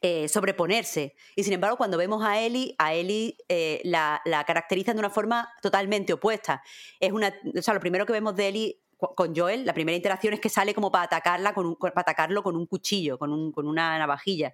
eh, 0.01 0.27
sobreponerse. 0.27 1.15
Y 1.35 1.43
sin 1.43 1.53
embargo, 1.53 1.77
cuando 1.77 1.97
vemos 1.97 2.23
a 2.23 2.39
Ellie, 2.39 2.75
a 2.77 2.93
Ellie 2.93 3.35
la, 3.83 4.21
la, 4.25 4.43
caracterizan 4.43 4.95
de 4.95 4.99
una 4.99 5.09
forma 5.09 5.49
totalmente 5.61 6.13
opuesta. 6.13 6.63
Es 6.99 7.11
una, 7.11 7.33
o 7.57 7.61
sea, 7.61 7.73
lo 7.73 7.79
primero 7.79 8.05
que 8.05 8.13
vemos 8.13 8.35
de 8.35 8.47
Ellie 8.47 8.81
con 9.15 9.35
Joel, 9.35 9.65
la 9.65 9.73
primera 9.73 9.95
interacción 9.95 10.33
es 10.33 10.39
que 10.39 10.49
sale 10.49 10.73
como 10.73 10.91
para, 10.91 11.05
atacarla 11.05 11.53
con 11.53 11.65
un, 11.65 11.75
para 11.75 12.01
atacarlo 12.01 12.43
con 12.43 12.55
un 12.55 12.67
cuchillo, 12.67 13.17
con, 13.17 13.33
un, 13.33 13.51
con 13.51 13.67
una 13.67 13.97
navajilla. 13.97 14.53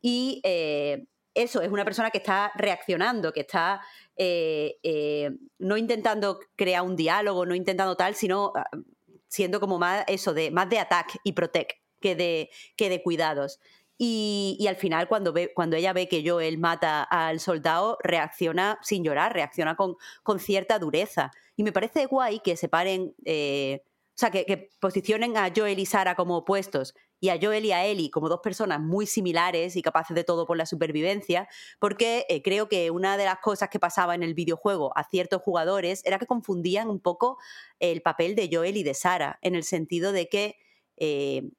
Y 0.00 0.40
eh, 0.44 1.06
eso, 1.36 1.60
es 1.60 1.70
una 1.70 1.84
persona 1.84 2.10
que 2.10 2.18
está 2.18 2.50
reaccionando, 2.56 3.32
que 3.32 3.40
está 3.40 3.80
eh, 4.16 4.78
eh, 4.82 5.30
no 5.58 5.76
intentando 5.76 6.40
crear 6.56 6.82
un 6.82 6.96
diálogo, 6.96 7.44
no 7.46 7.54
intentando 7.54 7.96
tal, 7.96 8.14
sino 8.14 8.52
ah, 8.56 8.68
siendo 9.28 9.60
como 9.60 9.78
más 9.78 10.04
eso, 10.08 10.34
de, 10.34 10.50
más 10.50 10.68
de 10.70 10.78
attack 10.78 11.18
y 11.22 11.32
protect 11.32 11.72
que 12.00 12.16
de, 12.16 12.50
que 12.76 12.88
de 12.88 13.02
cuidados. 13.02 13.60
Y, 13.98 14.66
al 14.68 14.76
final, 14.76 15.08
cuando, 15.08 15.32
ve, 15.32 15.52
cuando 15.54 15.76
ella 15.76 15.92
ve 15.92 16.06
que 16.08 16.28
Joel 16.28 16.58
mata 16.58 17.02
al 17.02 17.40
soldado, 17.40 17.98
reacciona 18.02 18.78
sin 18.82 19.02
llorar, 19.02 19.32
reacciona 19.32 19.74
con, 19.74 19.96
con 20.22 20.38
cierta 20.38 20.78
dureza. 20.78 21.30
Y 21.56 21.62
me 21.62 21.72
parece 21.72 22.04
guay 22.06 22.40
que 22.40 22.56
separen, 22.56 23.14
eh, 23.24 23.82
o 23.84 24.18
sea, 24.18 24.30
que, 24.30 24.70
posicionen 24.80 25.36
a 25.38 25.50
Joel 25.54 25.78
y 25.78 25.86
Sara 25.86 26.14
como 26.14 26.38
opuestos 26.38 26.94
y 27.20 27.30
a 27.30 27.38
Joel 27.40 27.64
y 27.64 27.72
a 27.72 27.84
Ellie 27.84 28.10
como 28.10 28.28
dos 28.28 28.40
personas 28.42 28.80
muy 28.80 29.06
similares 29.06 29.76
y 29.76 29.82
capaces 29.82 30.14
de 30.14 30.24
todo 30.24 30.46
por 30.46 30.56
la 30.56 30.66
supervivencia, 30.66 31.48
porque 31.78 32.26
eh, 32.28 32.42
creo 32.42 32.68
que 32.68 32.90
una 32.90 33.16
de 33.16 33.24
las 33.24 33.38
cosas 33.38 33.68
que 33.68 33.78
pasaba 33.78 34.14
en 34.14 34.22
el 34.22 34.34
videojuego 34.34 34.96
a 34.96 35.04
ciertos 35.04 35.42
jugadores 35.42 36.02
era 36.04 36.18
que 36.18 36.26
confundían 36.26 36.88
un 36.90 37.00
poco 37.00 37.38
el 37.80 38.02
papel 38.02 38.34
de 38.34 38.48
Joel 38.52 38.76
y 38.76 38.82
de 38.82 38.94
Sara, 38.94 39.38
en 39.42 39.54
el 39.54 39.64
sentido 39.64 40.12
de 40.12 40.28
que... 40.28 40.56
Eh, 40.96 41.50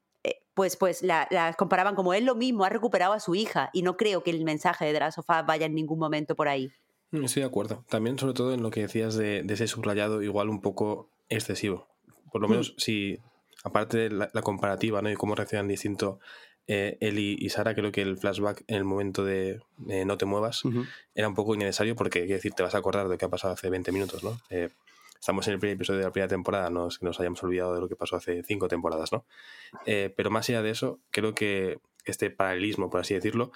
pues, 0.54 0.76
pues 0.76 1.04
las 1.04 1.28
la 1.30 1.54
comparaban 1.54 1.93
como 1.93 2.15
él 2.15 2.26
lo 2.26 2.34
mismo, 2.34 2.65
ha 2.65 2.70
recuperado 2.70 3.13
a 3.13 3.20
su 3.20 3.36
hija 3.36 3.70
y 3.74 3.84
no 3.84 3.96
creo 3.96 4.24
que 4.24 4.32
el 4.32 4.43
mensaje 4.43 4.91
de 4.91 5.00
la 5.00 5.12
sofá 5.12 5.43
vaya 5.43 5.67
en 5.67 5.76
ningún 5.76 6.00
momento 6.00 6.36
por 6.36 6.48
ahí. 6.48 6.72
Mm, 7.12 7.26
estoy 7.26 7.41
de 7.43 7.48
acuerdo. 7.48 7.86
También, 7.89 8.17
sobre 8.17 8.34
todo 8.34 8.52
en 8.54 8.63
lo 8.63 8.72
que 8.72 8.82
decías 8.82 9.15
de, 9.15 9.46
ese 9.48 9.67
subrayado, 9.67 10.24
igual 10.24 10.50
un 10.50 10.62
poco 10.62 11.12
excesivo. 11.30 11.88
Por 12.32 12.41
lo 12.41 12.48
mm. 12.48 12.52
menos, 12.52 12.74
si, 12.78 13.20
aparte 13.63 13.98
de 13.98 14.10
la, 14.10 14.41
comparativa 14.41 15.02
¿no? 15.02 15.10
y 15.10 15.15
cómo 15.15 15.36
reaccionan 15.36 15.67
distinto 15.67 16.20
eh, 16.67 16.98
Eli 17.00 17.38
y 17.39 17.50
Sara, 17.50 17.74
creo 17.76 17.91
que 17.91 18.02
el 18.02 18.17
flashback 18.17 18.63
en 18.67 18.76
el 18.76 18.84
momento 18.84 19.24
de 19.24 19.62
no 19.78 20.17
te 20.17 20.26
muevas 20.26 20.63
era 21.15 21.28
un 21.28 21.34
poco 21.34 21.56
innecesario 21.56 21.96
porque, 21.96 22.22
quiero 22.22 22.36
decir, 22.36 22.54
te 22.54 22.63
vas 22.63 22.76
a 22.76 22.80
acordar 22.80 23.06
de 23.06 23.12
lo 23.12 23.17
que 23.17 23.26
ha 23.26 23.30
pasado 23.30 23.54
hace 23.54 23.70
20 23.70 23.91
minutos, 23.91 24.24
¿no? 24.24 24.39
Eh, 24.50 24.70
estamos 25.20 25.48
en 25.48 25.54
el 25.54 25.60
primer 25.60 25.76
episodio 25.76 26.00
de 26.00 26.06
la 26.06 26.12
primera 26.12 26.28
temporada, 26.28 26.70
no 26.70 26.88
es 26.88 27.00
que 27.00 27.06
nos 27.06 27.20
hayamos 27.20 27.41
olvidado 27.43 27.74
de 27.74 27.82
lo 27.82 27.88
que 27.88 27.96
pasó 27.96 28.15
hace 28.15 28.43
cinco 28.43 28.67
temporadas, 28.67 29.12
¿no? 29.12 29.26
Eh, 29.86 30.13
pero 30.15 30.30
más 30.30 30.48
allá 30.50 30.62
de 30.62 30.70
eso, 30.70 31.00
creo 31.12 31.34
que 31.34 31.80
este 32.06 32.30
paralelismo, 32.30 32.89
por 32.89 33.02
así 33.02 33.13
decirlo, 33.13 33.52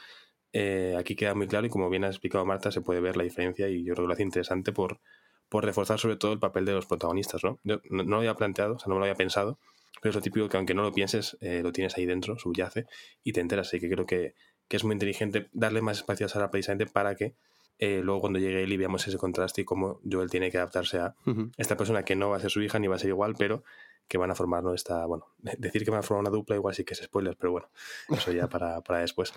eh, 0.53 0.95
aquí 0.99 1.15
queda 1.15 1.33
muy 1.33 1.47
claro 1.47 1.65
y 1.65 1.69
como 1.69 1.89
bien 1.89 2.03
ha 2.03 2.07
explicado 2.07 2.45
Marta, 2.45 2.71
se 2.71 2.81
puede 2.81 2.99
ver 2.99 3.15
la 3.15 3.23
diferencia 3.23 3.69
y 3.69 3.83
yo 3.83 3.93
creo 3.93 4.05
que 4.05 4.07
lo 4.07 4.13
hace 4.13 4.23
interesante 4.23 4.73
por, 4.73 4.99
por 5.47 5.63
reforzar 5.63 5.99
sobre 5.99 6.17
todo 6.17 6.33
el 6.33 6.39
papel 6.39 6.65
de 6.65 6.73
los 6.73 6.85
protagonistas, 6.85 7.43
¿no? 7.43 7.59
Yo 7.63 7.81
no, 7.89 8.03
lo 8.03 8.17
había 8.17 8.35
planteado, 8.35 8.75
o 8.75 8.79
sea, 8.79 8.87
no 8.89 8.95
me 8.95 8.99
lo 8.99 9.05
había 9.05 9.15
pensado, 9.15 9.59
pero 10.01 10.11
es 10.11 10.15
lo 10.15 10.21
típico 10.21 10.47
que 10.47 10.57
aunque 10.57 10.73
no 10.73 10.83
lo 10.83 10.91
pienses, 10.91 11.37
eh, 11.41 11.61
lo 11.63 11.71
tienes 11.71 11.97
ahí 11.97 12.05
dentro, 12.05 12.37
subyace, 12.37 12.85
y 13.23 13.33
te 13.33 13.41
enteras. 13.41 13.67
Así 13.67 13.79
que 13.79 13.89
creo 13.89 14.05
que, 14.05 14.35
que, 14.67 14.77
es 14.77 14.83
muy 14.83 14.93
inteligente 14.93 15.49
darle 15.53 15.81
más 15.81 15.97
espacio 15.97 16.25
a 16.25 16.29
Sara 16.29 16.51
precisamente 16.51 16.85
para 16.85 17.15
que 17.15 17.35
eh, 17.79 18.01
luego 18.03 18.21
cuando 18.21 18.39
llegue 18.39 18.63
él 18.63 18.71
y 18.71 18.77
veamos 18.77 19.07
ese 19.07 19.17
contraste 19.17 19.61
y 19.61 19.65
cómo 19.65 19.99
Joel 20.09 20.29
tiene 20.29 20.51
que 20.51 20.57
adaptarse 20.57 20.99
a 20.99 21.15
esta 21.57 21.75
persona 21.75 22.03
que 22.03 22.15
no 22.15 22.29
va 22.29 22.37
a 22.37 22.39
ser 22.39 22.51
su 22.51 22.61
hija 22.61 22.77
ni 22.77 22.87
va 22.87 22.95
a 22.95 22.99
ser 22.99 23.09
igual, 23.09 23.33
pero 23.37 23.63
que 24.07 24.17
van 24.17 24.29
a 24.29 24.35
formar 24.35 24.63
esta, 24.75 25.05
bueno, 25.05 25.25
decir 25.37 25.83
que 25.83 25.89
van 25.89 26.01
a 26.01 26.03
formar 26.03 26.21
una 26.21 26.29
dupla 26.29 26.55
igual 26.55 26.75
sí 26.75 26.83
que 26.83 26.93
es 26.93 27.01
spoiler, 27.01 27.35
pero 27.37 27.53
bueno, 27.53 27.69
eso 28.09 28.31
ya 28.31 28.47
para, 28.49 28.81
para 28.81 28.99
después. 28.99 29.33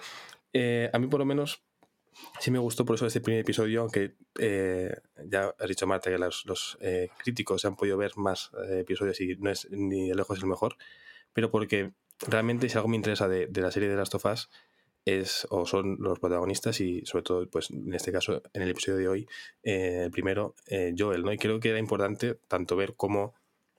Eh, 0.52 0.90
a 0.92 0.98
mí 0.98 1.06
por 1.06 1.20
lo 1.20 1.24
menos 1.24 1.64
sí 2.40 2.50
me 2.50 2.58
gustó 2.58 2.84
por 2.84 2.96
eso 2.96 3.06
este 3.06 3.20
primer 3.20 3.40
episodio, 3.40 3.82
aunque 3.82 4.14
eh, 4.38 4.94
ya 5.26 5.54
has 5.58 5.68
dicho 5.68 5.86
Marta 5.86 6.10
que 6.10 6.18
los, 6.18 6.78
eh, 6.80 7.08
críticos 7.18 7.62
se 7.62 7.68
han 7.68 7.76
podido 7.76 7.96
ver 7.96 8.12
más 8.16 8.50
episodios 8.70 9.20
y 9.20 9.36
no 9.36 9.50
es 9.50 9.70
ni 9.70 10.08
de 10.08 10.14
lejos 10.14 10.38
el 10.38 10.46
mejor, 10.46 10.76
pero 11.32 11.50
porque 11.50 11.92
realmente 12.28 12.68
si 12.68 12.76
algo 12.76 12.88
me 12.88 12.96
interesa 12.96 13.28
de, 13.28 13.48
la 13.54 13.70
serie 13.70 13.88
de 13.88 13.96
Last 13.96 14.14
of 14.14 14.24
Us 14.26 14.50
es 15.04 15.46
o 15.50 15.66
son 15.66 15.98
los 16.00 16.18
protagonistas 16.18 16.80
y 16.80 17.04
sobre 17.04 17.24
todo 17.24 17.50
pues 17.50 17.70
en 17.70 17.92
este 17.92 18.10
caso 18.10 18.42
en 18.54 18.62
el 18.62 18.70
episodio 18.70 18.98
de 18.98 19.08
hoy 19.08 19.28
el 19.62 20.10
primero 20.10 20.54
Joel 20.96 21.22
no 21.22 21.32
y 21.32 21.36
creo 21.36 21.60
que 21.60 21.68
era 21.68 21.78
importante 21.78 22.36
tanto 22.48 22.74
ver 22.74 22.94
cómo 22.96 23.34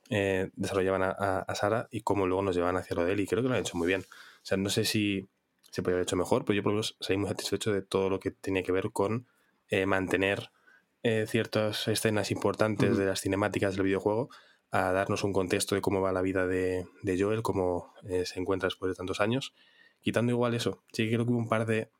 desarrollaban 0.08 1.02
a, 1.02 1.10
a, 1.39 1.56
Sara 1.56 1.88
y 1.89 2.02
cómo 2.02 2.28
luego 2.28 2.43
nos 2.43 2.56
llevan 2.56 2.78
hacia 2.78 2.95
lo 2.95 3.06
de 3.06 3.13
él 3.13 3.21
y 3.21 3.26
creo 3.26 3.41
que 3.41 3.50
lo 3.50 3.56
han 3.56 3.62
hecho 3.62 3.76
muy 3.76 3.88
bien. 3.88 4.02
O 4.02 4.45
sea 4.45 4.56
no 4.58 4.69
sé 4.69 4.86
si 4.86 5.28
se 5.75 5.81
podría 5.81 5.95
haber 5.95 6.03
hecho 6.03 6.15
mejor, 6.15 6.45
pero 6.45 6.55
yo 6.55 6.63
por 6.63 6.71
lo 6.71 6.75
menos 6.75 6.95
salí 7.01 7.17
muy 7.17 7.27
satisfecho 7.27 7.73
de 7.73 7.81
todo 7.81 8.09
lo 8.09 8.21
que 8.21 8.31
tenía 8.31 8.63
que 8.63 8.71
ver 8.71 8.91
con 8.93 9.27
eh, 9.67 9.85
mantener 9.85 10.51
eh, 11.03 11.25
ciertas 11.27 11.89
escenas 11.89 12.31
importantes 12.31 12.95
de 12.95 13.05
las 13.05 13.19
cinemáticas 13.19 13.75
del 13.75 13.83
videojuego 13.83 14.29
a 14.71 14.93
darnos 14.93 15.25
un 15.25 15.33
contexto 15.33 15.75
de 15.75 15.81
cómo 15.81 15.99
va 15.99 16.13
la 16.13 16.21
vida 16.21 16.47
de, 16.47 16.88
Joel, 17.19 17.41
cómo 17.41 17.93
eh, 18.07 18.25
se 18.25 18.39
encuentra 18.39 18.67
después 18.67 18.89
de 18.89 18.95
tantos 18.95 19.19
años. 19.19 19.53
Quitando 19.99 20.31
igual 20.31 20.53
eso, 20.53 20.81
sí 20.93 21.03
que 21.03 21.15
creo 21.15 21.25
que 21.25 21.31
hubo 21.31 21.39
un 21.39 21.49
par 21.49 21.65
de 21.65 21.91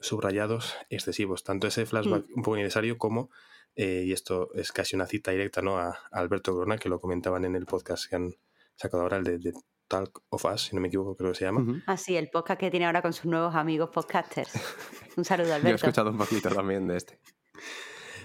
subrayados 0.00 0.74
excesivos, 0.88 1.44
tanto 1.44 1.66
ese 1.66 1.84
flashback 1.84 2.26
mm. 2.26 2.36
un 2.36 2.42
poco 2.42 2.56
innecesario 2.56 2.96
como, 2.96 3.28
y 3.76 4.12
esto 4.12 4.50
es 4.54 4.72
casi 4.72 4.96
una 4.96 5.06
cita 5.06 5.32
directa 5.32 5.60
¿no? 5.60 5.76
a, 5.76 5.98
Alberto 6.10 6.54
Corona, 6.54 6.78
que 6.78 6.88
lo 6.88 7.00
comentaban 7.00 7.44
en 7.44 7.54
el 7.54 7.66
podcast 7.66 8.08
que 8.08 8.16
han 8.16 8.34
sacado 8.76 9.02
ahora, 9.02 9.18
el 9.18 9.24
de 9.24 9.52
Talk 9.88 10.22
of 10.28 10.44
Us, 10.44 10.62
si 10.62 10.76
no 10.76 10.82
me 10.82 10.88
equivoco, 10.88 11.16
creo 11.16 11.32
que 11.32 11.38
se 11.38 11.44
llama. 11.44 11.82
Ah, 11.86 11.96
sí, 11.96 12.16
el 12.16 12.28
podcast 12.28 12.60
que 12.60 12.70
tiene 12.70 12.86
ahora 12.86 13.02
con 13.02 13.12
sus 13.12 13.24
nuevos 13.24 13.54
amigos 13.54 13.90
podcasters. 13.90 14.52
Un 15.16 15.24
saludo, 15.24 15.54
Alberto. 15.54 15.68
Yo 15.68 15.72
he 15.72 15.76
escuchado 15.76 16.10
un 16.10 16.18
poquito 16.18 16.50
también 16.50 16.86
de 16.86 16.96
este. 16.96 17.18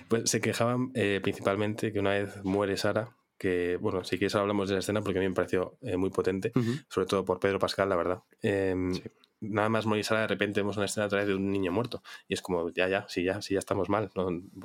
Pues 0.07 0.29
se 0.29 0.41
quejaban 0.41 0.91
eh, 0.93 1.19
principalmente 1.23 1.91
que 1.91 1.99
una 1.99 2.11
vez 2.11 2.43
muere 2.43 2.77
Sara, 2.77 3.15
que, 3.37 3.77
bueno, 3.77 4.03
si 4.03 4.17
quieres 4.17 4.35
hablamos 4.35 4.69
de 4.69 4.75
la 4.75 4.79
escena 4.79 5.01
porque 5.01 5.19
a 5.19 5.21
mí 5.21 5.27
me 5.27 5.33
pareció 5.33 5.77
eh, 5.81 5.97
muy 5.97 6.09
potente, 6.09 6.51
sobre 6.87 7.07
todo 7.07 7.25
por 7.25 7.39
Pedro 7.39 7.59
Pascal, 7.59 7.89
la 7.89 7.95
verdad. 7.95 8.23
Em, 8.41 8.93
nada 9.39 9.69
más 9.69 9.85
morir 9.85 10.03
Sara, 10.05 10.21
de 10.21 10.27
repente 10.27 10.59
vemos 10.59 10.77
una 10.77 10.85
escena 10.85 11.05
a 11.05 11.09
través 11.09 11.27
de 11.27 11.35
un 11.35 11.51
niño 11.51 11.71
muerto. 11.71 12.03
Y 12.27 12.33
es 12.33 12.41
como, 12.41 12.69
ya, 12.69 12.87
ya, 12.87 13.05
sí, 13.07 13.23
ya, 13.23 13.41
sí, 13.41 13.53
ya 13.53 13.59
estamos 13.59 13.89
mal. 13.89 14.11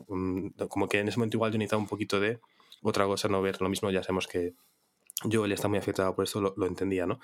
Mm, 0.09 0.49
como 0.69 0.89
que 0.89 1.01
en 1.01 1.09
ese 1.09 1.19
momento 1.19 1.37
igual 1.37 1.53
yo 1.53 1.59
necesitaba 1.59 1.83
un 1.83 1.89
poquito 1.89 2.21
de 2.21 2.41
otra 2.83 3.07
cosa, 3.07 3.29
no 3.29 3.43
ver 3.43 3.61
lo 3.61 3.69
mismo, 3.69 3.91
ya 3.91 4.03
sabemos 4.03 4.27
que 4.29 4.55
yo 5.25 5.45
él 5.45 5.53
está 5.53 5.69
muy 5.69 5.79
afectado 5.79 6.15
por 6.15 6.25
eso, 6.25 6.41
lo, 6.41 6.67
entendía, 6.67 7.07
¿no? 7.07 7.21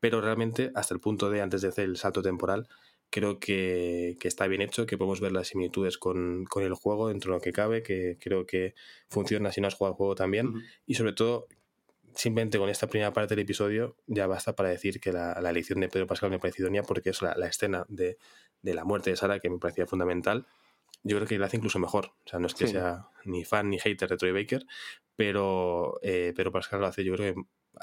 Pero 0.00 0.20
realmente, 0.20 0.70
hasta 0.74 0.94
el 0.94 1.00
punto 1.00 1.30
de 1.30 1.42
antes 1.42 1.62
de 1.62 1.68
hacer 1.68 1.84
el 1.84 1.96
salto 1.96 2.22
temporal, 2.22 2.68
creo 3.10 3.38
que, 3.38 4.16
está 4.22 4.46
bien 4.46 4.62
hecho, 4.62 4.86
que 4.86 4.96
podemos 4.98 5.20
ver 5.20 5.32
las 5.32 5.48
similitudes 5.48 5.98
con, 5.98 6.46
el 6.56 6.74
juego 6.74 7.08
dentro 7.08 7.32
de 7.32 7.38
lo 7.38 7.42
que 7.42 7.52
cabe, 7.52 7.82
que 7.82 8.18
creo 8.20 8.46
que 8.46 8.74
funciona 9.08 9.52
si 9.52 9.60
no 9.60 9.68
has 9.68 9.74
jugado 9.74 9.92
al 9.92 9.96
juego 9.96 10.14
también. 10.14 10.52
Y 10.86 10.94
sobre 10.94 11.12
todo, 11.12 11.46
simplemente 12.14 12.58
con 12.58 12.68
esta 12.68 12.88
primera 12.88 13.12
parte 13.12 13.34
del 13.34 13.44
episodio 13.44 13.96
ya 14.06 14.26
basta 14.26 14.54
para 14.54 14.70
decir 14.70 15.00
que 15.00 15.12
la, 15.12 15.32
elección 15.50 15.80
de 15.80 15.88
Pedro 15.88 16.06
Pascal 16.06 16.30
me 16.30 16.38
parece 16.38 16.62
idónea 16.62 16.82
porque 16.82 17.10
es 17.10 17.22
la, 17.22 17.46
escena 17.46 17.84
de, 17.88 18.18
de, 18.62 18.74
la 18.74 18.84
muerte 18.84 19.10
de 19.10 19.16
Sara 19.16 19.40
que 19.40 19.50
me 19.50 19.58
parecía 19.58 19.86
fundamental 19.86 20.46
yo 21.04 21.16
creo 21.16 21.28
que 21.28 21.38
lo 21.38 21.44
hace 21.44 21.58
incluso 21.58 21.78
mejor. 21.78 22.06
O 22.24 22.28
sea, 22.28 22.40
no 22.40 22.46
es 22.46 22.54
que 22.54 22.66
sea 22.66 23.08
ni 23.24 23.44
fan 23.44 23.70
ni 23.70 23.78
hater 23.78 24.08
de 24.08 24.16
Troy 24.16 24.32
Baker, 24.32 24.66
pero, 25.14 25.98
eh, 26.02 26.32
pero 26.34 26.50
Pascal 26.50 26.80
lo 26.80 26.86
hace, 26.86 27.04
yo 27.04 27.14
creo 27.14 27.34
que 27.34 27.42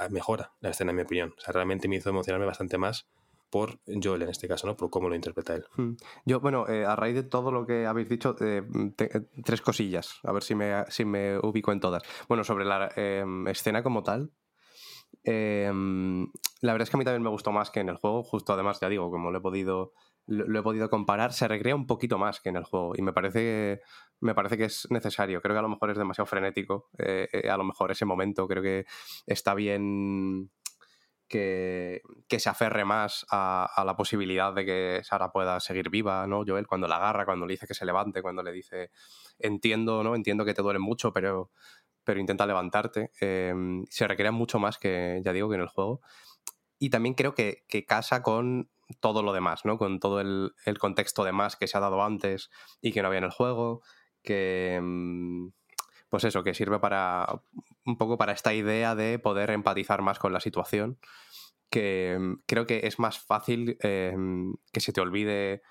mejora 0.09 0.53
la 0.59 0.69
escena, 0.69 0.91
en 0.91 0.97
mi 0.97 1.03
opinión. 1.03 1.33
O 1.37 1.41
sea, 1.41 1.53
realmente 1.53 1.87
me 1.87 1.97
hizo 1.97 2.09
emocionarme 2.09 2.45
bastante 2.45 2.77
más 2.77 3.07
por 3.51 3.79
Joel 4.01 4.23
en 4.23 4.29
este 4.29 4.47
caso, 4.47 4.65
¿no? 4.65 4.75
Por 4.75 4.89
cómo 4.89 5.09
lo 5.09 5.15
interpreta 5.15 5.53
él. 5.53 5.65
Hmm. 5.75 5.91
Yo, 6.25 6.39
bueno, 6.39 6.67
eh, 6.67 6.85
a 6.85 6.95
raíz 6.95 7.15
de 7.15 7.23
todo 7.23 7.51
lo 7.51 7.67
que 7.67 7.85
habéis 7.85 8.09
dicho, 8.09 8.35
eh, 8.39 8.63
tres 9.43 9.61
cosillas, 9.61 10.19
a 10.23 10.31
ver 10.31 10.41
si 10.41 10.55
me, 10.55 10.85
si 10.87 11.05
me 11.05 11.37
ubico 11.37 11.71
en 11.71 11.81
todas. 11.81 12.01
Bueno, 12.27 12.43
sobre 12.43 12.65
la 12.65 12.91
em, 12.95 13.47
escena 13.49 13.83
como 13.83 14.03
tal, 14.03 14.31
em, 15.23 16.31
la 16.61 16.71
verdad 16.71 16.83
es 16.83 16.89
que 16.89 16.97
a 16.97 16.99
mí 16.99 17.03
también 17.03 17.23
me 17.23 17.29
gustó 17.29 17.51
más 17.51 17.69
que 17.69 17.81
en 17.81 17.89
el 17.89 17.97
juego, 17.97 18.23
justo 18.23 18.53
además, 18.53 18.79
ya 18.79 18.87
digo, 18.87 19.11
como 19.11 19.31
lo 19.31 19.37
he 19.37 19.41
podido 19.41 19.93
lo, 20.31 20.59
he 20.59 20.63
podido 20.63 20.89
comparar, 20.89 21.33
se 21.33 21.47
recrea 21.47 21.75
un 21.75 21.85
poquito 21.85 22.17
más 22.17 22.39
que 22.39 22.49
en 22.49 22.55
el 22.55 22.63
juego 22.63 22.93
y 22.95 23.01
me 23.01 23.13
parece, 23.13 23.81
me 24.19 24.33
parece 24.33 24.57
que 24.57 24.65
es 24.65 24.87
necesario. 24.89 25.41
Creo 25.41 25.55
que 25.55 25.59
a 25.59 25.63
lo 25.63 25.69
mejor 25.69 25.91
es 25.91 25.97
demasiado 25.97 26.25
frenético, 26.25 26.89
eh, 26.97 27.27
eh, 27.31 27.49
a 27.49 27.57
lo 27.57 27.63
mejor 27.63 27.91
ese 27.91 28.05
momento 28.05 28.47
creo 28.47 28.63
que 28.63 28.85
está 29.25 29.53
bien 29.53 30.49
que, 31.27 32.01
se 32.39 32.49
aferre 32.49 32.85
más 32.85 33.25
a, 33.31 33.83
la 33.85 33.95
posibilidad 33.95 34.53
de 34.53 34.65
que 34.65 35.01
Sara 35.03 35.31
pueda 35.31 35.59
seguir 35.59 35.89
viva, 35.89 36.27
¿no? 36.27 36.43
Joel, 36.45 36.67
cuando 36.67 36.87
la 36.87 36.97
agarra, 36.97 37.25
cuando 37.25 37.45
le 37.45 37.53
dice 37.53 37.67
que 37.67 37.73
se 37.73 37.85
levante, 37.85 38.21
cuando 38.21 38.43
le 38.43 38.51
dice, 38.51 38.91
entiendo, 39.39 40.03
¿no? 40.03 40.15
Entiendo 40.15 40.43
que 40.45 40.53
te 40.53 40.61
duele 40.61 40.79
mucho, 40.79 41.13
pero, 41.13 41.51
pero 42.03 42.19
intenta 42.19 42.45
levantarte. 42.45 43.11
Em, 43.21 43.85
se 43.89 44.07
requiere 44.07 44.31
mucho 44.31 44.59
más 44.59 44.77
que, 44.77 45.21
ya 45.23 45.33
digo, 45.33 45.49
que 45.49 45.55
en 45.55 45.61
el 45.61 45.67
juego. 45.67 46.01
Y 46.81 46.89
también 46.89 47.13
creo 47.13 47.35
que, 47.35 47.63
casa 47.87 48.23
con 48.23 48.71
todo 48.99 49.21
lo 49.21 49.33
demás, 49.33 49.65
¿no? 49.65 49.77
Con 49.77 49.99
todo 49.99 50.19
el, 50.19 50.51
contexto 50.79 51.23
de 51.23 51.31
más 51.31 51.55
que 51.55 51.67
se 51.67 51.77
ha 51.77 51.79
dado 51.79 52.01
antes 52.01 52.49
y 52.81 52.91
que 52.91 53.03
no 53.03 53.07
había 53.07 53.19
en 53.19 53.25
el 53.25 53.31
juego, 53.31 53.83
que... 54.23 54.73
Em, 54.77 55.51
pues 56.09 56.23
eso, 56.23 56.43
que 56.43 56.55
sirve 56.55 56.79
para 56.79 57.43
un 57.85 57.97
poco 57.97 58.17
para 58.17 58.33
esta 58.33 58.55
idea 58.55 58.95
de 58.95 59.19
poder 59.19 59.51
empatizar 59.51 60.01
más 60.01 60.17
con 60.17 60.33
la 60.33 60.39
situación, 60.39 60.97
que 61.69 62.17
mm, 62.19 62.41
creo 62.47 62.65
que 62.65 62.81
es 62.87 62.97
más 62.97 63.19
fácil 63.19 63.77
em, 63.81 64.55
que 64.73 64.79
se 64.81 64.91
te 64.91 65.01
olvide 65.01 65.61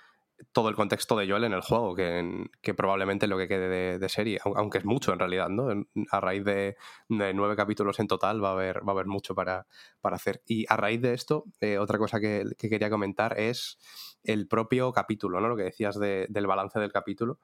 todo 0.52 0.68
el 0.68 0.74
contexto 0.74 1.16
de 1.16 1.28
Joel 1.28 1.44
en 1.44 1.52
el 1.52 1.60
juego 1.60 1.94
que, 1.94 2.46
que 2.60 2.74
probablemente 2.74 3.26
lo 3.26 3.38
que 3.38 3.48
quede 3.48 3.98
de, 3.98 4.08
serie, 4.08 4.40
aunque 4.42 4.78
es 4.78 4.84
mucho 4.84 5.12
en 5.12 5.18
realidad, 5.18 5.48
¿no? 5.48 5.68
A 6.10 6.20
raíz 6.20 6.44
de, 6.44 6.76
nueve 7.08 7.56
capítulos 7.56 7.98
en 8.00 8.08
total 8.08 8.42
va 8.42 8.50
a 8.50 8.52
haber, 8.52 8.78
va 8.86 8.92
a 8.92 8.94
haber 8.94 9.06
mucho 9.06 9.34
para, 9.34 9.66
para 10.00 10.16
hacer. 10.16 10.42
Y 10.46 10.64
a 10.68 10.76
raíz 10.76 11.00
de 11.00 11.14
esto, 11.14 11.44
eh, 11.60 11.78
otra 11.78 11.98
cosa 11.98 12.20
que, 12.20 12.44
quería 12.58 12.90
comentar 12.90 13.38
es 13.38 13.78
el 14.22 14.48
propio 14.48 14.92
capítulo, 14.92 15.40
¿no? 15.40 15.48
Lo 15.48 15.56
que 15.56 15.64
decías 15.64 15.98
del 15.98 16.46
balance 16.46 16.78
del 16.78 16.92
capítulo. 16.92 17.38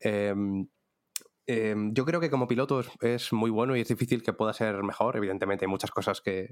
Em, 0.00 0.68
Em, 1.48 1.94
yo 1.94 2.04
creo 2.04 2.20
que 2.20 2.28
como 2.28 2.48
piloto 2.48 2.82
es, 3.00 3.32
muy 3.32 3.50
bueno 3.50 3.76
y 3.76 3.80
es 3.80 3.86
difícil 3.86 4.22
que 4.22 4.32
pueda 4.32 4.52
ser 4.52 4.82
mejor. 4.82 5.16
Evidentemente 5.16 5.64
hay 5.64 5.70
muchas 5.70 5.92
cosas 5.92 6.20
que, 6.20 6.48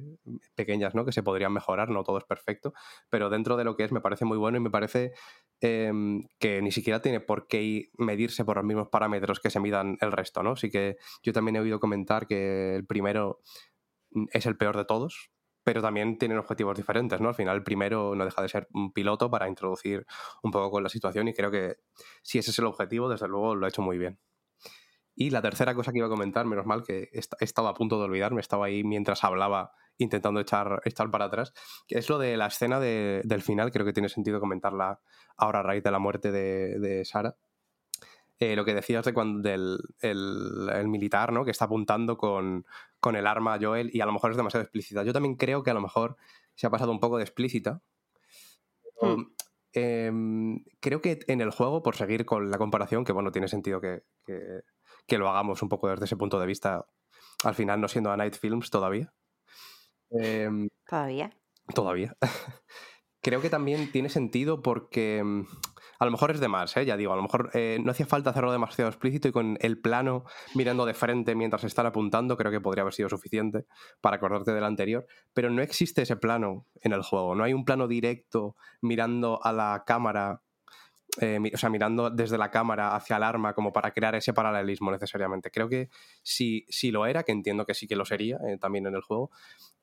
pequeñas 0.54 0.94
¿no? 0.94 1.04
que 1.04 1.10
se 1.12 1.22
podrían 1.22 1.52
mejorar, 1.52 1.90
no 1.90 2.04
todo 2.04 2.18
es 2.18 2.24
perfecto, 2.24 2.74
pero 3.10 3.28
dentro 3.28 3.56
de 3.56 3.64
lo 3.64 3.76
que 3.76 3.84
es 3.84 3.92
me 3.92 4.00
parece 4.00 4.24
muy 4.24 4.38
bueno 4.38 4.56
y 4.58 4.60
me 4.60 4.70
parece 4.70 5.12
em, 5.60 6.22
que 6.38 6.62
ni 6.62 6.70
siquiera 6.70 7.02
tiene 7.02 7.20
por 7.20 7.48
qué 7.48 7.90
medirse 7.98 8.44
por 8.44 8.56
los 8.56 8.64
mismos 8.64 8.88
parámetros 8.88 9.40
que 9.40 9.50
se 9.50 9.58
midan 9.58 9.98
el 10.00 10.12
resto. 10.12 10.42
¿no? 10.44 10.52
Así 10.52 10.70
que 10.70 10.96
yo 11.22 11.32
también 11.32 11.56
he 11.56 11.60
oído 11.60 11.80
comentar 11.80 12.26
que 12.28 12.76
el 12.76 12.86
primero 12.86 13.40
es 14.32 14.46
el 14.46 14.56
peor 14.56 14.76
de 14.76 14.84
todos, 14.84 15.30
pero 15.64 15.82
también 15.82 16.18
tienen 16.18 16.38
objetivos 16.38 16.76
diferentes, 16.76 17.20
¿no? 17.20 17.28
Al 17.30 17.34
final, 17.34 17.56
el 17.56 17.64
primero 17.64 18.14
no 18.14 18.24
deja 18.24 18.42
de 18.42 18.48
ser 18.48 18.68
un 18.74 18.92
piloto 18.92 19.30
para 19.30 19.48
introducir 19.48 20.06
un 20.42 20.50
poco 20.50 20.70
con 20.70 20.82
la 20.82 20.88
situación 20.90 21.26
y 21.28 21.34
creo 21.34 21.50
que 21.50 21.76
si 22.22 22.38
ese 22.38 22.50
es 22.50 22.58
el 22.58 22.66
objetivo, 22.66 23.08
desde 23.08 23.28
luego 23.28 23.56
lo 23.56 23.66
ha 23.66 23.68
hecho 23.70 23.82
muy 23.82 23.98
bien. 23.98 24.18
Y 25.16 25.30
la 25.30 25.42
tercera 25.42 25.74
cosa 25.74 25.92
que 25.92 25.98
iba 25.98 26.08
a 26.08 26.10
comentar, 26.10 26.44
menos 26.46 26.66
mal 26.66 26.82
que 26.82 27.08
estaba 27.40 27.70
a 27.70 27.74
punto 27.74 27.98
de 27.98 28.04
olvidarme, 28.04 28.40
estaba 28.40 28.66
ahí 28.66 28.82
mientras 28.82 29.22
hablaba 29.22 29.72
intentando 29.96 30.40
echar, 30.40 30.80
echar 30.84 31.10
para 31.10 31.26
atrás, 31.26 31.52
que 31.86 31.98
es 31.98 32.08
lo 32.08 32.18
de 32.18 32.36
la 32.36 32.46
escena 32.46 32.80
del 32.80 33.42
final, 33.42 33.70
creo 33.70 33.86
que 33.86 33.92
tiene 33.92 34.08
sentido 34.08 34.40
comentarla 34.40 35.00
ahora 35.36 35.60
a 35.60 35.62
raíz 35.62 35.84
de 35.84 35.90
la 35.90 36.00
muerte 36.00 36.32
de, 36.32 36.78
de 36.80 37.04
Sara. 37.04 37.36
Eh, 38.40 38.56
lo 38.56 38.64
que 38.64 38.74
decías 38.74 39.04
de 39.04 39.14
cuando 39.14 39.48
del 39.48 39.78
el, 40.00 40.88
militar, 40.88 41.32
¿no? 41.32 41.44
Que 41.44 41.52
está 41.52 41.66
apuntando 41.66 42.16
con, 42.16 42.66
con, 42.98 43.14
el 43.14 43.28
arma 43.28 43.54
a 43.54 43.58
Joel 43.60 43.90
y 43.92 44.00
a 44.00 44.06
lo 44.06 44.12
mejor 44.12 44.32
es 44.32 44.36
demasiado 44.36 44.62
explícita. 44.64 45.04
Yo 45.04 45.12
también 45.12 45.36
creo 45.36 45.62
que 45.62 45.70
a 45.70 45.74
lo 45.74 45.80
mejor 45.80 46.16
se 46.54 46.66
ha 46.66 46.70
pasado 46.70 46.90
un 46.90 46.98
poco 46.98 47.16
de 47.16 47.22
explícita. 47.22 47.80
Hmm. 49.00 49.22
Em, 49.72 50.64
creo 50.80 51.00
que 51.00 51.20
en 51.28 51.40
el 51.40 51.50
juego, 51.50 51.82
por 51.82 51.96
seguir 51.96 52.24
con 52.24 52.50
la 52.50 52.58
comparación, 52.58 53.04
que 53.04 53.12
bueno, 53.12 53.30
tiene 53.30 53.48
sentido 53.48 53.80
que, 53.80 54.02
que 54.26 54.62
lo 55.08 55.28
hagamos 55.28 55.62
un 55.62 55.68
poco 55.68 55.88
desde 55.88 56.06
ese 56.06 56.16
punto 56.16 56.40
de 56.40 56.46
vista, 56.46 56.86
al 57.44 57.54
final 57.54 57.80
no 57.80 57.88
siendo 57.88 58.10
a 58.10 58.16
Night 58.16 58.36
Films 58.36 58.70
todavía. 58.70 59.12
Em, 60.10 60.68
todavía. 60.88 61.30
Todavía. 61.74 62.16
Creo 63.22 63.40
que 63.40 63.50
también 63.50 63.90
tiene 63.90 64.10
sentido 64.10 64.60
porque 64.60 65.22
mm, 65.24 65.44
a 65.98 66.04
lo 66.04 66.10
mejor 66.10 66.30
es 66.30 66.40
de 66.40 66.48
más, 66.48 66.76
¿eh? 66.76 66.84
ya 66.84 66.96
digo, 66.96 67.12
a 67.12 67.16
lo 67.16 67.22
mejor 67.22 67.50
eh, 67.54 67.78
no 67.82 67.90
hacía 67.90 68.06
falta 68.06 68.30
hacerlo 68.30 68.52
demasiado 68.52 68.90
explícito 68.90 69.28
y 69.28 69.32
con 69.32 69.56
el 69.60 69.80
plano 69.80 70.24
mirando 70.54 70.84
de 70.84 70.94
frente 70.94 71.34
mientras 71.34 71.64
están 71.64 71.86
apuntando 71.86 72.36
creo 72.36 72.52
que 72.52 72.60
podría 72.60 72.82
haber 72.82 72.92
sido 72.92 73.08
suficiente 73.08 73.64
para 74.02 74.16
acordarte 74.16 74.52
del 74.52 74.64
anterior, 74.64 75.06
pero 75.32 75.50
no 75.50 75.62
existe 75.62 76.02
ese 76.02 76.16
plano 76.16 76.66
en 76.82 76.92
el 76.92 77.02
juego, 77.02 77.34
no 77.34 77.44
hay 77.44 77.54
un 77.54 77.64
plano 77.64 77.88
directo 77.88 78.56
mirando 78.82 79.40
a 79.42 79.52
la 79.52 79.84
cámara 79.86 80.42
eh, 81.20 81.38
o 81.52 81.56
sea, 81.56 81.70
mirando 81.70 82.10
desde 82.10 82.38
la 82.38 82.50
cámara 82.50 82.94
hacia 82.94 83.16
el 83.16 83.22
arma 83.22 83.54
como 83.54 83.72
para 83.72 83.92
crear 83.92 84.14
ese 84.14 84.32
paralelismo 84.32 84.90
necesariamente. 84.90 85.50
Creo 85.50 85.68
que 85.68 85.88
si, 86.22 86.66
si 86.68 86.90
lo 86.90 87.06
era, 87.06 87.22
que 87.22 87.32
entiendo 87.32 87.64
que 87.64 87.74
sí 87.74 87.86
que 87.86 87.96
lo 87.96 88.04
sería 88.04 88.38
eh, 88.48 88.58
también 88.58 88.86
en 88.86 88.94
el 88.94 89.02
juego, 89.02 89.30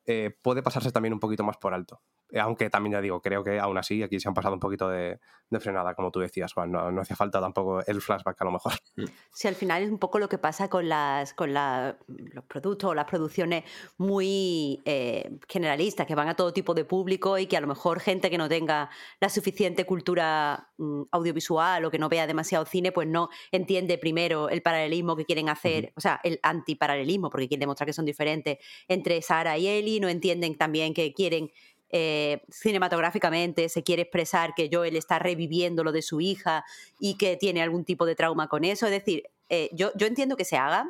eh, 0.04 0.36
puede 0.42 0.62
pasarse 0.62 0.92
también 0.92 1.14
un 1.14 1.20
poquito 1.20 1.44
más 1.44 1.56
por 1.56 1.74
alto. 1.74 2.02
Eh, 2.32 2.40
aunque 2.40 2.70
también 2.70 2.94
ya 2.94 3.00
digo, 3.00 3.20
creo 3.20 3.44
que 3.44 3.60
aún 3.60 3.76
así 3.76 4.02
aquí 4.02 4.18
se 4.18 4.26
han 4.26 4.34
pasado 4.34 4.54
un 4.54 4.60
poquito 4.60 4.88
de, 4.88 5.20
frenada, 5.60 5.94
como 5.94 6.10
tú 6.10 6.20
decías, 6.20 6.50
no, 6.56 6.90
no 6.90 7.02
hacía 7.02 7.14
falta 7.14 7.38
tampoco 7.38 7.84
el 7.86 8.00
flashback 8.00 8.40
a 8.40 8.44
lo 8.44 8.52
mejor. 8.52 8.72
Mm. 8.96 9.04
Sí, 9.30 9.48
al 9.48 9.54
final 9.54 9.82
es 9.82 9.90
un 9.90 9.98
poco 9.98 10.18
lo 10.18 10.28
que 10.28 10.38
pasa 10.38 10.70
con, 10.70 10.88
las, 10.88 11.34
con 11.34 11.52
los 11.52 12.44
productos 12.48 12.90
o 12.90 12.94
las 12.94 13.04
producciones 13.04 13.64
muy 13.98 14.80
eh, 14.86 15.38
generalistas, 15.46 16.06
que 16.06 16.14
van 16.14 16.28
a 16.28 16.34
todo 16.34 16.54
tipo 16.54 16.72
de 16.72 16.86
público 16.86 17.38
y 17.38 17.46
que 17.46 17.58
a 17.58 17.60
lo 17.60 17.66
mejor 17.66 18.00
gente 18.00 18.30
que 18.30 18.38
no 18.38 18.48
tenga 18.48 18.88
la 19.20 19.28
suficiente 19.28 19.84
cultura 19.84 20.70
mm, 20.78 21.02
audiovisual 21.10 21.84
o 21.84 21.90
que 21.90 21.98
no 21.98 22.08
vea 22.08 22.26
demasiado 22.26 22.64
cine, 22.64 22.90
pues 22.90 23.06
no 23.06 23.28
entiende 23.50 23.98
primero 23.98 24.48
el 24.48 24.62
paralelismo 24.62 25.16
que 25.16 25.26
quieren 25.26 25.50
hacer, 25.50 25.92
o 25.96 26.00
sea, 26.00 26.18
el 26.24 26.40
antiparalelismo, 26.42 27.28
porque 27.28 27.48
quieren 27.48 27.60
demostrar 27.60 27.86
que 27.86 27.92
son 27.92 28.06
diferentes 28.06 28.56
entre 28.88 29.20
Sara 29.20 29.58
y 29.58 29.66
Eli, 29.66 30.00
no 30.00 30.08
entienden 30.08 30.56
también 30.56 30.94
que 30.94 31.12
quieren 31.12 31.50
eh, 31.94 32.40
cinematográficamente 32.48 33.68
se 33.68 33.82
quiere 33.82 34.02
expresar 34.02 34.54
que 34.54 34.70
Joel 34.72 34.96
está 34.96 35.18
reviviendo 35.18 35.84
lo 35.84 35.92
de 35.92 36.00
su 36.00 36.22
hija 36.22 36.64
y 36.98 37.18
que 37.18 37.36
tiene 37.36 37.60
algún 37.60 37.84
tipo 37.84 38.06
de 38.06 38.14
trauma 38.14 38.48
con 38.48 38.64
eso. 38.64 38.86
Es 38.86 38.92
decir, 38.92 39.24
eh, 39.50 39.68
yo, 39.74 39.92
yo 39.94 40.06
entiendo 40.06 40.36
que 40.36 40.46
se 40.46 40.56
haga. 40.56 40.88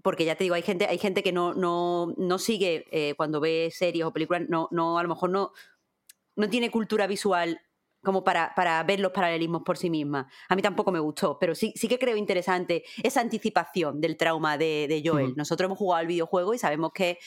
Porque 0.00 0.24
ya 0.24 0.34
te 0.36 0.44
digo, 0.44 0.54
hay 0.56 0.62
gente, 0.62 0.86
hay 0.86 0.98
gente 0.98 1.22
que 1.22 1.32
no, 1.32 1.54
no, 1.54 2.14
no 2.16 2.38
sigue 2.38 2.86
eh, 2.90 3.14
cuando 3.16 3.40
ve 3.40 3.70
series 3.72 4.04
o 4.04 4.12
películas, 4.12 4.42
no, 4.48 4.68
no, 4.72 4.98
a 4.98 5.02
lo 5.02 5.08
mejor 5.08 5.30
no, 5.30 5.52
no 6.34 6.50
tiene 6.50 6.70
cultura 6.70 7.06
visual 7.06 7.60
como 8.02 8.24
para, 8.24 8.52
para, 8.56 8.82
ver 8.82 8.98
los 8.98 9.12
paralelismos 9.12 9.62
por 9.62 9.76
sí 9.76 9.90
misma. 9.90 10.28
A 10.48 10.56
mí 10.56 10.62
tampoco 10.62 10.90
me 10.90 10.98
gustó, 10.98 11.38
pero 11.38 11.54
sí, 11.54 11.72
sí 11.76 11.86
que 11.86 12.00
creo 12.00 12.16
interesante 12.16 12.82
esa 13.04 13.20
anticipación 13.20 14.00
del 14.00 14.16
trauma 14.16 14.58
de, 14.58 15.02
Joel. 15.04 15.34
Nosotros 15.36 15.66
hemos 15.66 15.78
jugado 15.78 16.00
al 16.00 16.08
videojuego 16.08 16.52
y 16.54 16.58
sabemos 16.58 16.92
que 16.92 17.18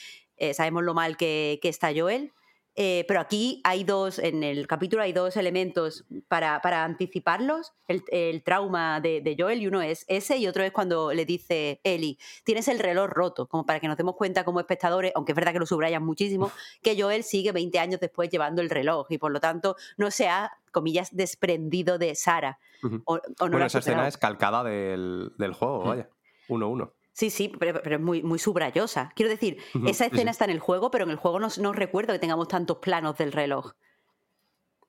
sabemos 0.53 0.84
lo 0.84 0.93
mal 0.93 1.15
que, 1.15 1.60
que, 1.62 1.69
está 1.69 1.93
Joel, 1.95 2.34
eh, 2.75 3.05
pero 3.07 3.21
aquí 3.21 3.61
hay 3.63 3.85
dos, 3.85 4.19
en 4.19 4.43
el 4.43 4.67
capítulo 4.67 5.01
hay 5.01 5.13
dos 5.13 5.38
elementos 5.38 6.05
para, 6.27 6.61
para 6.61 6.83
anticiparlos, 6.83 7.73
el, 7.88 8.03
el 8.09 8.43
trauma 8.43 8.99
de, 8.99 9.21
de, 9.21 9.35
Joel, 9.39 9.61
y 9.61 9.67
uno 9.67 9.81
es 9.81 10.03
ese, 10.09 10.38
y 10.38 10.47
otro 10.47 10.63
es 10.63 10.73
cuando 10.73 11.13
le 11.13 11.25
dice 11.25 11.79
Eli, 11.83 12.17
tienes 12.43 12.67
el 12.67 12.79
reloj 12.79 13.09
roto, 13.09 13.47
como 13.47 13.65
para 13.65 13.79
que 13.79 13.88
nos 13.88 13.95
demos 13.95 14.15
cuenta 14.15 14.43
como 14.43 14.59
espectadores, 14.59 15.13
aunque 15.15 15.31
es 15.31 15.35
verdad 15.35 15.53
que 15.53 15.59
lo 15.59 15.65
subrayan 15.65 16.03
muchísimo, 16.03 16.51
que 16.81 16.99
Joel 17.01 17.23
sigue 17.23 17.53
20 17.53 17.79
años 17.79 17.99
después 18.01 18.29
llevando 18.29 18.61
el 18.61 18.69
reloj, 18.69 19.07
y 19.09 19.17
por 19.17 19.31
lo 19.31 19.39
tanto 19.39 19.77
no 19.95 20.11
se 20.11 20.27
ha, 20.27 20.51
comillas, 20.71 21.15
desprendido 21.15 21.97
de 21.97 22.13
Sara. 22.15 22.59
o, 23.05 23.15
no 23.17 23.21
bueno, 23.39 23.65
esa 23.65 23.79
escena 23.79 24.07
es 24.07 24.17
calcada 24.17 24.65
del, 24.65 25.31
del 25.38 25.53
juego, 25.53 25.85
vaya, 25.85 26.09
uno 26.49 26.67
uno. 26.67 26.94
Sí, 27.15 27.30
sí, 27.30 27.49
pero, 27.58 27.80
es 27.82 28.01
muy, 28.01 28.21
muy 28.23 28.38
subrayosa. 28.38 29.13
Quiero 29.15 29.30
decir, 29.30 29.58
esa 29.88 30.08
escena 30.08 30.32
está 30.32 30.43
en 30.43 30.51
el 30.51 30.60
juego, 30.60 30.91
pero 30.91 31.06
en 31.06 31.12
el 31.12 31.15
juego 31.15 31.39
no, 31.39 31.47
no, 31.62 31.71
recuerdo 31.71 32.12
que 32.12 32.19
tengamos 32.19 32.49
tantos 32.49 32.80
planos 32.80 33.17
del 33.17 33.32
reloj. 33.32 33.71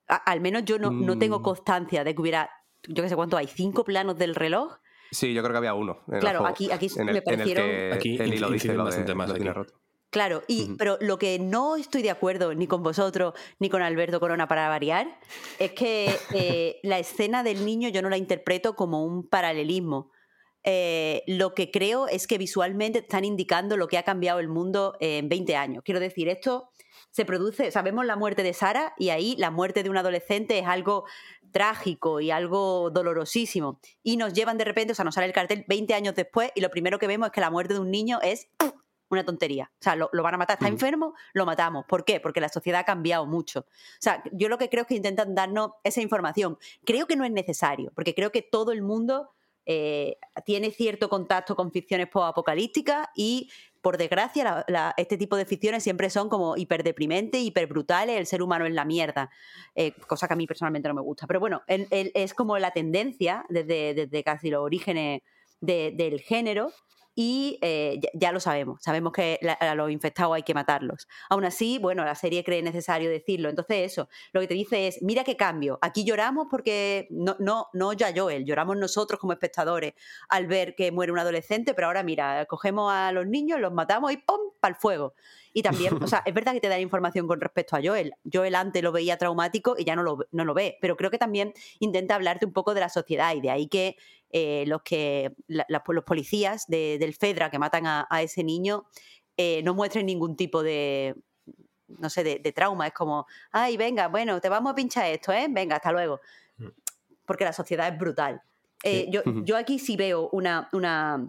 al 0.09 0.41
menos 0.41 0.65
yo 0.65 0.77
no, 0.81 0.91
no, 0.91 1.17
tengo 1.17 1.39
mm. 1.39 1.43
constancia 1.45 2.03
de 2.03 2.17
que 2.17 2.21
hubiera, 2.21 2.51
yo 2.89 3.05
qué 3.05 3.09
sé 3.09 3.15
cuánto 3.15 3.37
hay, 3.37 3.47
cinco 3.47 3.85
planos 3.85 4.19
del 4.19 4.35
reloj. 4.35 4.79
Sí, 5.13 5.35
yo 5.35 5.43
creo 5.43 5.53
que 5.53 5.59
había 5.59 5.75
uno. 5.75 6.01
claro, 6.19 6.45
aquí, 6.45 6.69
aquí 6.73 6.89
me 6.97 7.23
parecieron. 7.23 7.93
aquí 7.93 8.17
el 8.19 8.35
hilo 8.35 8.51
dice 8.51 8.77
bastante 8.77 9.15
más. 9.15 9.31
roto. 9.55 9.75
Claro, 10.11 10.43
y, 10.49 10.75
pero 10.77 10.99
lo 11.01 11.21
que 11.21 11.39
no 11.39 11.77
estoy 11.77 12.03
de 12.03 12.11
acuerdo 12.11 12.55
ni 12.55 12.67
con 12.67 12.83
vosotros 12.83 13.35
ni 13.61 13.71
con 13.71 13.83
Alberto 13.83 14.19
Corona 14.19 14.49
para 14.49 14.69
variar 14.69 15.21
es 15.61 15.71
que 15.73 16.13
eh, 16.35 16.81
la 16.83 16.99
escena 16.99 17.45
del 17.45 17.65
niño 17.65 17.89
yo 17.89 18.03
no 18.03 18.09
la 18.09 18.17
interpreto 18.17 18.75
como 18.75 19.05
un 19.05 19.29
paralelismo. 19.29 20.11
Eh, 20.69 21.23
lo 21.29 21.55
que 21.55 21.71
creo 21.71 22.09
es 22.09 22.27
que 22.27 22.39
visualmente 22.39 22.99
están 22.99 23.25
indicando 23.25 23.77
lo 23.77 23.87
que 23.87 23.99
ha 23.99 24.03
cambiado 24.03 24.41
el 24.41 24.49
mundo 24.49 24.97
en 24.99 25.29
20 25.29 25.55
años. 25.55 25.85
Quiero 25.85 26.01
decir, 26.01 26.29
esto 26.29 26.71
se 27.13 27.25
produce, 27.25 27.71
sabemos 27.71 28.05
la 28.05 28.17
muerte 28.17 28.43
de 28.43 28.53
Sara 28.53 28.93
y 28.99 29.11
ahí 29.11 29.37
la 29.39 29.53
muerte 29.53 29.85
de 29.85 29.91
un 29.91 29.97
adolescente 29.97 30.59
es 30.59 30.67
algo 30.67 31.05
trágico 31.53 32.21
y 32.21 32.33
algo 32.33 32.91
dolorosísimo. 32.91 33.79
Y 34.03 34.17
nos 34.17 34.33
llevan 34.33 34.59
de 34.59 34.65
repente, 34.65 34.91
o 34.91 34.95
sea, 34.97 35.05
nos 35.05 35.15
sale 35.15 35.29
el 35.29 35.33
cartel 35.33 35.65
20 35.69 35.95
años 35.95 36.17
después 36.17 36.51
y 36.57 36.61
lo 36.61 36.69
primero 36.69 36.99
que 36.99 37.07
vemos 37.07 37.29
es 37.29 37.33
que 37.33 37.41
la 37.41 37.51
muerte 37.51 37.75
de 37.75 37.81
un 37.81 37.93
niño 37.93 38.19
es 38.21 38.49
una 39.09 39.25
tontería. 39.25 39.71
O 39.73 39.85
sea, 39.85 39.95
lo, 39.95 40.11
van 40.13 40.35
a 40.35 40.39
matar, 40.39 40.55
está 40.55 40.67
enfermo, 40.67 41.15
lo 41.33 41.47
matamos. 41.47 41.87
¿Por 41.87 42.05
qué? 42.05 42.19
Porque 42.19 42.41
la 42.41 42.49
sociedad 42.49 42.81
ha 42.81 42.85
cambiado 42.85 43.25
mucho. 43.25 43.61
O 43.61 44.01
sea, 44.01 44.21
yo 44.33 44.49
lo 44.49 44.59
que 44.59 44.69
creo 44.69 44.83
es 44.83 44.89
que 44.89 44.97
intentan 44.97 45.37
darnos 45.37 45.71
esa 45.85 46.03
información. 46.03 46.59
Creo 46.85 47.07
que 47.07 47.15
no 47.15 47.25
es 47.25 47.31
necesario, 47.31 47.93
porque 47.95 48.17
creo 48.17 48.33
que 48.33 48.43
todo 48.43 48.73
el 48.73 48.83
mundo 48.83 49.31
eh, 49.67 50.17
tiene 50.45 50.71
cierto 50.71 51.09
contacto 51.09 51.57
con 51.57 51.73
ficciones 51.73 52.09
post-apocalípticas 52.09 53.09
y, 53.17 53.51
por 53.83 53.99
desgracia, 53.99 54.65
este 54.97 55.19
tipo 55.19 55.37
de 55.37 55.45
ficciones 55.45 55.83
siempre 55.83 56.09
son 56.09 56.29
como 56.29 56.57
hiperdeprimentes, 56.57 57.41
hiperbrutales, 57.43 58.17
el 58.17 58.27
ser 58.27 58.43
humano 58.43 58.65
es 58.65 58.73
la 58.73 58.85
mierda, 58.85 59.29
eh, 59.75 59.93
cosa 60.07 60.29
que 60.29 60.35
a 60.35 60.37
mí 60.37 60.47
personalmente 60.47 60.89
no 60.89 60.95
me 60.95 61.03
gusta. 61.03 61.27
Pero 61.27 61.41
bueno, 61.41 61.63
es 61.67 62.35
como 62.35 62.59
la 62.59 62.71
tendencia 62.71 63.45
desde, 63.49 63.95
desde 63.95 64.25
casi 64.25 64.51
los 64.51 64.63
orígenes 64.63 65.23
del 65.61 66.21
género 66.21 66.73
y 67.19 67.59
eh, 67.63 67.99
ya, 68.13 68.31
lo 68.31 68.41
sabemos, 68.41 68.83
sabemos 68.83 69.11
que 69.11 69.41
a 69.59 69.75
los 69.75 69.91
infectados 69.91 70.37
hay 70.37 70.43
que 70.43 70.53
matarlos. 70.53 71.09
Aún 71.31 71.47
así, 71.47 71.79
bueno, 71.79 72.05
la 72.05 72.15
serie 72.15 72.45
cree 72.45 72.63
necesario 72.63 73.09
decirlo. 73.09 73.49
Entonces 73.49 73.91
eso, 73.91 74.11
lo 74.33 74.43
que 74.43 74.47
te 74.47 74.53
dice 74.53 74.87
es, 74.87 75.03
mira 75.03 75.25
qué 75.25 75.35
cambio, 75.35 75.79
aquí 75.81 76.05
lloramos 76.05 76.49
porque 76.51 77.09
no, 77.11 77.35
no, 77.39 77.69
no 77.73 77.95
ya 77.95 78.13
Joel, 78.15 78.45
lloramos 78.45 78.77
nosotros 78.77 79.19
como 79.19 79.33
espectadores 79.33 79.95
al 80.29 80.47
ver 80.47 80.75
que 80.75 80.93
muere 80.93 81.11
un 81.11 81.19
adolescente, 81.19 81.73
pero 81.73 81.87
ahora 81.87 82.03
mira, 82.03 82.45
cogemos 82.45 82.93
a 82.93 83.11
los 83.13 83.27
niños, 83.27 83.61
los 83.61 83.73
matamos 83.73 84.13
y 84.13 84.19
¡pum! 84.19 84.53
para 84.61 84.75
el 84.75 84.81
fuego. 84.81 85.15
Y 85.55 85.63
también, 85.63 86.03
o 86.03 86.07
sea, 86.07 86.23
es 86.27 86.35
verdad 86.35 86.53
que 86.53 86.61
te 86.61 86.69
da 86.69 86.79
información 86.79 87.27
con 87.27 87.41
respecto 87.41 87.77
a 87.77 87.81
Joel. 87.83 88.13
Joel 88.31 88.55
antes 88.55 88.83
lo 88.83 88.93
veía 88.93 89.17
traumático 89.17 89.75
y 89.79 89.85
ya 89.85 89.97
no 89.97 90.03
lo, 90.03 90.19
no 90.33 90.45
lo 90.45 90.53
ve, 90.53 90.77
pero 90.83 90.99
creo 90.99 91.11
que 91.11 91.17
también 91.17 91.55
intenta 91.79 92.15
hablarte 92.15 92.45
un 92.45 92.53
poco 92.53 92.75
de 92.75 92.81
la 92.81 92.91
sociedad 92.91 93.35
y 93.35 93.41
de 93.41 93.49
ahí 93.49 93.69
que 93.69 93.97
eh, 94.39 94.65
los 94.67 94.83
que 94.83 95.35
los 95.49 96.05
policías 96.05 96.67
del 96.67 97.15
Fedra 97.15 97.49
que 97.51 97.59
matan 97.59 97.87
a, 97.87 98.07
ese 98.21 98.45
niño 98.45 98.85
eh, 99.35 99.63
no 99.63 99.73
muestren 99.73 100.05
ningún 100.05 100.37
tipo 100.37 100.63
de 100.63 101.17
no 101.89 102.11
sé, 102.11 102.23
de, 102.23 102.53
trauma. 102.53 102.87
Es 102.87 102.93
como, 102.93 103.27
ay, 103.51 103.79
venga, 103.79 104.09
bueno, 104.09 104.39
te 104.39 104.51
vamos 104.51 104.73
a 104.73 104.75
pinchar 104.75 105.07
esto, 105.07 105.33
¿eh? 105.33 105.47
Venga, 105.49 105.77
hasta 105.77 105.91
luego. 105.91 106.21
Mm. 106.59 106.67
Porque 107.25 107.45
la 107.45 107.55
sociedad 107.55 107.89
es 107.89 107.99
brutal. 107.99 108.43
Eh, 108.83 109.09
yo, 109.11 109.57
aquí 109.57 109.79
sí 109.79 109.97
veo 109.97 110.29
una, 110.33 110.69
una 110.73 111.27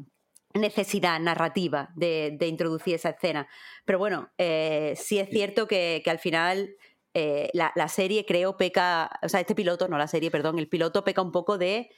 necesidad 0.53 1.18
narrativa 1.22 1.89
de, 1.95 2.38
introducir 2.41 2.95
esa 2.95 3.12
escena. 3.12 3.47
Pero 3.86 3.99
bueno, 3.99 4.28
sí 4.38 5.18
es 5.18 5.30
cierto 5.30 5.66
que, 5.66 6.03
al 6.08 6.20
final 6.20 6.76
la, 7.14 7.72
la, 7.74 7.88
serie 7.88 8.26
creo 8.26 8.58
peca, 8.58 9.18
o 9.24 9.30
sea, 9.30 9.39
este 9.39 9.55
piloto, 9.55 9.88
no 9.88 9.97
la 9.97 10.10
serie, 10.10 10.30
perdón, 10.30 10.60
el 10.60 10.68
piloto 10.68 11.05
peca 11.05 11.22
un 11.22 11.32
poco 11.32 11.58
de 11.58 11.89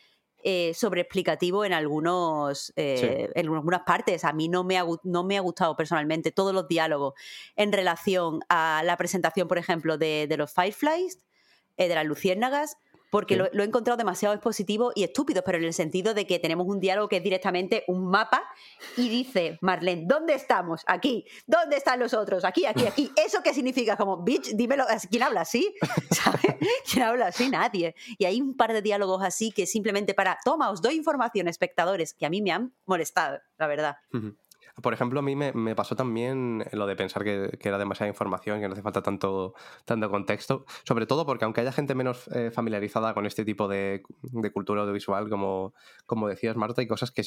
eh, 0.44 0.74
sobreexplicativo 0.74 1.66
en 1.66 1.74
algunos 1.74 2.72
eh, 2.76 3.30
en 3.36 3.48
algunas 3.48 3.82
partes. 3.82 4.24
A 4.24 4.34
mí 4.34 4.48
no 4.48 4.64
me, 4.64 4.78
ha, 4.78 4.86
no 5.04 5.24
me 5.24 5.38
ha 5.38 5.42
gustado 5.42 5.76
personalmente 5.76 6.32
todos 6.32 6.54
los 6.54 6.68
diálogos 6.68 7.14
en 7.56 7.72
relación 7.72 8.40
a 8.50 8.82
la 8.86 8.98
presentación, 8.98 9.48
por 9.48 9.58
ejemplo, 9.58 9.98
de, 9.98 10.28
de 10.28 10.38
los 10.38 10.54
Fireflies, 10.54 11.20
eh, 11.78 11.88
de 11.88 11.96
las 11.96 12.06
luciérnagas, 12.06 12.78
porque 13.10 13.36
lo, 13.36 13.46
he 13.46 13.64
encontrado 13.64 13.98
demasiado 13.98 14.36
expositivo 14.36 14.92
y 14.96 15.04
estúpido, 15.04 15.44
pero 15.44 15.58
en 15.58 15.64
el 15.64 15.74
sentido 15.74 16.14
de 16.14 16.28
que 16.28 16.40
tenemos 16.40 16.68
un 16.68 16.80
diálogo 16.80 17.08
que 17.08 17.18
es 17.18 17.24
directamente 17.24 17.84
un 17.88 18.10
mapa 18.10 18.44
y 18.98 19.10
dice 19.10 19.58
Marlene, 19.62 20.04
¿dónde 20.06 20.34
estamos? 20.34 20.84
Aquí. 20.88 21.26
¿Dónde 21.48 21.78
están 21.78 22.00
los 22.00 22.14
otros? 22.14 22.46
Aquí, 22.46 22.66
aquí, 22.66 22.86
aquí. 22.86 23.12
¿Eso 23.26 23.42
qué 23.44 23.54
significa? 23.54 23.98
Como, 23.98 24.18
bitch, 24.24 24.52
dímelo, 24.56 24.86
¿quién 25.10 25.24
habla 25.24 25.42
así? 25.42 25.74
¿Sabes? 26.12 26.56
¿Quién 26.92 27.04
habla 27.04 27.28
así? 27.28 27.50
Nadie. 27.50 27.96
Y 28.18 28.26
hay 28.26 28.42
un 28.42 28.56
par 28.56 28.74
de 28.74 28.82
diálogos 28.82 29.24
así 29.24 29.52
que 29.52 29.66
simplemente 29.66 30.14
para, 30.14 30.38
toma, 30.44 30.70
os 30.70 30.82
doy 30.82 30.96
información, 30.96 31.48
espectadores, 31.48 32.14
que 32.14 32.26
a 32.26 32.30
mí 32.30 32.42
me 32.42 32.52
han 32.52 32.74
molestado, 32.86 33.40
la 33.58 33.68
verdad. 33.68 33.98
Por 34.82 34.94
ejemplo, 34.94 35.20
a 35.20 35.24
mí 35.24 35.36
me, 35.36 35.76
pasó 35.76 35.96
también 35.96 36.66
lo 36.72 36.88
de 36.88 36.96
pensar 36.96 37.24
que, 37.24 37.58
era 37.62 37.78
demasiada 37.78 38.10
información, 38.10 38.60
que 38.60 38.68
no 38.68 38.74
hace 38.74 38.82
falta 38.82 39.02
tanto, 39.02 39.54
tanto 39.86 40.10
contexto. 40.10 40.66
Sobre 40.84 41.06
todo 41.06 41.26
porque 41.26 41.46
aunque 41.46 41.62
haya 41.62 41.72
gente 41.72 41.96
menos 41.96 42.28
eh, 42.30 42.52
familiarizada 42.52 43.14
con 43.14 43.26
este 43.26 43.46
tipo 43.46 43.68
de, 43.68 44.04
cultura 44.54 44.82
audiovisual, 44.82 45.30
como, 45.30 45.74
como 46.06 46.28
decías, 46.28 46.56
Marta, 46.56 46.82
hay 46.82 46.88
cosas 46.88 47.12
que, 47.12 47.24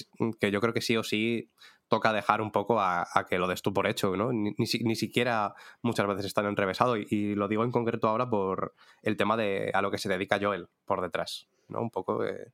yo 0.51 0.61
creo 0.61 0.75
que 0.75 0.81
sí 0.81 0.97
o 0.97 1.03
sí 1.03 1.51
toca 1.89 2.13
dejar 2.13 2.41
un 2.41 2.53
poco 2.53 2.81
a, 2.81 3.07
que 3.29 3.39
lo 3.39 3.47
des 3.49 3.63
tú 3.63 3.73
por 3.73 3.87
hecho, 3.87 4.17
¿no? 4.17 4.33
Ni, 4.33 4.53
ni, 4.57 4.97
siquiera 4.97 5.55
muchas 5.83 6.07
veces 6.07 6.27
están 6.27 6.47
enrevesado. 6.47 6.97
Y, 6.97 7.07
y, 7.11 7.35
lo 7.35 7.49
digo 7.49 7.65
en 7.65 7.71
concreto 7.71 8.09
ahora 8.09 8.29
por 8.29 8.75
el 9.03 9.17
tema 9.17 9.37
de 9.37 9.71
a 9.75 9.83
lo 9.83 9.91
que 9.91 9.99
se 9.99 10.09
dedica 10.09 10.39
Joel 10.41 10.69
por 10.85 11.01
detrás, 11.03 11.49
¿no? 11.69 11.81
Un 11.81 11.91
poco... 11.91 12.25
Eh, 12.25 12.53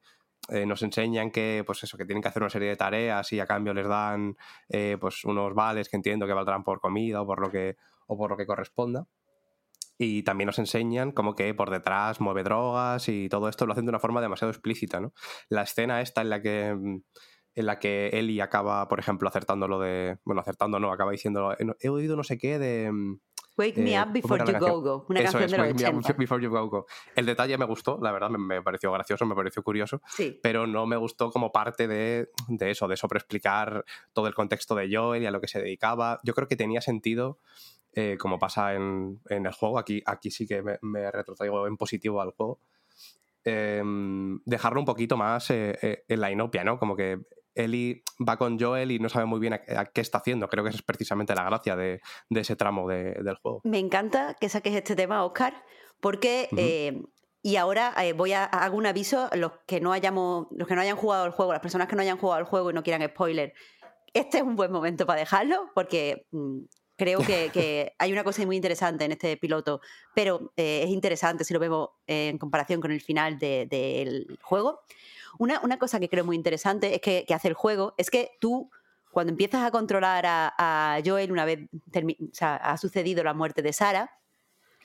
eh, 0.48 0.66
nos 0.66 0.82
enseñan 0.82 1.30
que, 1.30 1.62
pues 1.66 1.82
eso, 1.82 1.96
que 1.96 2.04
tienen 2.04 2.22
que 2.22 2.28
hacer 2.28 2.42
una 2.42 2.50
serie 2.50 2.68
de 2.68 2.76
tareas 2.76 3.32
y 3.32 3.40
a 3.40 3.46
cambio 3.46 3.74
les 3.74 3.86
dan 3.86 4.36
eh, 4.68 4.96
pues 5.00 5.24
unos 5.24 5.54
vales 5.54 5.88
que 5.88 5.96
entiendo 5.96 6.26
que 6.26 6.32
valdrán 6.32 6.64
por 6.64 6.80
comida 6.80 7.22
o 7.22 7.26
por 7.26 7.40
lo 7.40 7.50
que, 7.50 7.76
o 8.06 8.16
por 8.16 8.30
lo 8.30 8.36
que 8.36 8.46
corresponda. 8.46 9.06
Y 9.98 10.22
también 10.22 10.46
nos 10.46 10.58
enseñan 10.60 11.10
como 11.12 11.34
que 11.34 11.52
por 11.54 11.70
detrás 11.70 12.20
mueve 12.20 12.44
drogas 12.44 13.08
y 13.08 13.28
todo 13.28 13.48
esto 13.48 13.66
lo 13.66 13.72
hacen 13.72 13.84
de 13.84 13.90
una 13.90 13.98
forma 13.98 14.20
demasiado 14.20 14.52
explícita, 14.52 15.00
¿no? 15.00 15.12
La 15.48 15.62
escena 15.62 16.00
esta 16.00 16.22
en 16.22 16.30
la 16.30 16.40
que 16.40 16.68
en 17.58 17.66
la 17.66 17.80
que 17.80 18.08
Eli 18.12 18.40
acaba, 18.40 18.86
por 18.86 19.00
ejemplo, 19.00 19.28
acertando 19.28 19.66
lo 19.66 19.80
de. 19.80 20.18
Bueno, 20.24 20.40
acertando 20.40 20.78
no, 20.78 20.92
acaba 20.92 21.10
diciendo. 21.10 21.56
He 21.80 21.88
oído 21.88 22.14
no 22.14 22.22
sé 22.22 22.38
qué 22.38 22.60
de 22.60 22.92
Wake 23.58 23.80
Me 23.80 23.94
eh, 23.94 24.00
Up 24.00 24.12
Before 24.12 24.44
You 24.44 24.58
Go 24.58 24.80
Go, 24.80 25.06
una 25.08 25.22
canción 25.22 25.42
de 25.42 25.58
los 25.58 25.66
Wake 25.66 25.84
80. 25.84 25.92
Me 25.92 25.98
Up 25.98 26.16
Before 26.16 26.42
You 26.42 26.50
Go 26.50 26.68
Go. 26.68 26.86
El 27.14 27.26
detalle 27.26 27.58
me 27.58 27.64
gustó, 27.64 27.98
la 28.00 28.12
verdad, 28.12 28.30
me, 28.30 28.62
pareció 28.62 28.92
gracioso, 28.92 29.26
me 29.26 29.34
pareció 29.34 29.62
curioso, 29.62 30.00
pero 30.42 30.66
no 30.66 30.86
me 30.86 30.96
gustó 30.96 31.30
como 31.30 31.50
parte 31.50 31.88
de, 31.88 32.30
de 32.46 32.70
eso, 32.70 32.86
de 32.86 32.96
sobreexplicar 32.96 33.84
todo 34.12 34.28
el 34.28 34.34
contexto 34.34 34.74
de 34.74 34.88
Joel 34.94 35.22
y 35.22 35.26
a 35.26 35.30
lo 35.30 35.40
que 35.40 35.48
se 35.48 35.60
dedicaba. 35.60 36.20
Yo 36.22 36.34
creo 36.34 36.46
que 36.46 36.56
tenía 36.56 36.80
sentido, 36.80 37.40
eh, 37.92 38.16
como 38.18 38.38
pasa 38.38 38.74
en, 38.74 39.20
en, 39.28 39.46
el 39.46 39.52
juego, 39.52 39.78
aquí, 39.78 40.02
aquí 40.06 40.30
sí 40.30 40.46
que 40.46 40.62
me, 40.62 40.78
me 40.82 41.10
retrotraigo 41.10 41.66
en 41.66 41.76
positivo 41.76 42.20
al 42.22 42.30
juego, 42.30 42.60
em, 43.44 44.40
dejarlo 44.44 44.78
un 44.78 44.86
poquito 44.86 45.16
más 45.16 45.50
eh, 45.50 46.04
en 46.06 46.20
la 46.20 46.30
inopia, 46.30 46.62
¿no? 46.62 46.78
Como 46.78 46.94
que 46.94 47.20
Eli 47.58 48.02
va 48.26 48.36
con 48.36 48.58
Joel 48.58 48.90
y 48.90 48.98
no 48.98 49.08
sabe 49.08 49.26
muy 49.26 49.40
bien 49.40 49.54
a, 49.54 49.84
qué 49.86 50.00
está 50.00 50.18
haciendo. 50.18 50.48
Creo 50.48 50.64
que 50.64 50.70
esa 50.70 50.78
es 50.78 50.84
precisamente 50.84 51.34
la 51.34 51.44
gracia 51.44 51.76
de, 51.76 52.00
ese 52.30 52.56
tramo 52.56 52.88
del 52.88 53.36
juego. 53.42 53.60
Me 53.64 53.78
encanta 53.78 54.36
que 54.40 54.48
saques 54.48 54.74
este 54.74 54.96
tema, 54.96 55.24
Oscar, 55.24 55.64
porque... 56.00 56.48
Eh, 56.56 57.02
y 57.40 57.56
ahora 57.56 57.94
eh, 58.02 58.12
voy 58.12 58.32
a 58.32 58.44
hago 58.44 58.76
un 58.76 58.86
aviso 58.86 59.28
a 59.30 59.36
los 59.36 59.52
que 59.66 59.80
no 59.80 59.92
hayamos, 59.92 60.48
los 60.50 60.66
que 60.66 60.74
no 60.74 60.80
hayan 60.80 60.96
jugado 60.96 61.24
el 61.24 61.30
juego, 61.30 61.52
las 61.52 61.62
personas 61.62 61.88
que 61.88 61.94
no 61.94 62.02
hayan 62.02 62.18
jugado 62.18 62.40
el 62.40 62.46
juego 62.46 62.70
y 62.70 62.74
no 62.74 62.82
quieran 62.82 63.08
spoiler. 63.08 63.54
Este 64.12 64.38
es 64.38 64.42
un 64.42 64.56
buen 64.56 64.72
momento 64.72 65.06
para 65.06 65.20
dejarlo, 65.20 65.70
porque 65.74 66.26
mm, 66.32 66.58
creo 66.96 67.20
que, 67.20 67.94
hay 67.98 68.12
una 68.12 68.24
cosa 68.24 68.44
muy 68.44 68.56
interesante 68.56 69.04
en 69.04 69.12
este 69.12 69.36
piloto, 69.36 69.80
pero 70.14 70.52
eh, 70.56 70.82
es 70.84 70.90
interesante 70.90 71.44
si 71.44 71.54
lo 71.54 71.60
vemos 71.60 71.90
en 72.06 72.38
comparación 72.38 72.80
con 72.80 72.90
el 72.90 73.00
final 73.00 73.38
del 73.38 74.38
juego. 74.42 74.80
Una, 75.38 75.78
cosa 75.78 76.00
que 76.00 76.08
creo 76.08 76.24
muy 76.24 76.36
interesante 76.36 76.94
es 76.94 77.00
que, 77.00 77.24
hace 77.32 77.48
el 77.48 77.54
juego 77.54 77.94
es 77.96 78.10
que 78.10 78.32
tú, 78.40 78.70
cuando 79.12 79.30
empiezas 79.30 79.64
a 79.64 79.70
controlar 79.70 80.24
a, 80.26 81.00
Joel 81.04 81.32
una 81.32 81.44
vez 81.44 81.68
ha 82.40 82.76
sucedido 82.76 83.24
la 83.24 83.34
muerte 83.34 83.62
de 83.62 83.72
Sara, 83.72 84.10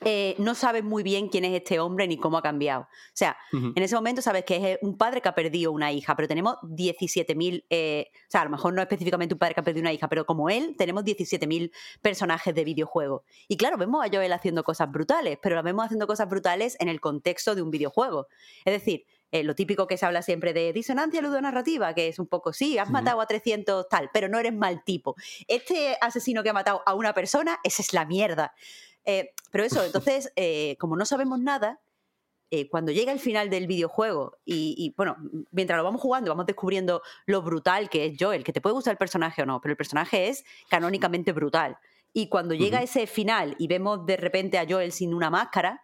eh, 0.00 0.34
no 0.38 0.54
sabes 0.54 0.84
muy 0.84 1.02
bien 1.02 1.28
quién 1.28 1.44
es 1.44 1.54
este 1.54 1.78
hombre 1.80 2.06
ni 2.06 2.18
cómo 2.18 2.36
ha 2.36 2.42
cambiado. 2.42 2.82
O 2.82 3.14
sea, 3.14 3.36
en 3.52 3.82
ese 3.82 3.94
momento 3.94 4.20
sabes 4.20 4.44
que 4.44 4.72
es 4.72 4.78
un 4.82 4.98
padre 4.98 5.20
que 5.20 5.28
ha 5.28 5.34
perdido 5.34 5.72
una 5.72 5.92
hija, 5.92 6.14
pero 6.16 6.28
tenemos 6.28 6.56
17.000, 6.62 7.64
eh, 7.70 8.10
o 8.12 8.30
sea, 8.30 8.42
a 8.42 8.44
lo 8.44 8.50
mejor 8.50 8.74
no 8.74 8.82
específicamente 8.82 9.34
un 9.34 9.38
padre 9.38 9.54
que 9.54 9.60
ha 9.60 9.64
perdido 9.64 9.82
una 9.82 9.92
hija, 9.92 10.08
pero 10.08 10.26
como 10.26 10.50
él, 10.50 10.74
tenemos 10.76 11.04
17.000 11.04 11.72
personajes 12.02 12.54
de 12.54 12.64
videojuego. 12.64 13.24
Y 13.48 13.56
claro, 13.56 13.78
vemos 13.78 14.04
a 14.04 14.08
Joel 14.12 14.32
haciendo 14.32 14.62
cosas 14.64 14.90
brutales, 14.90 15.38
pero 15.40 15.54
la 15.54 15.62
vemos 15.62 15.84
haciendo 15.84 16.06
cosas 16.06 16.28
brutales 16.28 16.76
en 16.80 16.88
el 16.88 17.00
contexto 17.00 17.54
de 17.54 17.62
un 17.62 17.70
videojuego. 17.70 18.26
Es 18.64 18.74
decir, 18.74 19.06
eh, 19.34 19.42
lo 19.42 19.56
típico 19.56 19.88
que 19.88 19.96
se 19.96 20.06
habla 20.06 20.22
siempre 20.22 20.52
de 20.52 20.72
disonancia 20.72 21.20
ludonarrativa, 21.20 21.92
que 21.92 22.06
es 22.06 22.20
un 22.20 22.28
poco, 22.28 22.52
sí, 22.52 22.78
has 22.78 22.88
matado 22.88 23.20
a 23.20 23.26
300 23.26 23.88
tal, 23.88 24.08
pero 24.12 24.28
no 24.28 24.38
eres 24.38 24.54
mal 24.54 24.84
tipo. 24.84 25.16
Este 25.48 25.96
asesino 26.00 26.44
que 26.44 26.50
ha 26.50 26.52
matado 26.52 26.84
a 26.86 26.94
una 26.94 27.12
persona, 27.14 27.58
esa 27.64 27.82
es 27.82 27.92
la 27.92 28.04
mierda. 28.04 28.54
Eh, 29.04 29.32
pero 29.50 29.64
eso, 29.64 29.82
entonces, 29.84 30.32
eh, 30.36 30.76
como 30.78 30.96
no 30.96 31.04
sabemos 31.04 31.40
nada, 31.40 31.80
cuando 32.70 32.92
llega 32.92 33.10
el 33.10 33.18
final 33.18 33.50
del 33.50 33.66
videojuego 33.66 34.38
y, 34.44 34.94
bueno, 34.96 35.16
mientras 35.50 35.76
lo 35.76 35.82
vamos 35.82 36.00
jugando, 36.00 36.30
vamos 36.30 36.46
descubriendo 36.46 37.02
lo 37.26 37.42
brutal 37.42 37.90
que 37.90 38.06
es 38.06 38.16
Joel, 38.16 38.44
que 38.44 38.52
te 38.52 38.60
puede 38.60 38.74
gustar 38.74 38.92
el 38.92 38.98
personaje 38.98 39.42
o 39.42 39.46
no, 39.46 39.60
pero 39.60 39.72
el 39.72 39.76
personaje 39.76 40.28
es 40.28 40.44
canónicamente 40.68 41.32
brutal. 41.32 41.76
Y 42.12 42.28
cuando 42.28 42.54
llega 42.54 42.80
ese 42.80 43.08
final 43.08 43.56
y 43.58 43.66
vemos 43.66 44.06
de 44.06 44.16
repente 44.16 44.60
a 44.60 44.66
Joel 44.68 44.92
sin 44.92 45.12
una 45.12 45.30
máscara, 45.30 45.82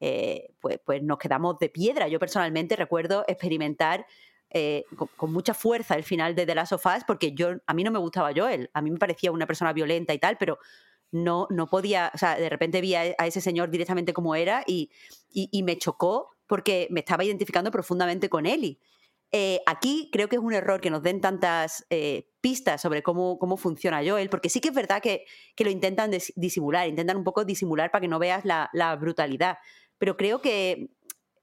eh, 0.00 0.52
pues, 0.60 0.78
pues 0.84 1.02
nos 1.02 1.18
quedamos 1.18 1.58
de 1.58 1.68
piedra. 1.68 2.08
Yo 2.08 2.18
personalmente 2.18 2.76
recuerdo 2.76 3.24
experimentar 3.26 4.06
eh, 4.50 4.84
con, 5.16 5.32
mucha 5.32 5.54
fuerza 5.54 5.94
el 5.94 6.04
final 6.04 6.34
de 6.34 6.46
The 6.46 6.54
Last 6.54 6.72
of 6.72 6.86
Us 6.86 7.04
porque 7.06 7.32
yo, 7.32 7.56
a 7.66 7.74
mí 7.74 7.82
no 7.82 7.90
me 7.90 7.98
gustaba 7.98 8.30
Joel, 8.34 8.70
a 8.74 8.82
mí 8.82 8.90
me 8.90 8.98
parecía 8.98 9.32
una 9.32 9.46
persona 9.46 9.72
violenta 9.72 10.14
y 10.14 10.18
tal, 10.18 10.36
pero 10.38 10.58
no, 11.10 11.46
no 11.50 11.66
podía, 11.66 12.12
o 12.14 12.18
sea, 12.18 12.36
de 12.36 12.48
repente 12.48 12.80
vi 12.80 12.94
a, 12.94 13.04
ese 13.04 13.40
señor 13.40 13.70
directamente 13.70 14.12
como 14.12 14.34
era 14.34 14.62
y, 14.66 14.90
me 15.64 15.78
chocó 15.78 16.30
porque 16.46 16.86
me 16.90 17.00
estaba 17.00 17.24
identificando 17.24 17.70
profundamente 17.70 18.28
con 18.28 18.46
él. 18.46 18.78
Eh, 19.32 19.60
aquí 19.66 20.08
creo 20.12 20.28
que 20.28 20.36
es 20.36 20.42
un 20.42 20.52
error 20.52 20.80
que 20.80 20.90
nos 20.90 21.02
den 21.02 21.20
tantas 21.20 21.84
pistas 22.40 22.80
sobre 22.80 23.02
cómo, 23.02 23.38
cómo 23.38 23.56
funciona 23.56 24.00
Joel, 24.06 24.30
porque 24.30 24.48
sí 24.48 24.60
que 24.60 24.68
es 24.68 24.74
verdad 24.74 25.02
que, 25.02 25.24
lo 25.58 25.70
intentan 25.70 26.12
disimular, 26.36 26.86
intentan 26.86 27.16
un 27.16 27.24
poco 27.24 27.44
disimular 27.44 27.90
para 27.90 28.02
que 28.02 28.08
no 28.08 28.20
veas 28.20 28.44
la 28.44 28.96
brutalidad 28.96 29.58
pero 29.98 30.16
creo 30.16 30.40
que 30.40 30.90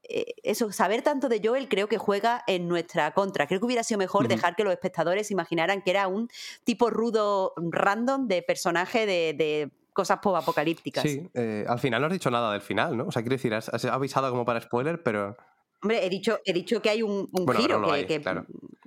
eh, 0.08 0.34
eso, 0.42 0.70
saber 0.70 1.02
tanto 1.02 1.28
de 1.28 1.40
Joel 1.42 1.68
creo 1.68 1.88
que 1.88 1.98
juega 1.98 2.44
en 2.46 2.68
nuestra 2.68 3.12
contra. 3.12 3.46
Creo 3.46 3.60
que 3.60 3.66
hubiera 3.66 3.82
sido 3.82 3.98
mejor 3.98 4.28
dejar 4.28 4.54
que 4.54 4.64
los 4.64 4.72
espectadores 4.72 5.30
imaginaran 5.30 5.82
que 5.82 5.90
era 5.90 6.08
un 6.08 6.28
tipo 6.64 6.90
rudo 6.90 7.54
random 7.56 8.28
de 8.28 8.42
personaje 8.42 9.06
de, 9.06 9.70
cosas 9.92 10.18
pop 10.20 10.34
apocalípticas. 10.34 11.04
Sí, 11.04 11.28
eh, 11.34 11.64
al 11.68 11.78
final 11.78 12.00
no 12.00 12.08
has 12.08 12.12
dicho 12.12 12.30
nada 12.30 12.52
del 12.52 12.60
final, 12.60 12.96
¿no? 12.96 13.06
O 13.06 13.12
sea, 13.12 13.22
quiero 13.22 13.36
decir, 13.36 13.54
has, 13.54 13.84
avisado 13.84 14.28
como 14.30 14.44
para 14.44 14.60
spoiler, 14.60 15.02
pero... 15.02 15.36
Hombre, 15.82 16.04
he 16.04 16.10
dicho, 16.10 16.40
he 16.44 16.52
dicho 16.52 16.82
que 16.82 16.90
hay 16.90 17.02
un, 17.02 17.28
giro 17.56 17.80
que, 18.06 18.20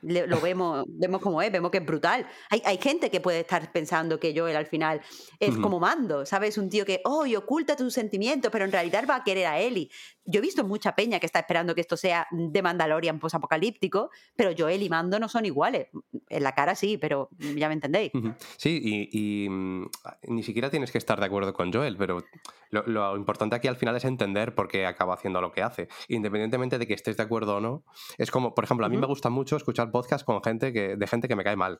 lo 0.07 0.41
vemos, 0.41 0.85
vemos 0.87 1.21
como 1.21 1.41
es, 1.41 1.51
vemos 1.51 1.71
que 1.71 1.79
es 1.79 1.85
brutal. 1.85 2.25
Hay, 2.49 2.61
hay, 2.65 2.77
gente 2.77 3.09
que 3.09 3.19
puede 3.19 3.41
estar 3.41 3.71
pensando 3.71 4.19
que 4.19 4.33
Joel 4.37 4.55
al 4.55 4.65
final 4.65 5.01
es 5.39 5.57
como 5.57 5.79
mando, 5.79 6.25
¿sabes? 6.25 6.57
Un 6.57 6.69
tío 6.69 6.85
que, 6.85 7.01
oh, 7.03 7.25
y 7.25 7.35
oculta 7.35 7.75
tus 7.75 7.93
sentimientos, 7.93 8.51
pero 8.51 8.65
en 8.65 8.71
realidad 8.71 9.05
va 9.09 9.17
a 9.17 9.23
querer 9.23 9.47
a 9.47 9.59
Ellie. 9.59 9.89
Yo 10.29 10.39
he 10.39 10.41
visto 10.41 10.63
mucha 10.65 10.93
peña 10.93 11.19
que 11.19 11.25
está 11.25 11.39
esperando 11.39 11.73
que 11.73 11.81
esto 11.81 11.95
sea 11.95 12.27
de 12.31 12.61
Mandalorian 12.61 13.17
posapocalíptico, 13.17 14.11
pero 14.35 14.51
Joel 14.57 14.83
y 14.83 14.89
Mando 14.89 15.19
no 15.19 15.29
son 15.29 15.45
iguales. 15.45 15.87
En 16.29 16.43
la 16.43 16.53
cara 16.53 16.75
sí, 16.75 16.97
pero 16.97 17.29
ya 17.55 17.69
me 17.69 17.73
entendéis. 17.73 18.11
Sí, 18.57 19.09
y, 19.11 19.47
mm, 19.49 19.85
ni 20.27 20.43
siquiera 20.43 20.69
tienes 20.69 20.91
que 20.91 20.97
estar 20.97 21.19
de 21.19 21.25
acuerdo 21.25 21.53
con 21.53 21.71
Joel, 21.71 21.95
pero 21.95 22.23
lo, 22.69 22.83
lo, 22.85 23.15
importante 23.15 23.55
aquí 23.55 23.69
al 23.69 23.77
final 23.77 23.95
es 23.95 24.03
entender 24.03 24.53
por 24.53 24.67
qué 24.67 24.85
acaba 24.85 25.13
haciendo 25.13 25.39
lo 25.39 25.53
que 25.53 25.63
hace. 25.63 25.87
Independientemente 26.09 26.77
de 26.77 26.85
que 26.85 26.93
estés 26.93 27.15
de 27.15 27.23
acuerdo 27.23 27.55
o 27.55 27.61
no, 27.61 27.85
es 28.17 28.29
como, 28.29 28.53
por 28.53 28.65
ejemplo, 28.65 28.85
a 28.85 28.89
mí 28.89 28.97
me 28.97 29.07
gusta 29.07 29.29
mucho 29.29 29.55
escuchar 29.55 29.91
podcast 29.91 30.25
con 30.25 30.43
gente 30.43 30.73
que, 30.73 30.97
de 30.97 31.07
gente 31.07 31.29
que 31.29 31.37
me 31.37 31.45
cae 31.45 31.55
mal. 31.55 31.79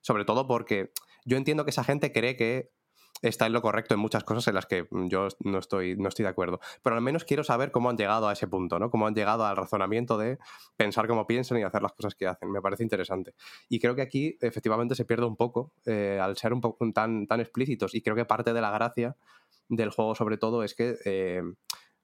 Sobre 0.00 0.24
todo 0.24 0.46
porque 0.46 0.92
yo 1.24 1.36
entiendo 1.36 1.64
que 1.64 1.70
esa 1.70 1.82
gente 1.82 2.12
cree 2.12 2.36
que 2.36 2.70
está 3.22 3.46
en 3.46 3.52
lo 3.52 3.62
correcto 3.62 3.94
en 3.94 4.00
muchas 4.00 4.24
cosas 4.24 4.48
en 4.48 4.54
las 4.54 4.66
que 4.66 4.86
yo 4.90 5.28
no 5.40 5.58
estoy, 5.58 5.96
no 5.96 6.08
estoy 6.08 6.24
de 6.24 6.28
acuerdo. 6.28 6.60
Pero 6.82 6.96
al 6.96 7.02
menos 7.02 7.24
quiero 7.24 7.44
saber 7.44 7.70
cómo 7.70 7.90
han 7.90 7.96
llegado 7.96 8.28
a 8.28 8.32
ese 8.32 8.46
punto, 8.48 8.78
¿no? 8.78 8.90
Cómo 8.90 9.06
han 9.06 9.14
llegado 9.14 9.44
al 9.46 9.56
razonamiento 9.56 10.18
de 10.18 10.38
pensar 10.76 11.06
como 11.06 11.26
piensan 11.26 11.58
y 11.58 11.62
hacer 11.62 11.82
las 11.82 11.92
cosas 11.92 12.14
que 12.14 12.26
hacen. 12.26 12.50
Me 12.50 12.60
parece 12.60 12.82
interesante. 12.82 13.34
Y 13.68 13.78
creo 13.80 13.94
que 13.94 14.02
aquí 14.02 14.36
efectivamente 14.40 14.94
se 14.94 15.04
pierde 15.04 15.26
un 15.26 15.36
poco 15.36 15.72
eh, 15.86 16.18
al 16.20 16.36
ser 16.36 16.52
un 16.52 16.60
poco 16.60 16.90
tan, 16.92 17.26
tan 17.26 17.40
explícitos. 17.40 17.94
Y 17.94 18.02
creo 18.02 18.16
que 18.16 18.24
parte 18.24 18.52
de 18.52 18.60
la 18.60 18.70
gracia 18.70 19.16
del 19.68 19.90
juego, 19.90 20.14
sobre 20.14 20.36
todo, 20.36 20.62
es 20.62 20.74
que 20.74 20.96
eh, 21.04 21.42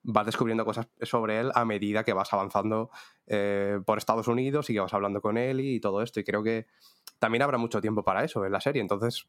vas 0.03 0.27
descubriendo 0.27 0.65
cosas 0.65 0.89
sobre 1.03 1.41
él 1.41 1.51
a 1.55 1.65
medida 1.65 2.05
que 2.05 2.13
vas 2.13 2.33
avanzando 2.33 2.91
eh, 3.27 3.79
por 3.85 3.99
Estados 3.99 4.29
Unidos 4.29 4.71
y 4.71 4.75
que 4.75 4.81
vas 4.81 4.95
hablando 4.95 5.21
con 5.21 5.37
él 5.37 5.61
y 5.61 5.81
todo 5.81 6.03
esto. 6.03 6.21
Y 6.21 6.25
creo 6.25 6.43
que 6.43 6.67
también 7.19 7.43
habrá 7.43 7.59
mucho 7.59 7.81
tiempo 7.81 8.03
para 8.03 8.25
eso 8.25 8.45
en 8.45 8.53
la 8.53 8.61
serie. 8.61 8.81
Entonces, 8.81 9.27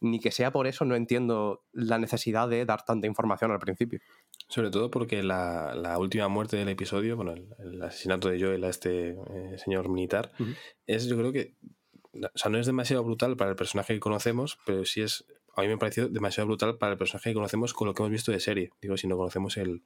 ni 0.00 0.20
que 0.20 0.30
sea 0.30 0.52
por 0.52 0.66
eso, 0.66 0.84
no 0.84 0.94
entiendo 0.94 1.64
la 1.72 1.98
necesidad 1.98 2.48
de 2.48 2.64
dar 2.64 2.84
tanta 2.84 3.06
información 3.06 3.50
al 3.50 3.58
principio. 3.58 4.00
Sobre 4.48 4.70
todo 4.70 4.90
porque 4.90 5.22
la, 5.22 5.96
última 5.98 6.28
muerte 6.28 6.56
del 6.56 6.68
episodio, 6.68 7.16
bueno, 7.16 7.34
el, 7.34 7.82
asesinato 7.82 8.28
de 8.28 8.40
Joel 8.40 8.64
a 8.64 8.68
este 8.68 9.10
eh, 9.10 9.58
señor 9.58 9.88
militar, 9.88 10.30
es 10.86 11.06
yo 11.06 11.16
creo 11.16 11.32
que, 11.32 11.56
o 12.14 12.38
sea, 12.38 12.50
no 12.50 12.58
es 12.58 12.66
demasiado 12.66 13.04
brutal 13.04 13.36
para 13.36 13.50
el 13.50 13.56
personaje 13.56 13.94
que 13.94 14.00
conocemos, 14.00 14.58
pero 14.64 14.84
sí 14.84 15.02
es 15.02 15.26
a 15.58 15.62
mí 15.62 15.68
me 15.68 15.76
pareció 15.76 16.08
demasiado 16.08 16.46
brutal 16.46 16.78
para 16.78 16.92
el 16.92 16.98
personaje 16.98 17.30
que 17.30 17.34
conocemos 17.34 17.74
con 17.74 17.88
lo 17.88 17.94
que 17.94 18.00
hemos 18.02 18.12
visto 18.12 18.30
de 18.30 18.38
serie. 18.38 18.70
Digo, 18.80 18.96
si 18.96 19.08
no 19.08 19.16
conocemos 19.16 19.56
el, 19.56 19.82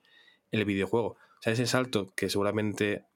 videojuego. 0.50 1.08
O 1.08 1.16
sea, 1.40 1.54
ese 1.54 1.66
salto 1.66 2.12
que 2.14 2.28
seguramente 2.28 3.06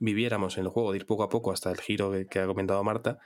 viviéramos 0.00 0.56
en 0.56 0.64
el 0.64 0.70
juego, 0.70 0.92
de 0.92 0.96
ir 0.96 1.06
poco 1.06 1.24
a 1.24 1.28
poco 1.28 1.52
hasta 1.52 1.70
el 1.70 1.78
giro 1.78 2.12
que, 2.30 2.38
ha 2.38 2.46
comentado 2.46 2.82
Marta, 2.82 3.18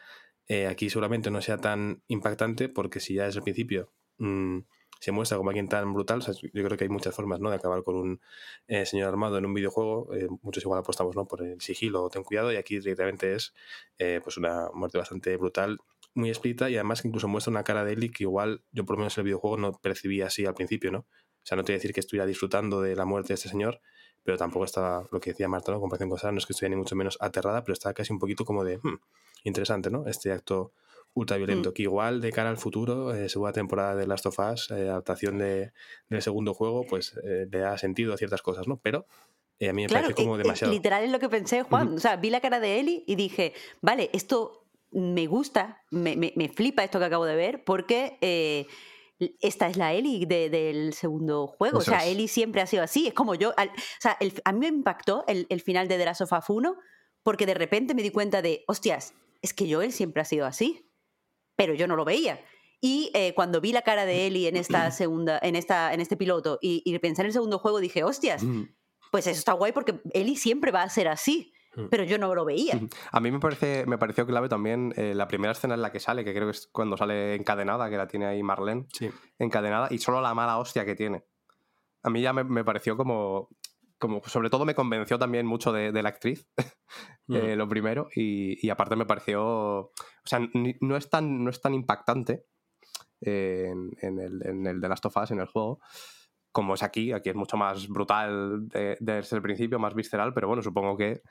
eh, 0.50 0.66
aquí 0.66 0.90
seguramente 0.90 1.30
no 1.30 1.40
sea 1.40 1.58
tan 1.58 2.02
impactante 2.08 2.68
porque 2.68 2.98
si 2.98 3.14
ya 3.14 3.26
desde 3.26 3.38
el 3.38 3.44
principio 3.44 3.92
mm, 4.18 4.58
se 4.98 5.12
muestra 5.12 5.38
como 5.38 5.50
alguien 5.50 5.68
tan 5.68 5.94
brutal, 5.94 6.22
yo 6.26 6.64
creo 6.64 6.76
que 6.76 6.82
hay 6.82 6.90
muchas 6.90 7.14
formas 7.14 7.38
¿no? 7.38 7.50
de 7.50 7.56
acabar 7.56 7.84
con 7.84 7.94
un 7.94 8.20
eh, 8.66 8.84
señor 8.84 9.06
armado 9.10 9.38
en 9.38 9.46
un 9.46 9.54
videojuego. 9.54 10.12
Eh, 10.12 10.26
muchos 10.42 10.64
igual 10.64 10.80
apostamos 10.80 11.14
¿no? 11.14 11.28
por 11.28 11.44
el 11.44 11.60
sigilo 11.60 12.02
o 12.02 12.10
ten 12.10 12.24
cuidado 12.24 12.52
y 12.52 12.56
aquí 12.56 12.80
directamente 12.80 13.32
es 13.32 13.54
pues 13.96 14.38
una 14.38 14.70
muerte 14.74 14.98
bastante 14.98 15.36
brutal 15.36 15.78
muy 16.14 16.30
explícita 16.30 16.68
y 16.68 16.74
además 16.74 17.00
que 17.00 17.06
incluso 17.06 17.28
muestra 17.28 17.52
una 17.52 17.62
cara 17.62 17.84
de 17.84 17.92
Ellie 17.92 18.10
que 18.10 18.24
igual 18.24 18.64
yo 18.72 18.84
por 18.84 18.96
lo 18.96 19.02
menos 19.02 19.16
en 19.16 19.22
el 19.22 19.26
videojuego 19.26 19.56
no 19.56 19.72
percibía 19.80 20.26
así 20.26 20.46
al 20.46 20.54
principio, 20.54 20.90
¿no? 20.90 20.98
O 20.98 21.46
sea, 21.46 21.56
no 21.56 21.62
te 21.62 21.70
voy 21.70 21.74
a 21.74 21.78
decir 21.78 21.92
que 21.92 22.00
estuviera 22.00 22.26
disfrutando 22.26 22.82
de 22.82 22.96
la 22.96 23.04
muerte 23.04 23.28
de 23.28 23.34
este 23.34 23.48
señor, 23.48 23.80
pero 24.30 24.38
tampoco 24.38 24.64
estaba, 24.64 25.08
lo 25.10 25.18
que 25.18 25.30
decía 25.30 25.48
Marta, 25.48 25.72
¿no? 25.72 25.80
Comparación 25.80 26.08
con 26.08 26.16
Sara, 26.16 26.30
no 26.30 26.38
es 26.38 26.46
que 26.46 26.52
estuviera 26.52 26.76
ni 26.76 26.80
mucho 26.80 26.94
menos 26.94 27.18
aterrada, 27.20 27.64
pero 27.64 27.72
estaba 27.72 27.94
casi 27.94 28.12
un 28.12 28.20
poquito 28.20 28.44
como 28.44 28.62
de, 28.62 28.78
hmm, 28.78 29.00
interesante, 29.42 29.90
¿no? 29.90 30.06
Este 30.06 30.30
acto 30.30 30.70
ultra 31.14 31.36
violento, 31.36 31.70
mm. 31.70 31.72
que 31.72 31.82
igual 31.82 32.20
de 32.20 32.30
cara 32.30 32.48
al 32.48 32.56
futuro, 32.56 33.12
eh, 33.12 33.28
segunda 33.28 33.52
temporada 33.52 33.96
de 33.96 34.06
Last 34.06 34.26
of 34.26 34.38
Us, 34.38 34.70
eh, 34.70 34.88
adaptación 34.88 35.38
de, 35.38 35.72
del 36.08 36.22
segundo 36.22 36.54
juego, 36.54 36.86
pues 36.88 37.18
eh, 37.24 37.48
le 37.50 37.58
da 37.58 37.76
sentido 37.76 38.14
a 38.14 38.18
ciertas 38.18 38.40
cosas, 38.40 38.68
¿no? 38.68 38.78
Pero 38.80 39.04
eh, 39.58 39.68
a 39.68 39.72
mí 39.72 39.82
me 39.82 39.88
parece 39.88 40.14
como 40.14 40.38
demasiado. 40.38 40.72
Literal 40.72 41.02
es 41.02 41.10
lo 41.10 41.18
que 41.18 41.28
pensé, 41.28 41.64
Juan. 41.64 41.96
O 41.96 41.98
sea, 41.98 42.14
vi 42.14 42.30
la 42.30 42.40
cara 42.40 42.60
de 42.60 42.78
Eli 42.78 43.02
y 43.08 43.16
dije, 43.16 43.52
vale, 43.80 44.10
esto 44.12 44.64
me 44.92 45.26
gusta, 45.26 45.82
me, 45.90 46.14
me, 46.14 46.48
flipa 46.50 46.84
esto 46.84 47.00
que 47.00 47.06
acabo 47.06 47.24
de 47.24 47.34
ver, 47.34 47.64
porque 47.64 48.16
eh, 48.20 48.68
esta 49.40 49.68
es 49.68 49.76
la 49.76 49.92
Ellie 49.92 50.26
del 50.26 50.92
segundo 50.94 51.46
juego. 51.46 51.78
o 51.78 51.82
sea, 51.82 52.06
Ellie 52.06 52.28
siempre 52.28 52.60
ha 52.60 52.66
sido 52.66 52.82
así. 52.82 53.08
Es 53.08 53.14
como 53.14 53.34
yo. 53.34 53.50
o 53.50 53.54
sea, 53.98 54.18
a 54.44 54.52
mí 54.52 54.58
me 54.58 54.68
impactó 54.68 55.24
el, 55.26 55.46
final 55.60 55.88
de 55.88 55.98
The 55.98 56.04
Last 56.04 56.20
of 56.22 56.32
Us 56.32 56.48
1 56.48 56.76
porque 57.22 57.46
de 57.46 57.54
repente 57.54 57.94
me 57.94 58.02
di 58.02 58.10
cuenta 58.10 58.40
de, 58.40 58.64
hostias, 58.66 59.14
es 59.42 59.52
que 59.52 59.70
Joel 59.72 59.92
siempre 59.92 60.22
ha 60.22 60.24
sido 60.24 60.46
así. 60.46 60.90
Pero 61.56 61.74
yo 61.74 61.86
no 61.86 61.96
lo 61.96 62.04
veía. 62.04 62.40
Y 62.80 63.10
eh, 63.12 63.34
cuando 63.34 63.60
vi 63.60 63.72
la 63.72 63.82
cara 63.82 64.06
de 64.06 64.26
Ellie 64.26 64.48
en 64.48 64.56
esta 64.56 64.90
segunda, 64.90 65.38
en 65.42 65.56
esta, 65.56 65.92
en 65.92 66.00
este 66.00 66.16
piloto 66.16 66.58
y, 66.62 66.82
y 66.84 66.98
pensé 66.98 67.22
en 67.22 67.26
el 67.26 67.32
segundo 67.32 67.58
juego, 67.58 67.80
dije, 67.80 68.04
hostias, 68.04 68.42
pues 69.10 69.26
eso 69.26 69.38
está 69.38 69.52
guay 69.52 69.72
porque 69.72 70.00
Ellie 70.14 70.36
siempre 70.36 70.70
va 70.70 70.82
a 70.82 70.88
ser 70.88 71.08
así. 71.08 71.49
Mm. 71.76 71.86
pero 71.88 72.04
yo 72.04 72.18
no 72.18 72.34
lo 72.34 72.44
veía. 72.44 72.80
A 73.12 73.20
mí 73.20 73.30
me, 73.30 73.38
parece, 73.38 73.86
me 73.86 73.98
pareció 73.98 74.26
clave 74.26 74.48
también 74.48 74.92
eh, 74.96 75.14
la 75.14 75.28
primera 75.28 75.52
escena 75.52 75.74
en 75.74 75.82
la 75.82 75.92
que 75.92 76.00
sale, 76.00 76.24
que 76.24 76.34
creo 76.34 76.46
que 76.46 76.56
es 76.56 76.68
cuando 76.72 76.96
sale 76.96 77.36
encadenada, 77.36 77.88
que 77.88 77.96
la 77.96 78.08
tiene 78.08 78.26
ahí 78.26 78.42
Marlene, 78.42 78.86
encadenada, 79.38 79.88
y 79.90 79.98
solo 79.98 80.20
la 80.20 80.34
mala 80.34 80.58
hostia 80.58 80.84
que 80.84 80.96
tiene. 80.96 81.24
A 82.02 82.10
mí 82.10 82.22
ya 82.22 82.32
me, 82.32 82.64
pareció 82.64 82.96
como, 82.96 83.50
como, 83.98 84.22
sobre 84.24 84.50
todo 84.50 84.64
me 84.64 84.74
convenció 84.74 85.18
también 85.18 85.46
mucho 85.46 85.70
de, 85.72 85.92
la 86.02 86.08
actriz, 86.08 86.48
mm. 87.28 87.36
eh, 87.36 87.56
lo 87.56 87.68
primero, 87.68 88.08
y, 88.14 88.68
aparte 88.68 88.96
me 88.96 89.06
pareció, 89.06 89.42
o 89.44 89.92
sea, 90.24 90.40
no 90.80 90.96
es 90.96 91.08
tan, 91.08 91.44
no 91.44 91.50
es 91.50 91.60
tan 91.60 91.74
impactante 91.74 92.46
en, 93.20 93.92
el, 94.00 94.44
en 94.44 94.66
el 94.66 94.80
de 94.80 94.88
Last 94.88 95.06
of 95.06 95.16
Us, 95.16 95.30
en 95.30 95.40
el 95.40 95.46
juego, 95.46 95.80
como 96.52 96.74
es 96.74 96.82
aquí, 96.82 97.12
aquí 97.12 97.28
es 97.28 97.36
mucho 97.36 97.56
más 97.56 97.86
brutal 97.86 98.66
desde 98.68 99.36
el 99.36 99.42
principio, 99.42 99.78
más 99.78 99.94
visceral, 99.94 100.34
pero 100.34 100.48
bueno, 100.48 100.62
supongo 100.62 100.96
que 100.96 101.22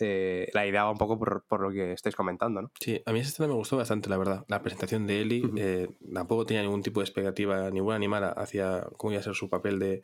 eh, 0.00 0.50
la 0.52 0.66
idea 0.66 0.84
va 0.84 0.90
un 0.90 0.98
poco 0.98 1.18
por, 1.18 1.60
lo 1.60 1.70
que 1.70 1.92
estáis 1.92 2.16
comentando, 2.16 2.62
¿no? 2.62 2.70
Sí, 2.80 3.02
a 3.04 3.12
mí 3.12 3.20
esa 3.20 3.30
escena 3.30 3.48
me 3.48 3.54
gustó 3.54 3.76
bastante, 3.76 4.08
la 4.08 4.16
verdad. 4.16 4.44
La 4.48 4.62
presentación 4.62 5.06
de 5.06 5.20
Ellie 5.20 5.50
eh, 5.56 5.88
tampoco 6.12 6.46
tenía 6.46 6.62
ningún 6.62 6.82
tipo 6.82 7.00
de 7.00 7.04
expectativa, 7.04 7.70
ninguna 7.70 7.96
animada 7.96 8.32
hacia 8.32 8.86
cómo 8.96 9.12
iba 9.12 9.20
a 9.20 9.24
ser 9.24 9.34
su 9.34 9.48
papel 9.48 9.78
de, 9.78 10.02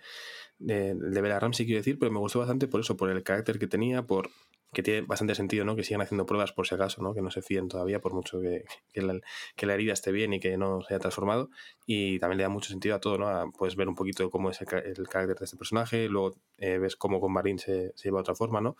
de, 0.59 0.95
de 0.95 1.21
Bella 1.21 1.41
Ramsey, 1.41 1.67
quiero 1.67 1.81
decir, 1.81 1.99
pero 1.99 2.13
me 2.13 2.19
gustó 2.19 2.39
bastante 2.41 2.69
por 2.69 2.81
eso, 2.81 2.97
por 2.97 3.11
el 3.11 3.23
carácter 3.23 3.59
que 3.59 3.67
tenía, 3.67 4.03
por 4.03 4.31
que 4.73 4.83
tiene 4.83 5.01
bastante 5.03 5.35
sentido, 5.35 5.65
¿no? 5.65 5.77
Que 5.77 5.85
sigan 5.85 6.03
haciendo 6.03 6.27
pruebas 6.27 6.53
por 6.53 6.67
si 6.67 6.75
acaso, 6.75 7.03
¿no? 7.03 7.15
Que 7.15 7.23
no 7.23 7.31
se 7.31 7.41
fíen 7.41 7.69
todavía, 7.69 8.01
por 8.01 8.13
mucho 8.13 8.41
que, 8.41 8.65
que, 8.93 9.03
la, 9.03 9.75
herida 9.75 9.95
esté 9.95 10.13
bien 10.13 10.35
y 10.35 10.41
que 10.41 10.59
no 10.59 10.83
se 10.83 10.95
haya 10.95 11.01
transformado. 11.01 11.51
Y 11.87 12.19
también 12.19 12.39
le 12.39 12.43
da 12.43 12.49
mucho 12.51 12.69
sentido 12.69 12.95
a 12.95 13.01
todo, 13.01 13.19
¿no? 13.19 13.53
puedes 13.53 13.77
ver 13.77 13.89
un 13.89 13.95
poquito 13.95 14.31
cómo 14.31 14.51
es 14.51 14.61
el, 14.61 14.67
carácter 14.67 15.39
de 15.39 15.45
este 15.45 15.57
personaje, 15.57 16.09
luego 16.09 16.37
eh, 16.59 16.79
ves 16.79 16.97
cómo 16.97 17.21
con 17.21 17.33
Marín 17.33 17.59
se, 17.59 17.93
se, 17.97 18.09
lleva 18.09 18.19
de 18.19 18.23
otra 18.23 18.35
forma, 18.35 18.61
¿no? 18.61 18.77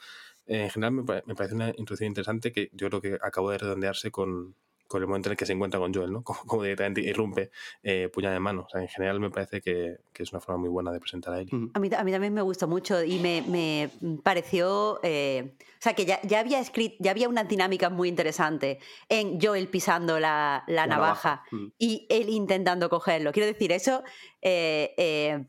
En 0.49 0.71
general 0.71 0.93
me, 0.93 1.03
me, 1.03 1.35
parece 1.35 1.55
una 1.55 1.69
introducción 1.69 2.09
interesante 2.09 2.53
que 2.53 2.71
yo 2.73 2.89
creo 2.89 3.01
que 3.01 3.19
acabó 3.23 3.51
de 3.51 3.59
redondearse 3.59 4.11
con, 4.11 4.55
con 4.89 5.03
el 5.03 5.07
momento 5.07 5.29
en 5.29 5.33
el 5.33 5.37
que 5.37 5.47
se 5.47 5.53
encuentra 5.53 5.79
con 5.79 5.93
Joel, 5.95 6.11
¿no? 6.11 6.25
Como, 6.25 6.63
directamente 6.63 7.03
irrumpe 7.03 7.51
eh, 7.83 8.09
puñal 8.09 8.33
de 8.33 8.41
mano. 8.41 8.65
O 8.67 8.69
sea, 8.69 8.81
en 8.81 8.89
general 8.89 9.21
me 9.21 9.31
parece 9.31 9.61
que, 9.61 9.99
que, 10.13 10.23
es 10.23 10.33
una 10.33 10.41
forma 10.41 10.63
muy 10.63 10.71
buena 10.71 10.91
de 10.91 10.99
presentar 10.99 11.35
a 11.35 11.41
él. 11.41 11.49
A 11.75 11.79
mí, 11.79 11.91
a 11.95 12.05
mí 12.05 12.11
también 12.11 12.33
me 12.33 12.43
gustó 12.43 12.67
mucho 12.67 13.05
y 13.05 13.19
me, 13.19 13.43
me 13.43 13.91
pareció, 14.25 14.99
eh, 15.03 15.55
o 15.61 15.83
sea, 15.83 15.95
que 15.95 16.07
ya, 16.07 16.21
ya, 16.23 16.41
había 16.41 16.59
escrito, 16.59 16.97
ya 16.99 17.11
había 17.11 17.29
una 17.29 17.45
dinámica 17.45 17.91
muy 17.91 18.09
interesante 18.09 18.79
en 19.09 19.39
Joel 19.41 19.69
pisando 19.69 20.19
la, 20.19 20.65
la, 20.67 20.87
navaja, 20.87 21.45
y 21.79 22.07
él 22.09 22.31
intentando 22.31 22.89
cogerlo. 22.89 23.31
Quiero 23.33 23.47
decir, 23.47 23.71
eso... 23.71 24.03
Eh, 24.41 24.95
eh 24.97 25.47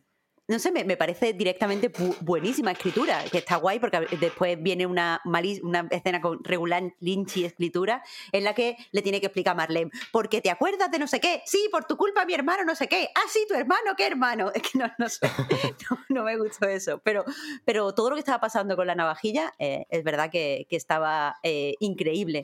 no 0.50 0.58
sé, 0.58 0.72
me, 0.72 0.98
parece 0.98 1.34
directamente 1.34 1.92
buenísima 2.22 2.72
escritura, 2.72 3.24
que 3.32 3.38
está 3.38 3.58
guay 3.58 3.80
porque 3.80 4.08
después 4.20 4.62
viene 4.62 4.88
una, 4.88 5.22
una 5.24 5.88
escena 5.92 6.20
con 6.22 6.44
regular 6.44 6.82
Lynch 7.00 7.38
y 7.38 7.46
escritura 7.46 8.04
en 8.32 8.44
la 8.44 8.56
que 8.56 8.76
le 8.92 9.04
tiene 9.04 9.20
que 9.20 9.28
explicar 9.28 9.52
a 9.52 9.56
Marlene, 9.56 9.92
porque 10.12 10.42
te 10.42 10.50
acuerdas 10.50 10.90
de 10.90 10.98
no 10.98 11.08
sé 11.08 11.20
qué, 11.20 11.44
sí, 11.46 11.70
por 11.72 11.86
tu 11.86 11.98
culpa 11.98 12.26
mi 12.26 12.34
hermano 12.34 12.66
no 12.66 12.74
sé 12.74 12.88
qué, 12.88 13.10
ah, 13.14 13.28
sí, 13.30 13.46
tu 13.48 13.54
hermano, 13.54 13.92
¿qué 13.96 14.08
hermano? 14.08 14.52
Es 14.60 14.64
que 14.64 14.80
no, 14.80 14.92
no 14.98 15.08
sé, 15.08 15.30
no, 16.10 16.24
me 16.24 16.36
gustó 16.36 16.68
eso, 16.68 17.00
pero, 17.04 17.24
pero 17.64 17.94
todo 17.94 18.10
lo 18.10 18.16
que 18.16 18.22
estaba 18.22 18.42
pasando 18.42 18.76
con 18.76 18.88
la 18.88 18.96
navajilla 18.96 19.54
eh, 19.60 19.86
es 19.90 20.04
verdad 20.04 20.32
que, 20.32 20.66
estaba 20.72 21.38
eh, 21.44 21.76
increíble. 21.80 22.42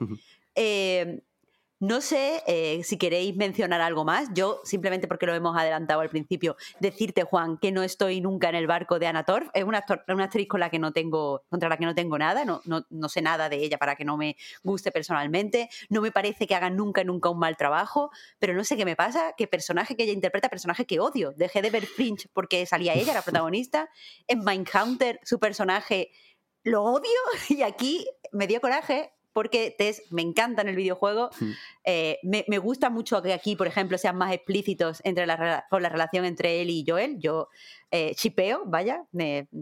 No 1.81 1.99
sé 1.99 2.41
eh, 2.47 2.83
si 2.83 2.97
queréis 2.97 3.35
mencionar 3.35 3.81
algo 3.81 4.05
más. 4.05 4.29
Yo, 4.33 4.61
simplemente 4.63 5.09
porque 5.09 5.25
lo 5.25 5.35
hemos 5.35 5.57
adelantado 5.57 5.99
al 5.99 6.09
principio, 6.09 6.55
decirte, 6.79 7.23
Juan, 7.23 7.57
que 7.57 7.73
no 7.73 7.83
estoy 7.83 8.21
nunca 8.21 8.47
en 8.47 8.55
el 8.55 8.65
barco 8.65 8.97
de 8.97 9.07
Anator. 9.07 9.51
Es 9.53 9.65
una, 9.65 9.83
una 10.07 10.23
actriz 10.23 10.47
que 10.71 10.79
no 10.79 10.93
tengo, 10.93 11.43
contra 11.49 11.67
la 11.67 11.75
que 11.75 11.85
no 11.85 11.93
tengo 11.93 12.17
nada, 12.17 12.45
no, 12.45 12.61
no, 12.63 12.85
no, 12.89 13.09
sé 13.09 13.21
nada 13.21 13.49
de 13.49 13.57
ella 13.57 13.77
para 13.77 13.97
que 13.97 14.05
no 14.05 14.15
me 14.15 14.37
guste 14.63 14.89
personalmente. 14.91 15.69
No 15.89 15.99
me 15.99 16.11
parece 16.11 16.47
que 16.47 16.55
haga 16.55 16.69
nunca, 16.69 17.03
nunca 17.03 17.29
un 17.29 17.39
mal 17.39 17.57
trabajo, 17.57 18.09
pero 18.39 18.53
no 18.53 18.63
sé 18.63 18.77
qué 18.77 18.85
me 18.85 18.95
pasa, 18.95 19.33
que 19.35 19.45
personaje 19.47 19.97
que 19.97 20.03
ella 20.03 20.13
interpreta, 20.13 20.47
personaje 20.47 20.85
que 20.85 21.01
odio. 21.01 21.33
Dejé 21.35 21.61
de 21.61 21.71
ver 21.71 21.85
Fringe 21.85 22.29
porque 22.31 22.65
salía 22.65 22.93
ella, 22.93 23.13
la 23.13 23.21
protagonista. 23.21 23.89
En 24.27 24.45
Mindhunter, 24.45 25.19
su 25.23 25.39
personaje 25.39 26.11
lo 26.63 26.83
odio 26.83 27.09
y 27.49 27.63
aquí 27.63 28.07
me 28.31 28.47
dio 28.47 28.61
coraje 28.61 29.11
porque 29.35 29.75
Tess 29.77 30.01
me 30.11 30.21
encanta 30.21 30.61
en 30.61 30.69
el 30.69 30.77
videojuego. 30.77 31.29
Eh, 31.83 32.19
me, 32.23 32.57
gusta 32.57 32.89
mucho 32.89 33.21
que 33.21 33.33
aquí, 33.33 33.57
por 33.57 33.67
ejemplo, 33.67 33.97
sean 33.97 34.17
más 34.17 34.33
explícitos 34.33 35.01
entre 35.03 35.25
la, 35.25 35.65
con 35.69 35.83
la 35.83 35.89
relación 35.89 36.23
entre 36.23 36.61
él 36.61 36.69
y 36.69 36.85
Joel. 36.87 37.19
Yo 37.19 37.49
eh, 37.91 38.15
chipeo, 38.15 38.63
vaya, 38.65 39.03
en 39.11 39.59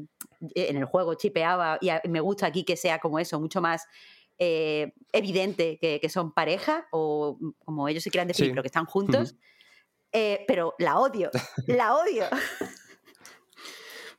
el 0.54 0.86
juego 0.86 1.16
chipeaba 1.16 1.80
y 1.82 1.90
me 2.08 2.20
gusta 2.20 2.46
aquí 2.46 2.64
que 2.64 2.78
sea 2.78 3.00
como 3.00 3.18
eso, 3.18 3.40
mucho 3.40 3.62
más 3.62 3.88
eh, 4.38 4.94
evidente 5.12 5.80
que, 5.80 6.08
son 6.08 6.34
pareja 6.34 6.88
o 6.92 7.40
como 7.66 7.88
ellos 7.88 8.04
se 8.04 8.12
quieran 8.12 8.28
decir, 8.28 8.52
pero 8.52 8.62
que 8.62 8.68
están 8.68 8.86
juntos. 8.86 9.36
pero 10.12 10.76
la 10.78 11.00
odio, 11.00 11.32
la 11.66 11.96
odio. 11.96 12.26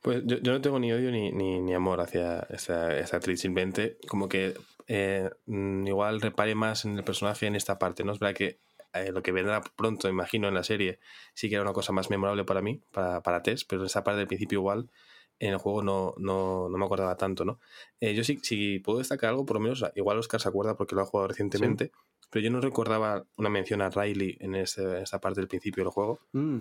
Pues 0.01 0.21
yo, 0.25 0.51
no 0.51 0.59
tengo 0.59 0.79
ni 0.79 0.91
odio 0.91 1.11
ni, 1.11 1.31
ni, 1.31 1.73
amor 1.73 2.01
hacia 2.01 2.45
esa, 2.49 2.89
actriz, 2.89 3.39
simplemente 3.39 3.97
como 4.09 4.27
que 4.27 4.53
eh, 4.87 5.29
mm, 5.45 5.87
igual 5.87 6.21
repare 6.21 6.55
más 6.55 6.85
en 6.85 6.97
el 6.97 7.03
personaje 7.03 7.47
en 7.47 7.55
esta 7.55 7.79
parte, 7.79 8.03
¿no? 8.03 8.11
Es 8.11 8.19
verdad 8.19 8.35
que 8.35 8.59
eh, 8.93 9.11
lo 9.11 9.21
que 9.23 9.31
vendrá 9.31 9.61
pronto, 9.61 10.07
imagino, 10.07 10.47
en 10.47 10.53
la 10.53 10.63
serie, 10.63 10.99
sí 11.33 11.49
que 11.49 11.55
era 11.55 11.63
una 11.63 11.73
cosa 11.73 11.91
más 11.91 12.09
memorable 12.09 12.43
para 12.45 12.61
mí, 12.61 12.81
para, 12.91 13.21
para 13.21 13.43
Tess, 13.43 13.65
pero 13.65 13.81
en 13.81 13.87
esa 13.87 14.03
parte 14.03 14.19
del 14.19 14.27
principio 14.27 14.59
igual 14.59 14.89
en 15.37 15.51
el 15.51 15.57
juego 15.57 15.83
no, 15.83 16.13
no, 16.17 16.69
no 16.69 16.77
me 16.77 16.85
acordaba 16.85 17.17
tanto, 17.17 17.43
¿no? 17.43 17.59
Eh, 17.99 18.13
yo 18.13 18.23
sí, 18.23 18.39
si 18.41 18.79
puedo 18.79 18.99
destacar 18.99 19.31
algo, 19.31 19.45
por 19.45 19.57
lo 19.57 19.61
menos, 19.61 19.83
igual 19.95 20.17
Oscar 20.17 20.39
se 20.39 20.47
acuerda 20.47 20.77
porque 20.77 20.95
lo 20.95 21.01
ha 21.01 21.05
jugado 21.05 21.27
recientemente, 21.27 21.91
pero 22.29 22.43
yo 22.43 22.51
no 22.51 22.61
recordaba 22.61 23.25
una 23.35 23.49
mención 23.49 23.81
a 23.81 23.89
Riley 23.89 24.37
en, 24.39 24.55
esta 24.55 24.99
esta 25.01 25.19
parte 25.19 25.41
del 25.41 25.49
principio 25.49 25.83
del 25.83 25.91
juego, 25.91 26.21
mm. 26.31 26.59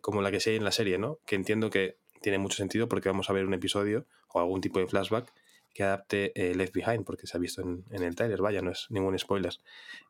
como 0.00 0.20
la 0.20 0.32
que 0.32 0.40
se 0.40 0.50
hay 0.50 0.56
en 0.56 0.64
la 0.64 0.72
serie, 0.72 0.98
¿no? 0.98 1.20
Que 1.26 1.36
entiendo 1.36 1.70
que 1.70 1.98
tiene 2.20 2.38
mucho 2.38 2.56
sentido 2.56 2.88
porque 2.88 3.08
vamos 3.08 3.30
a 3.30 3.32
ver 3.32 3.46
un 3.46 3.54
episodio 3.54 4.04
o 4.32 4.40
algún 4.40 4.60
tipo 4.60 4.80
de 4.80 4.88
flashback 4.88 5.32
que 5.72 5.84
adapte 5.84 6.32
eh, 6.34 6.54
Left 6.54 6.74
Behind, 6.74 7.04
porque 7.04 7.26
se 7.26 7.36
ha 7.36 7.40
visto 7.40 7.62
en, 7.62 7.84
el 7.90 8.14
trailer, 8.14 8.40
vaya, 8.40 8.62
no 8.62 8.70
es 8.70 8.86
ningún 8.90 9.18
spoiler. 9.18 9.54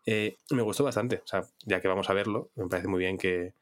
Eh, 0.07 0.37
me 0.51 0.63
gustó 0.63 0.85
bastante, 0.85 1.17
o 1.17 1.27
sea, 1.27 1.45
ya 1.65 1.81
que 1.81 1.89
vamos 1.89 2.09
a 2.11 2.15
verlo, 2.15 2.51
me 2.55 2.67
parece 2.69 2.89
muy 2.89 3.01
bien 3.01 3.19
que, 3.19 3.55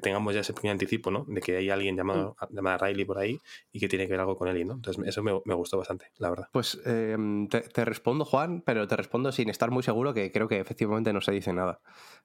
tengamos 0.00 0.32
ya 0.34 0.40
ese 0.40 0.54
pequeño 0.54 0.72
anticipo, 0.72 1.10
¿no? 1.10 1.26
De 1.28 1.42
que 1.42 1.56
hay 1.56 1.68
alguien 1.68 1.96
llamado, 1.96 2.34
mm. 2.40 2.54
llamada 2.54 2.78
Riley 2.78 3.04
por 3.04 3.18
ahí 3.18 3.38
y 3.72 3.78
que 3.78 3.88
tiene 3.88 4.06
que 4.06 4.12
ver 4.12 4.20
algo 4.20 4.38
con 4.38 4.48
él, 4.48 4.66
¿no? 4.66 4.72
Entonces, 4.72 5.06
eso 5.06 5.22
me, 5.22 5.54
gustó 5.54 5.76
bastante, 5.76 6.06
la 6.16 6.30
verdad. 6.30 6.48
Pues 6.50 6.80
em, 6.86 7.46
te, 7.48 7.84
respondo, 7.84 8.24
Juan, 8.24 8.62
pero 8.62 8.88
te 8.88 8.96
respondo 8.96 9.32
sin 9.32 9.50
estar 9.50 9.70
muy 9.70 9.82
seguro 9.82 10.14
que 10.14 10.32
creo 10.32 10.48
que 10.48 10.60
efectivamente 10.60 11.12
no 11.12 11.20
se 11.20 11.32
dice 11.32 11.52
nada. 11.52 11.80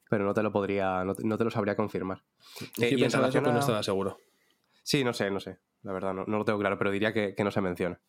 Pero 0.10 0.24
no 0.24 0.34
te 0.34 0.44
lo 0.44 0.54
podría, 0.54 1.04
no 1.04 1.14
te, 1.14 1.44
lo 1.44 1.52
sabría 1.52 1.76
confirmar. 1.76 2.24
Eh, 2.80 2.92
y 2.92 3.02
pensaba 3.02 3.28
eso, 3.28 3.42
no 3.42 3.60
estaba 3.60 3.84
seguro. 3.84 4.18
Sí, 4.88 5.04
no 5.04 5.12
sé, 5.12 5.30
no 5.30 5.42
sé. 5.42 5.60
La 5.82 5.92
verdad, 5.92 6.14
no, 6.14 6.24
no 6.26 6.38
lo 6.38 6.46
tengo 6.46 6.60
claro, 6.60 6.78
pero 6.78 6.92
diría 6.92 7.12
que, 7.12 7.36
que 7.36 7.44
no 7.44 7.52
se 7.52 7.60
menciona. 7.60 8.00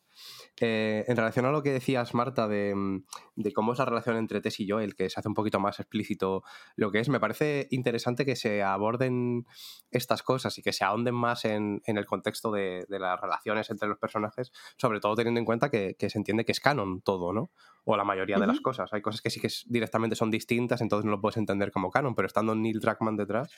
Eh, 0.61 1.03
en 1.09 1.17
relación 1.17 1.45
a 1.45 1.51
lo 1.51 1.61
que 1.61 1.73
decías, 1.73 2.13
Marta, 2.13 2.47
mm, 2.47 3.03
de, 3.35 3.51
cómo 3.51 3.73
es 3.73 3.79
la 3.79 3.85
relación 3.85 4.15
entre 4.15 4.39
Tess 4.39 4.61
y 4.61 4.69
Joel, 4.69 4.95
que 4.95 5.09
se 5.09 5.19
hace 5.19 5.27
un 5.27 5.33
poquito 5.33 5.59
más 5.59 5.81
explícito 5.81 6.41
lo 6.77 6.89
que 6.89 6.99
es, 6.99 7.09
me 7.09 7.19
parece 7.19 7.67
interesante 7.71 8.25
que 8.25 8.37
se 8.37 8.63
aborden 8.63 9.45
estas 9.91 10.23
cosas 10.23 10.57
y 10.57 10.61
que 10.61 10.71
se 10.71 10.85
ahonden 10.85 11.15
más 11.15 11.43
en, 11.43 11.81
el 11.85 12.05
contexto 12.05 12.49
de, 12.49 12.85
las 12.87 13.19
relaciones 13.19 13.69
entre 13.71 13.89
los 13.89 13.97
personajes, 13.97 14.53
sobre 14.77 15.01
todo 15.01 15.15
teniendo 15.15 15.39
en 15.41 15.45
cuenta 15.45 15.69
que, 15.69 15.97
se 15.99 16.17
entiende 16.17 16.45
que 16.45 16.53
es 16.53 16.61
canon 16.61 17.01
todo, 17.01 17.33
¿no? 17.33 17.51
O 17.83 17.97
la 17.97 18.05
mayoría 18.05 18.37
de 18.37 18.47
las 18.47 18.61
cosas. 18.61 18.93
Hay 18.93 19.01
cosas 19.01 19.21
que 19.21 19.29
sí 19.29 19.41
que 19.41 19.49
directamente 19.65 20.15
son 20.15 20.31
distintas, 20.31 20.79
entonces 20.79 21.03
no 21.03 21.11
lo 21.11 21.19
puedes 21.19 21.35
entender 21.35 21.73
como 21.73 21.91
canon, 21.91 22.15
pero 22.15 22.25
estando 22.25 22.55
Neil 22.55 22.79
Druckmann 22.79 23.17
detrás, 23.17 23.51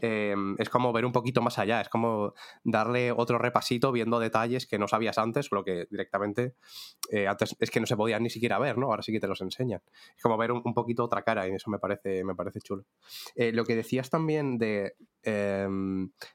Em, 0.00 0.56
es 0.58 0.68
como 0.68 0.92
ver 0.92 1.04
un 1.04 1.12
poquito 1.12 1.42
más 1.42 1.58
allá, 1.58 1.80
es 1.80 1.88
como 1.88 2.34
darle 2.64 3.12
otro 3.12 3.38
repasito 3.38 3.92
viendo 3.92 4.18
detalles 4.18 4.66
que 4.66 4.78
no 4.78 4.88
sabías 4.88 5.18
antes 5.18 5.50
lo 5.50 5.64
que 5.64 5.86
directamente 5.90 6.54
eh, 7.10 7.28
antes 7.28 7.56
es 7.58 7.70
que 7.70 7.80
no 7.80 7.86
se 7.86 7.96
podían 7.96 8.22
ni 8.22 8.30
siquiera 8.30 8.58
ver, 8.58 8.78
¿no? 8.78 8.86
Ahora 8.86 9.02
sí 9.02 9.12
que 9.12 9.20
te 9.20 9.28
los 9.28 9.40
enseñan. 9.40 9.82
Es 10.16 10.22
como 10.22 10.36
ver 10.36 10.52
un, 10.52 10.62
poquito 10.74 11.04
otra 11.04 11.22
cara 11.22 11.46
y 11.48 11.52
eso 11.52 11.70
me 11.70 11.78
parece, 11.78 12.24
me 12.24 12.34
parece 12.34 12.60
chulo. 12.60 12.84
Eh, 13.34 13.52
lo 13.52 13.64
que 13.64 13.76
decías 13.76 14.10
también 14.10 14.58
de 14.58 14.94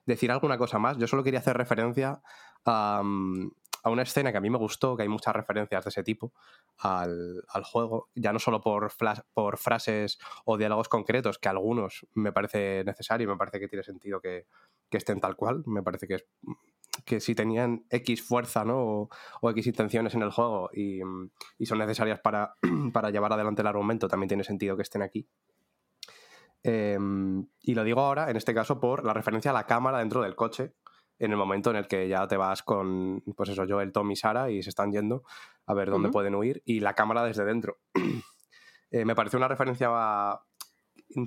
decir 0.05 0.31
alguna 0.31 0.57
cosa 0.57 0.79
más, 0.79 0.97
yo 0.97 1.07
solo 1.07 1.23
quería 1.23 1.39
hacer 1.39 1.57
referencia 1.57 2.21
a, 2.65 3.01
a 3.87 3.91
una 3.91 4.03
escena 4.03 4.31
que 4.31 4.37
a 4.37 4.41
mí 4.41 4.49
me 4.49 4.57
gustó, 4.57 4.95
que 4.95 5.03
hay 5.03 5.09
muchas 5.09 5.35
referencias 5.35 5.83
de 5.83 5.89
ese 5.89 6.03
tipo 6.03 6.33
al, 6.79 7.43
juego, 7.63 8.09
ya 8.15 8.33
no 8.33 8.39
solo 8.39 8.61
por, 8.61 8.91
por 9.33 9.57
frases 9.57 10.19
o 10.45 10.57
diálogos 10.57 10.89
concretos, 10.89 11.39
que 11.39 11.49
algunos 11.49 12.05
me 12.13 12.31
parece 12.31 12.83
necesario 12.85 13.25
y 13.25 13.31
me 13.31 13.37
parece 13.37 13.59
que 13.59 13.67
tiene 13.67 13.83
sentido 13.83 14.21
que, 14.21 14.45
estén 14.91 15.19
tal 15.19 15.35
cual, 15.35 15.63
me 15.65 15.83
parece 15.83 16.07
que, 16.07 16.25
que 17.05 17.19
si 17.19 17.35
tenían 17.35 17.85
X 17.89 18.21
fuerza 18.21 18.65
¿no? 18.65 19.09
o, 19.41 19.49
X 19.51 19.67
intenciones 19.67 20.13
en 20.15 20.21
el 20.21 20.31
juego 20.31 20.69
y, 20.73 21.01
son 21.65 21.77
necesarias 21.79 22.19
para, 22.19 22.55
para, 22.93 23.09
llevar 23.09 23.33
adelante 23.33 23.61
el 23.61 23.67
argumento, 23.67 24.07
también 24.07 24.27
tiene 24.27 24.43
sentido 24.43 24.75
que 24.75 24.83
estén 24.83 25.01
aquí. 25.01 25.27
Em, 26.63 27.47
y 27.61 27.75
lo 27.75 27.83
digo 27.83 28.01
ahora, 28.01 28.29
en 28.29 28.35
este 28.35 28.53
caso, 28.53 28.79
por 28.79 29.05
la 29.05 29.13
referencia 29.13 29.51
a 29.51 29.53
la 29.53 29.65
cámara 29.65 29.99
dentro 29.99 30.21
del 30.21 30.35
coche, 30.35 30.73
en 31.19 31.31
el 31.31 31.37
momento 31.37 31.71
en 31.71 31.77
el 31.77 31.87
que 31.87 32.07
ya 32.07 32.27
te 32.27 32.37
vas 32.37 32.63
con, 32.63 33.23
pues 33.35 33.49
eso, 33.49 33.65
yo, 33.65 33.81
el 33.81 33.91
Tom 33.91 34.11
y 34.11 34.15
Sara 34.15 34.51
y 34.51 34.61
se 34.63 34.69
están 34.69 34.91
yendo 34.91 35.23
a 35.65 35.73
ver 35.73 35.89
dónde 35.89 36.09
pueden 36.09 36.35
huir 36.35 36.61
y 36.65 36.79
la 36.79 36.93
cámara 36.93 37.23
desde 37.23 37.45
dentro. 37.45 37.77
Eh, 38.89 39.03
me 39.03 39.15
parece 39.15 39.35
una 39.35 39.49
referencia 39.49 39.89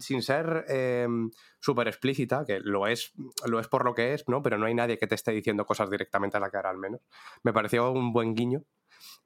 sin 0.01 0.23
ser 0.23 0.65
em, 0.69 1.31
súper 1.59 1.89
explícita, 1.89 2.45
que 2.47 2.61
lo 2.61 2.87
es, 2.87 3.13
lo 3.47 3.61
es 3.61 3.69
por 3.69 3.85
lo 3.85 3.95
que 3.95 4.15
es, 4.15 4.27
¿no? 4.29 4.43
Pero 4.43 4.59
no 4.59 4.67
hay 4.67 4.75
nadie 4.75 4.99
que 4.99 5.07
te 5.07 5.15
esté 5.15 5.33
diciendo 5.33 5.67
cosas 5.67 5.91
directamente 5.91 6.37
a 6.37 6.41
la 6.41 6.51
cara, 6.51 6.71
al 6.71 6.79
menos. 6.79 7.01
Me 7.43 7.53
pareció 7.53 7.91
un 7.91 8.13
buen 8.13 8.35
guiño. 8.35 8.65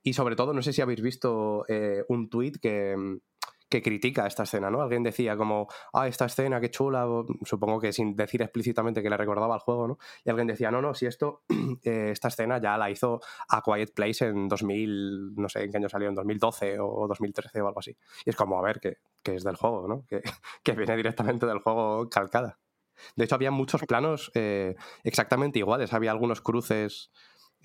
Y 0.03 0.12
sobre 0.12 0.37
todo, 0.37 0.53
no 0.53 0.62
sé 0.62 0.73
si 0.73 0.83
habéis 0.83 1.01
visto 1.01 1.65
eh, 1.69 2.05
un 2.09 2.29
tuit 2.29 2.59
que, 2.61 2.97
que 3.75 3.83
critica 3.83 4.25
esta 4.25 4.45
escena, 4.45 4.70
¿no? 4.70 4.83
Alguien 4.83 5.03
decía 5.03 5.37
como, 5.37 5.66
ah, 5.93 6.07
esta 6.07 6.27
escena, 6.27 6.61
qué 6.61 6.70
chula, 6.70 7.09
supongo 7.43 7.81
que 7.81 7.93
sin 7.93 8.14
decir 8.14 8.41
explícitamente 8.41 9.03
que 9.03 9.11
le 9.11 9.16
recordaba 9.16 9.55
al 9.55 9.61
juego, 9.61 9.89
¿no? 9.89 9.99
Y 10.25 10.31
alguien 10.31 10.47
decía, 10.47 10.70
no, 10.70 10.81
no, 10.81 10.95
si 10.95 11.07
esto, 11.07 11.43
eh, 11.83 12.11
esta 12.12 12.29
escena 12.29 12.61
ya 12.61 12.79
la 12.79 12.89
hizo 12.89 13.20
A 13.49 13.62
Quiet 13.62 13.93
Place 13.93 14.27
en 14.27 14.47
2000, 14.47 15.35
no 15.35 15.49
sé 15.49 15.64
en 15.64 15.72
qué 15.72 15.79
año 15.79 15.89
salió, 15.89 16.09
en 16.09 16.14
2012 16.14 16.79
o 16.79 17.09
2013 17.09 17.62
o 17.62 17.66
algo 17.66 17.81
así. 17.81 17.97
Y 18.25 18.31
es 18.31 18.37
como, 18.37 18.57
a 18.61 18.62
ver, 18.62 18.79
que, 18.79 18.99
que 19.25 19.35
es 19.35 19.43
del 19.43 19.57
juego, 19.57 19.89
¿no? 19.89 20.05
Que, 20.07 20.22
que, 20.62 20.72
viene 20.72 20.97
directamente 20.97 21.45
del 21.45 21.59
juego 21.59 22.09
calcada. 22.09 22.61
De 23.16 23.25
hecho, 23.25 23.35
había 23.35 23.51
muchos 23.51 23.83
planos 23.83 24.31
eh, 24.35 24.77
exactamente 25.03 25.59
iguales, 25.59 25.93
había 25.93 26.12
algunos 26.12 26.41
cruces 26.41 27.11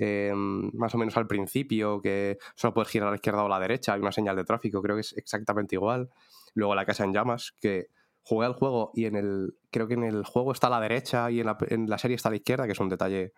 Em, 0.01 0.71
más 0.73 0.95
o 0.95 0.97
menos 0.97 1.17
al 1.17 1.27
principio, 1.27 2.01
que 2.01 2.37
solo 2.55 2.73
puedes 2.73 2.89
girar 2.89 3.09
a 3.09 3.11
la 3.11 3.15
izquierda 3.15 3.43
o 3.43 3.47
a 3.47 3.49
la 3.49 3.59
derecha, 3.59 3.93
hay 3.93 3.99
una 3.99 4.13
señal 4.13 4.37
de 4.37 4.45
tráfico, 4.45 4.81
creo 4.81 4.95
que 4.95 5.01
es 5.01 5.13
exactamente 5.17 5.75
igual. 5.75 6.09
Luego 6.53 6.73
la 6.73 6.85
casa 6.85 7.03
en 7.03 7.13
llamas, 7.13 7.53
que 7.59 7.87
jugué 8.23 8.45
al 8.45 8.53
juego 8.53 8.91
y 8.93 9.05
en 9.05 9.15
el 9.17 9.55
creo 9.71 9.87
que 9.87 9.95
en 9.95 10.03
el 10.03 10.23
juego 10.23 10.53
está 10.53 10.67
a 10.67 10.69
la 10.69 10.79
derecha 10.79 11.29
y 11.31 11.41
en 11.41 11.47
la, 11.47 11.57
en 11.67 11.89
la 11.89 11.97
serie 11.97 12.15
está 12.15 12.29
a 12.29 12.31
la 12.31 12.37
izquierda, 12.37 12.65
que 12.65 12.71
es 12.71 12.79
un 12.79 12.89
detalle 12.89 13.33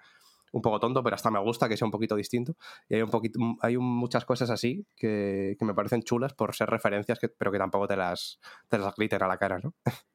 un 0.52 0.62
poco 0.62 0.80
tonto, 0.80 1.02
pero 1.04 1.16
hasta 1.16 1.32
me 1.32 1.40
gusta 1.40 1.68
que 1.68 1.78
sea 1.78 1.86
un 1.86 1.92
poquito 1.92 2.16
distinto. 2.16 2.56
Y 2.90 2.96
hay, 2.96 3.02
un 3.02 3.10
poquito, 3.10 3.40
hay 3.62 3.78
muchas 3.78 4.26
cosas 4.26 4.50
así 4.50 4.86
que, 4.96 5.56
que, 5.58 5.66
me 5.66 5.74
parecen 5.74 6.04
chulas 6.04 6.34
por 6.34 6.54
ser 6.54 6.70
referencias, 6.70 7.20
pero 7.38 7.52
que 7.52 7.58
tampoco 7.58 7.88
te 7.88 7.96
las, 7.96 8.40
te 8.68 8.78
las 8.78 8.94
glitter 8.96 9.24
a 9.24 9.28
la 9.28 9.38
cara, 9.38 9.60
¿no? 9.60 9.74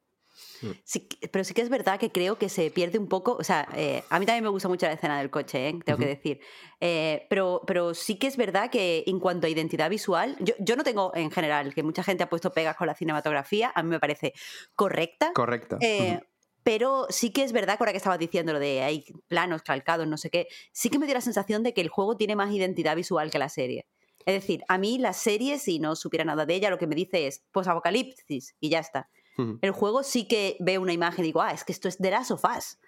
Mm. 0.62 0.70
Sí, 0.84 1.08
pero 1.30 1.44
sí 1.44 1.54
que 1.54 1.62
es 1.62 1.68
verdad 1.68 1.98
que 1.98 2.10
creo 2.10 2.38
que 2.38 2.48
se 2.48 2.70
pierde 2.70 2.98
un 2.98 3.08
poco, 3.08 3.36
o 3.38 3.44
sea, 3.44 3.68
eh, 3.74 4.02
a 4.10 4.18
mí 4.18 4.26
también 4.26 4.44
me 4.44 4.50
gusta 4.50 4.68
mucho 4.68 4.86
la 4.86 4.92
escena 4.92 5.18
del 5.18 5.30
coche, 5.30 5.68
¿eh? 5.68 5.78
tengo 5.84 5.98
que 5.98 6.06
decir, 6.06 6.40
eh, 6.80 7.26
pero, 7.28 7.62
pero 7.66 7.94
sí 7.94 8.18
que 8.18 8.26
es 8.26 8.36
verdad 8.36 8.70
que 8.70 9.04
en 9.06 9.20
cuanto 9.20 9.46
a 9.46 9.50
identidad 9.50 9.90
visual, 9.90 10.36
yo, 10.40 10.54
yo, 10.58 10.76
no 10.76 10.84
tengo 10.84 11.12
en 11.14 11.30
general, 11.30 11.74
que 11.74 11.82
mucha 11.82 12.02
gente 12.02 12.22
ha 12.22 12.28
puesto 12.28 12.52
pegas 12.52 12.76
con 12.76 12.86
la 12.86 12.94
cinematografía, 12.94 13.72
a 13.74 13.82
mí 13.82 13.90
me 13.90 14.00
parece 14.00 14.32
correcta. 14.74 15.32
Correcta. 15.32 15.78
Pero 16.62 17.06
sí 17.10 17.30
que 17.30 17.44
es 17.44 17.52
verdad, 17.52 17.76
ahora 17.78 17.92
que 17.92 17.98
estabas 17.98 18.18
diciendo 18.18 18.52
lo 18.52 18.58
de 18.58 18.82
hay 18.82 19.04
planos 19.28 19.62
calcados, 19.62 20.08
no 20.08 20.16
sé 20.16 20.30
qué, 20.30 20.48
sí 20.72 20.90
que 20.90 20.98
me 20.98 21.06
dio 21.06 21.14
la 21.14 21.20
sensación 21.20 21.62
de 21.62 21.72
que 21.72 21.80
el 21.80 21.88
juego 21.88 22.16
tiene 22.16 22.34
más 22.34 22.52
identidad 22.52 22.96
visual 22.96 23.30
que 23.30 23.38
la 23.38 23.48
serie. 23.48 23.86
Es 24.24 24.34
decir, 24.34 24.64
a 24.66 24.76
mí 24.76 24.98
la 24.98 25.12
serie, 25.12 25.60
si 25.60 25.78
no 25.78 25.94
supiera 25.94 26.24
nada 26.24 26.44
de 26.44 26.56
ella, 26.56 26.68
lo 26.68 26.78
que 26.78 26.88
me 26.88 26.96
dice 26.96 27.28
es 27.28 27.44
post-apocalipsis 27.52 28.56
y 28.58 28.68
ya 28.68 28.80
está. 28.80 29.08
El 29.60 29.70
juego 29.70 30.02
sí 30.02 30.26
que 30.26 30.56
ve 30.60 30.78
una 30.78 30.92
imagen 30.92 31.24
y 31.24 31.28
digo, 31.28 31.42
ah, 31.42 31.52
es 31.52 31.64
que 31.64 31.72
esto 31.72 31.88
es 31.88 31.98
de 31.98 32.10
las 32.10 32.28
sofás. 32.28 32.78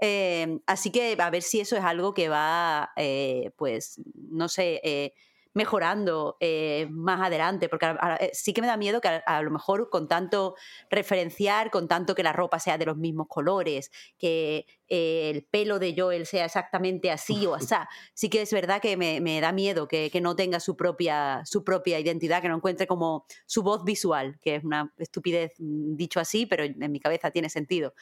Eh, 0.00 0.58
así 0.66 0.90
que 0.90 1.16
a 1.18 1.30
ver 1.30 1.42
si 1.42 1.60
eso 1.60 1.76
es 1.76 1.84
algo 1.84 2.12
que 2.12 2.28
va, 2.28 2.90
eh, 2.96 3.52
pues, 3.56 4.00
no 4.14 4.48
sé, 4.48 4.80
eh, 4.82 5.14
mejorando 5.54 6.36
eh, 6.40 6.88
más 6.90 7.20
adelante, 7.20 7.68
porque 7.68 7.94
sí 8.32 8.52
que 8.52 8.62
me 8.62 8.66
da 8.66 8.76
miedo 8.76 9.00
que 9.00 9.22
a, 9.24 9.42
lo 9.42 9.50
mejor 9.50 9.90
con 9.90 10.08
tanto 10.08 10.54
referenciar, 10.90 11.70
con 11.70 11.88
tanto 11.88 12.14
que 12.14 12.22
la 12.22 12.32
ropa 12.32 12.58
sea 12.58 12.78
de 12.78 12.86
los 12.86 12.96
mismos 12.96 13.26
colores, 13.28 13.90
que 14.18 14.66
eh, 14.94 15.30
el 15.30 15.44
pelo 15.44 15.78
de 15.78 15.94
Joel 15.96 16.26
sea 16.26 16.44
exactamente 16.44 17.10
así 17.10 17.46
o 17.46 17.54
así, 17.54 17.74
sí 18.12 18.28
que 18.28 18.42
es 18.42 18.52
verdad 18.52 18.82
que 18.82 18.98
me, 18.98 19.40
da 19.40 19.50
miedo 19.50 19.88
que, 19.88 20.10
no 20.20 20.36
tenga 20.36 20.60
su 20.60 20.76
propia, 20.76 21.40
su 21.46 21.64
propia 21.64 21.98
identidad, 21.98 22.42
que 22.42 22.50
no 22.50 22.56
encuentre 22.56 22.86
como 22.86 23.24
su 23.46 23.62
voz 23.62 23.84
visual, 23.84 24.38
que 24.42 24.56
es 24.56 24.64
una 24.64 24.92
estupidez 24.98 25.54
mm, 25.58 25.96
dicho 25.96 26.20
así, 26.20 26.44
pero 26.44 26.64
en 26.64 26.92
mi 26.92 27.00
cabeza 27.00 27.30
tiene 27.30 27.48
sentido. 27.48 27.94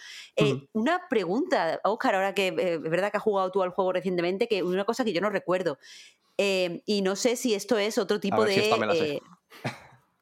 Una 0.72 1.02
pregunta, 1.08 1.80
Oscar, 1.84 2.16
ahora 2.16 2.34
que 2.34 2.48
es 2.48 2.80
verdad 2.82 3.12
que 3.12 3.18
has 3.18 3.22
jugado 3.22 3.52
tú 3.52 3.62
al 3.62 3.70
juego 3.70 3.92
recientemente, 3.92 4.48
que 4.48 4.64
una 4.64 4.84
cosa 4.84 5.04
que 5.04 5.12
yo 5.12 5.20
no 5.20 5.30
recuerdo. 5.30 5.78
Y 6.36 7.02
no 7.02 7.14
sé 7.14 7.36
si 7.36 7.54
esto 7.54 7.78
es 7.78 7.98
otro 7.98 8.18
tipo 8.18 8.44
de. 8.44 8.68
Eh, 8.94 9.20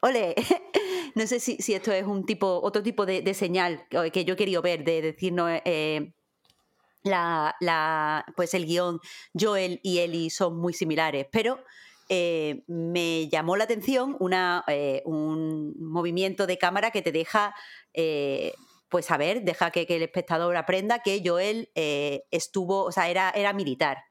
ole, 0.00 0.34
no 1.14 1.26
sé 1.26 1.40
si, 1.40 1.56
esto 1.72 1.92
es 1.92 2.04
un 2.04 2.26
tipo, 2.26 2.60
otro 2.62 2.82
tipo 2.82 3.06
de, 3.06 3.32
señal 3.32 3.86
que 4.12 4.26
yo 4.26 4.36
querido 4.36 4.60
ver, 4.60 4.84
de 4.84 5.00
decirnos. 5.00 5.50
Eh, 5.64 6.12
la, 7.02 8.24
pues 8.36 8.54
el 8.54 8.66
guion 8.66 9.00
Joel 9.38 9.80
y 9.82 9.98
Ellie 9.98 10.30
son 10.30 10.58
muy 10.58 10.72
similares, 10.72 11.26
pero 11.30 11.62
eh, 12.08 12.64
me 12.66 13.28
llamó 13.28 13.56
la 13.56 13.64
atención 13.64 14.16
una, 14.20 14.64
un 15.04 15.74
movimiento 15.78 16.46
de 16.46 16.58
cámara 16.58 16.90
que 16.90 17.02
te 17.02 17.12
deja, 17.12 17.54
pues 18.88 19.06
saber, 19.06 19.42
deja 19.42 19.70
que, 19.70 19.86
que, 19.86 19.96
el 19.96 20.02
espectador 20.02 20.56
aprenda 20.56 21.00
que 21.02 21.22
Joel 21.24 21.70
estuvo, 21.74 22.84
o 22.84 22.92
sea, 22.92 23.08
era, 23.08 23.30
era 23.30 23.52
militar. 23.52 24.07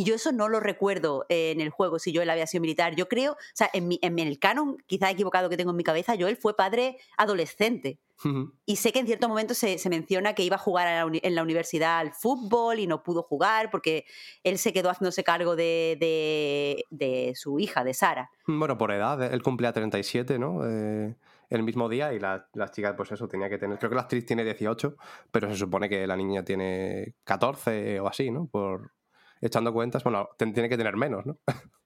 Y 0.00 0.04
yo 0.04 0.14
eso 0.14 0.32
no 0.32 0.48
lo 0.48 0.60
recuerdo 0.60 1.26
en 1.28 1.60
el 1.60 1.68
juego, 1.68 1.98
si 1.98 2.14
Joel 2.14 2.30
había 2.30 2.46
sido 2.46 2.62
militar. 2.62 2.96
Yo 2.96 3.06
creo, 3.06 3.32
o 3.32 3.36
sea, 3.52 3.68
en, 3.74 3.98
en 4.00 4.18
el 4.18 4.38
canon, 4.38 4.78
quizá 4.86 5.10
equivocado 5.10 5.50
que 5.50 5.58
tengo 5.58 5.72
en 5.72 5.76
mi 5.76 5.84
cabeza, 5.84 6.14
Joel 6.18 6.38
fue 6.38 6.56
padre 6.56 6.96
adolescente. 7.18 7.98
Y 8.64 8.76
sé 8.76 8.92
que 8.92 9.00
en 9.00 9.06
cierto 9.06 9.28
momento 9.28 9.52
se, 9.52 9.78
menciona 9.90 10.34
que 10.34 10.42
iba 10.42 10.56
a 10.56 10.58
jugar 10.58 11.10
en 11.12 11.34
la 11.34 11.42
universidad 11.42 11.98
al 11.98 12.12
fútbol 12.14 12.78
y 12.78 12.86
no 12.86 13.02
pudo 13.02 13.22
jugar 13.22 13.70
porque 13.70 14.06
él 14.42 14.56
se 14.56 14.72
quedó 14.72 14.88
haciéndose 14.88 15.22
cargo 15.22 15.54
de, 15.54 16.86
de, 16.88 17.32
su 17.34 17.58
hija, 17.60 17.84
de 17.84 17.92
Sara. 17.92 18.30
Bueno, 18.46 18.78
por 18.78 18.92
edad, 18.92 19.22
él 19.22 19.42
cumplía 19.42 19.74
37, 19.74 20.38
¿no? 20.38 20.66
Eh, 20.66 21.14
el 21.50 21.62
mismo 21.62 21.90
día 21.90 22.14
y 22.14 22.18
la, 22.18 22.48
las 22.54 22.72
chicas, 22.72 22.94
pues 22.96 23.12
eso, 23.12 23.28
tenía 23.28 23.50
que 23.50 23.58
tener. 23.58 23.78
Creo 23.78 23.90
que 23.90 23.96
la 23.96 24.02
actriz 24.02 24.24
tiene 24.24 24.44
18, 24.44 24.96
pero 25.30 25.50
se 25.50 25.56
supone 25.56 25.90
que 25.90 26.06
la 26.06 26.16
niña 26.16 26.42
tiene 26.42 27.16
14 27.24 28.00
o 28.00 28.08
así, 28.08 28.30
¿no? 28.30 28.46
Por, 28.46 28.92
echando 29.40 29.72
cuentas, 29.72 30.04
bueno, 30.04 30.28
tiene 30.36 30.68
que 30.68 30.76
tener 30.76 30.96
menos, 30.96 31.26
¿no? 31.26 31.38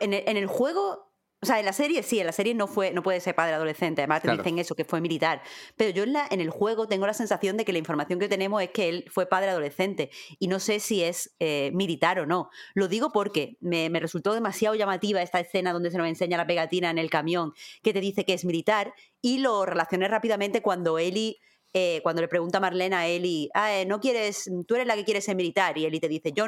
En 0.00 0.12
el, 0.12 0.24
en 0.28 0.36
el 0.36 0.46
juego 0.46 1.10
o 1.42 1.46
sea, 1.46 1.58
en 1.58 1.64
la 1.64 1.72
serie 1.72 2.02
sí, 2.02 2.20
en 2.20 2.26
la 2.26 2.32
serie 2.32 2.54
no 2.54 2.66
fue, 2.66 2.92
no 2.92 3.02
puede 3.02 3.18
ser 3.18 3.34
padre 3.34 3.54
adolescente, 3.54 4.02
además 4.02 4.20
te 4.20 4.30
dicen 4.30 4.58
eso, 4.58 4.74
que 4.74 4.84
fue 4.84 5.00
militar. 5.00 5.40
Pero 5.74 5.90
yo 5.90 6.02
en, 6.02 6.12
la, 6.12 6.26
en 6.30 6.40
el 6.40 6.50
juego 6.50 6.86
tengo 6.86 7.06
la 7.06 7.14
sensación 7.14 7.56
de 7.56 7.64
que 7.64 7.72
la 7.72 7.78
información 7.78 8.18
que 8.18 8.28
tenemos 8.28 8.62
es 8.62 8.70
que 8.70 8.90
él 8.90 9.04
fue 9.10 9.26
padre 9.26 9.48
adolescente. 9.48 10.10
Y 10.38 10.48
no 10.48 10.60
sé 10.60 10.80
si 10.80 11.02
es 11.02 11.34
eh, 11.38 11.70
militar 11.72 12.20
o 12.20 12.26
no. 12.26 12.50
Lo 12.74 12.88
digo 12.88 13.10
porque 13.10 13.56
me, 13.60 13.88
me, 13.88 14.00
resultó 14.00 14.34
demasiado 14.34 14.74
llamativa 14.74 15.22
esta 15.22 15.40
escena 15.40 15.72
donde 15.72 15.90
se 15.90 15.96
nos 15.96 16.08
enseña 16.08 16.36
la 16.36 16.46
pegatina 16.46 16.90
en 16.90 16.98
el 16.98 17.08
camión 17.08 17.54
que 17.82 17.94
te 17.94 18.00
dice 18.00 18.26
que 18.26 18.34
es 18.34 18.44
militar. 18.44 18.92
Y 19.22 19.38
lo 19.38 19.64
relacioné 19.64 20.08
rápidamente 20.08 20.60
cuando 20.60 20.98
Eli 20.98 21.38
eh, 21.72 22.00
cuando 22.02 22.20
le 22.20 22.28
pregunta 22.28 22.58
Marlena 22.58 23.00
a 23.00 23.06
Eli, 23.06 23.48
ah, 23.54 23.72
eh, 23.72 23.86
no 23.86 24.00
quieres, 24.00 24.50
tú 24.66 24.74
eres 24.74 24.88
la 24.88 24.96
que 24.96 25.04
quiere 25.04 25.20
ser 25.20 25.36
militar, 25.36 25.78
y 25.78 25.84
Eli 25.84 26.00
te 26.00 26.08
dice, 26.08 26.32
yo 26.32 26.46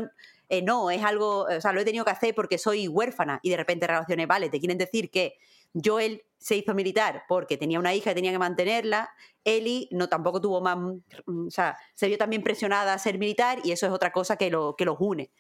eh, 0.49 0.63
no, 0.63 0.91
es 0.91 1.05
algo, 1.05 1.43
o 1.43 1.61
sea, 1.61 1.73
lo 1.73 1.81
he 1.81 1.85
tenido 1.85 2.05
que 2.05 2.11
hacer 2.11 2.35
porque 2.35 2.59
soy 2.59 2.89
huérfana, 2.89 3.39
y 3.43 3.51
de 3.51 3.57
repente 3.57 3.87
relaciones, 3.87 4.27
vale, 4.27 4.49
te 4.49 4.59
quieren 4.59 4.79
decir 4.79 5.11
que 5.11 5.37
Joel 5.73 6.25
se 6.39 6.57
hizo 6.57 6.75
militar 6.75 7.23
porque 7.29 7.57
tenía 7.57 7.79
una 7.79 7.95
hija 7.95 8.11
y 8.11 8.15
tenía 8.15 8.33
que 8.33 8.39
mantenerla, 8.39 9.11
Eli 9.45 9.89
no 9.93 10.09
tampoco 10.09 10.41
tuvo 10.41 10.61
más, 10.61 10.77
mm, 10.77 11.47
o 11.47 11.51
sea, 11.51 11.77
se 11.95 12.09
vio 12.09 12.19
también 12.19 12.43
presionada 12.43 12.93
a 12.93 12.99
ser 12.99 13.19
militar, 13.19 13.61
y 13.63 13.71
eso 13.71 13.87
es 13.87 13.93
otra 13.93 14.11
cosa 14.13 14.37
que, 14.37 14.51
lo, 14.51 14.75
que 14.77 14.85
los 14.85 14.97
une. 14.99 15.31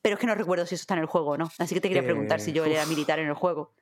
Pero 0.00 0.14
es 0.14 0.20
que 0.20 0.26
no 0.26 0.34
recuerdo 0.34 0.64
si 0.64 0.74
eso 0.74 0.82
está 0.82 0.94
en 0.94 1.00
el 1.00 1.06
juego 1.06 1.32
o 1.32 1.36
no, 1.36 1.50
así 1.58 1.74
que 1.74 1.82
te 1.82 1.88
quería 1.88 2.02
preguntar 2.02 2.40
si 2.40 2.56
Joel 2.56 2.72
era 2.72 2.86
militar 2.86 3.18
en 3.18 3.28
el 3.28 3.34
juego. 3.34 3.72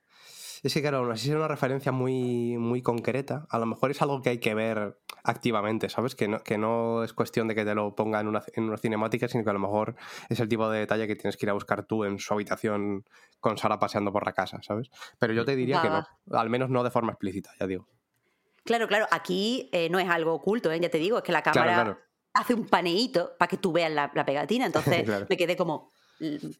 Es 0.62 0.74
que, 0.74 0.80
claro, 0.80 1.10
así 1.10 1.30
es 1.30 1.36
una 1.36 1.48
referencia 1.48 1.92
muy, 1.92 2.56
muy 2.58 2.82
concreta. 2.82 3.46
A 3.50 3.58
lo 3.58 3.66
mejor 3.66 3.90
es 3.90 4.02
algo 4.02 4.22
que 4.22 4.30
hay 4.30 4.38
que 4.38 4.54
ver 4.54 4.98
activamente, 5.22 5.88
¿sabes? 5.88 6.14
Que 6.14 6.26
no, 6.26 6.40
que 6.40 6.58
no 6.58 7.04
es 7.04 7.12
cuestión 7.12 7.48
de 7.48 7.54
que 7.54 7.64
te 7.64 7.74
lo 7.74 7.94
ponga 7.94 8.20
en 8.20 8.28
una, 8.28 8.42
en 8.54 8.64
una 8.64 8.76
cinemática, 8.76 9.28
sino 9.28 9.44
que 9.44 9.50
a 9.50 9.52
lo 9.52 9.58
mejor 9.58 9.94
es 10.28 10.40
el 10.40 10.48
tipo 10.48 10.68
de 10.70 10.80
detalle 10.80 11.06
que 11.06 11.16
tienes 11.16 11.36
que 11.36 11.46
ir 11.46 11.50
a 11.50 11.54
buscar 11.54 11.84
tú 11.84 12.04
en 12.04 12.18
su 12.18 12.34
habitación 12.34 13.04
con 13.40 13.56
Sara 13.56 13.78
paseando 13.78 14.12
por 14.12 14.26
la 14.26 14.32
casa, 14.32 14.58
¿sabes? 14.62 14.90
Pero 15.18 15.32
yo 15.32 15.44
te 15.44 15.54
diría 15.54 15.80
que 15.80 15.90
no, 15.90 16.04
al 16.38 16.50
menos 16.50 16.70
no 16.70 16.82
de 16.82 16.90
forma 16.90 17.12
explícita, 17.12 17.50
ya 17.60 17.66
digo. 17.66 17.86
Claro, 18.64 18.88
claro, 18.88 19.06
aquí 19.10 19.70
eh, 19.72 19.88
no 19.88 19.98
es 19.98 20.08
algo 20.08 20.34
oculto, 20.34 20.70
¿eh? 20.72 20.80
ya 20.80 20.90
te 20.90 20.98
digo, 20.98 21.18
es 21.18 21.24
que 21.24 21.32
la 21.32 21.42
cámara 21.42 21.98
hace 22.34 22.54
un 22.54 22.66
paneíto 22.66 23.36
para 23.38 23.48
que 23.48 23.56
tú 23.56 23.72
veas 23.72 23.90
la, 23.90 24.12
pegatina, 24.24 24.66
entonces 24.66 25.06
me 25.28 25.36
quedé 25.36 25.56
como, 25.56 25.92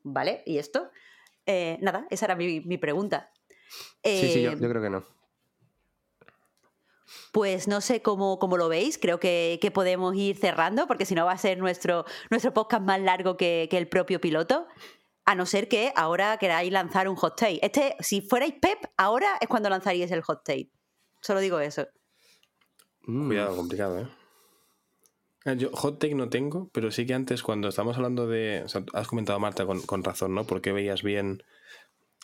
¿vale? 0.04 0.42
¿Y 0.46 0.58
esto? 0.58 0.90
Eh, 1.44 1.78
nada, 1.80 2.06
esa 2.10 2.26
era 2.26 2.36
mi, 2.36 2.60
mi 2.60 2.78
pregunta 2.78 3.30
sí, 4.04 4.30
sí, 4.32 4.42
yo, 4.42 4.52
em, 4.52 4.58
creo 4.58 4.82
que 4.82 4.90
no. 4.90 5.04
Pues 7.32 7.68
no 7.68 7.80
sé 7.80 8.02
cómo, 8.02 8.38
cómo 8.38 8.56
lo 8.56 8.68
veis, 8.68 8.98
creo 8.98 9.20
que, 9.20 9.70
podemos 9.72 10.14
ir 10.16 10.36
cerrando, 10.36 10.86
porque 10.86 11.04
si 11.04 11.14
no 11.14 11.26
va 11.26 11.32
a 11.32 11.38
ser 11.38 11.58
nuestro, 11.58 12.04
nuestro 12.30 12.52
podcast 12.54 12.82
más 12.82 13.00
largo 13.00 13.36
que, 13.36 13.68
el 13.70 13.88
propio 13.88 14.20
piloto. 14.20 14.66
A 15.24 15.34
no 15.34 15.44
ser 15.44 15.68
que 15.68 15.92
ahora 15.94 16.38
queráis 16.38 16.72
lanzar 16.72 17.06
un 17.06 17.14
hot 17.16 17.36
take. 17.36 17.60
Este, 17.62 17.96
si 18.00 18.22
fuerais 18.22 18.54
Pep, 18.54 18.78
ahora 18.96 19.36
es 19.42 19.48
cuando 19.48 19.68
lanzaríais 19.68 20.10
el 20.10 20.22
hot 20.22 20.42
take. 20.42 20.70
Solo 21.20 21.40
digo 21.40 21.60
eso. 21.60 21.86
Mm. 23.02 23.26
Cuidado, 23.26 23.56
complicado, 23.56 23.98
¿eh? 23.98 24.08
Ah, 25.44 25.52
yo 25.52 25.70
hot 25.72 25.98
take 25.98 26.14
no 26.14 26.30
tengo, 26.30 26.70
pero 26.72 26.90
sí 26.90 27.06
que 27.06 27.12
antes 27.12 27.42
cuando 27.42 27.68
estamos 27.68 27.96
hablando 27.96 28.26
de... 28.26 28.64
has 28.94 29.06
comentado, 29.06 29.38
Marta, 29.38 29.66
con, 29.66 29.82
con 29.82 30.02
razón, 30.02 30.34
¿no? 30.34 30.44
Porque 30.44 30.72
veías 30.72 31.02
bien 31.02 31.42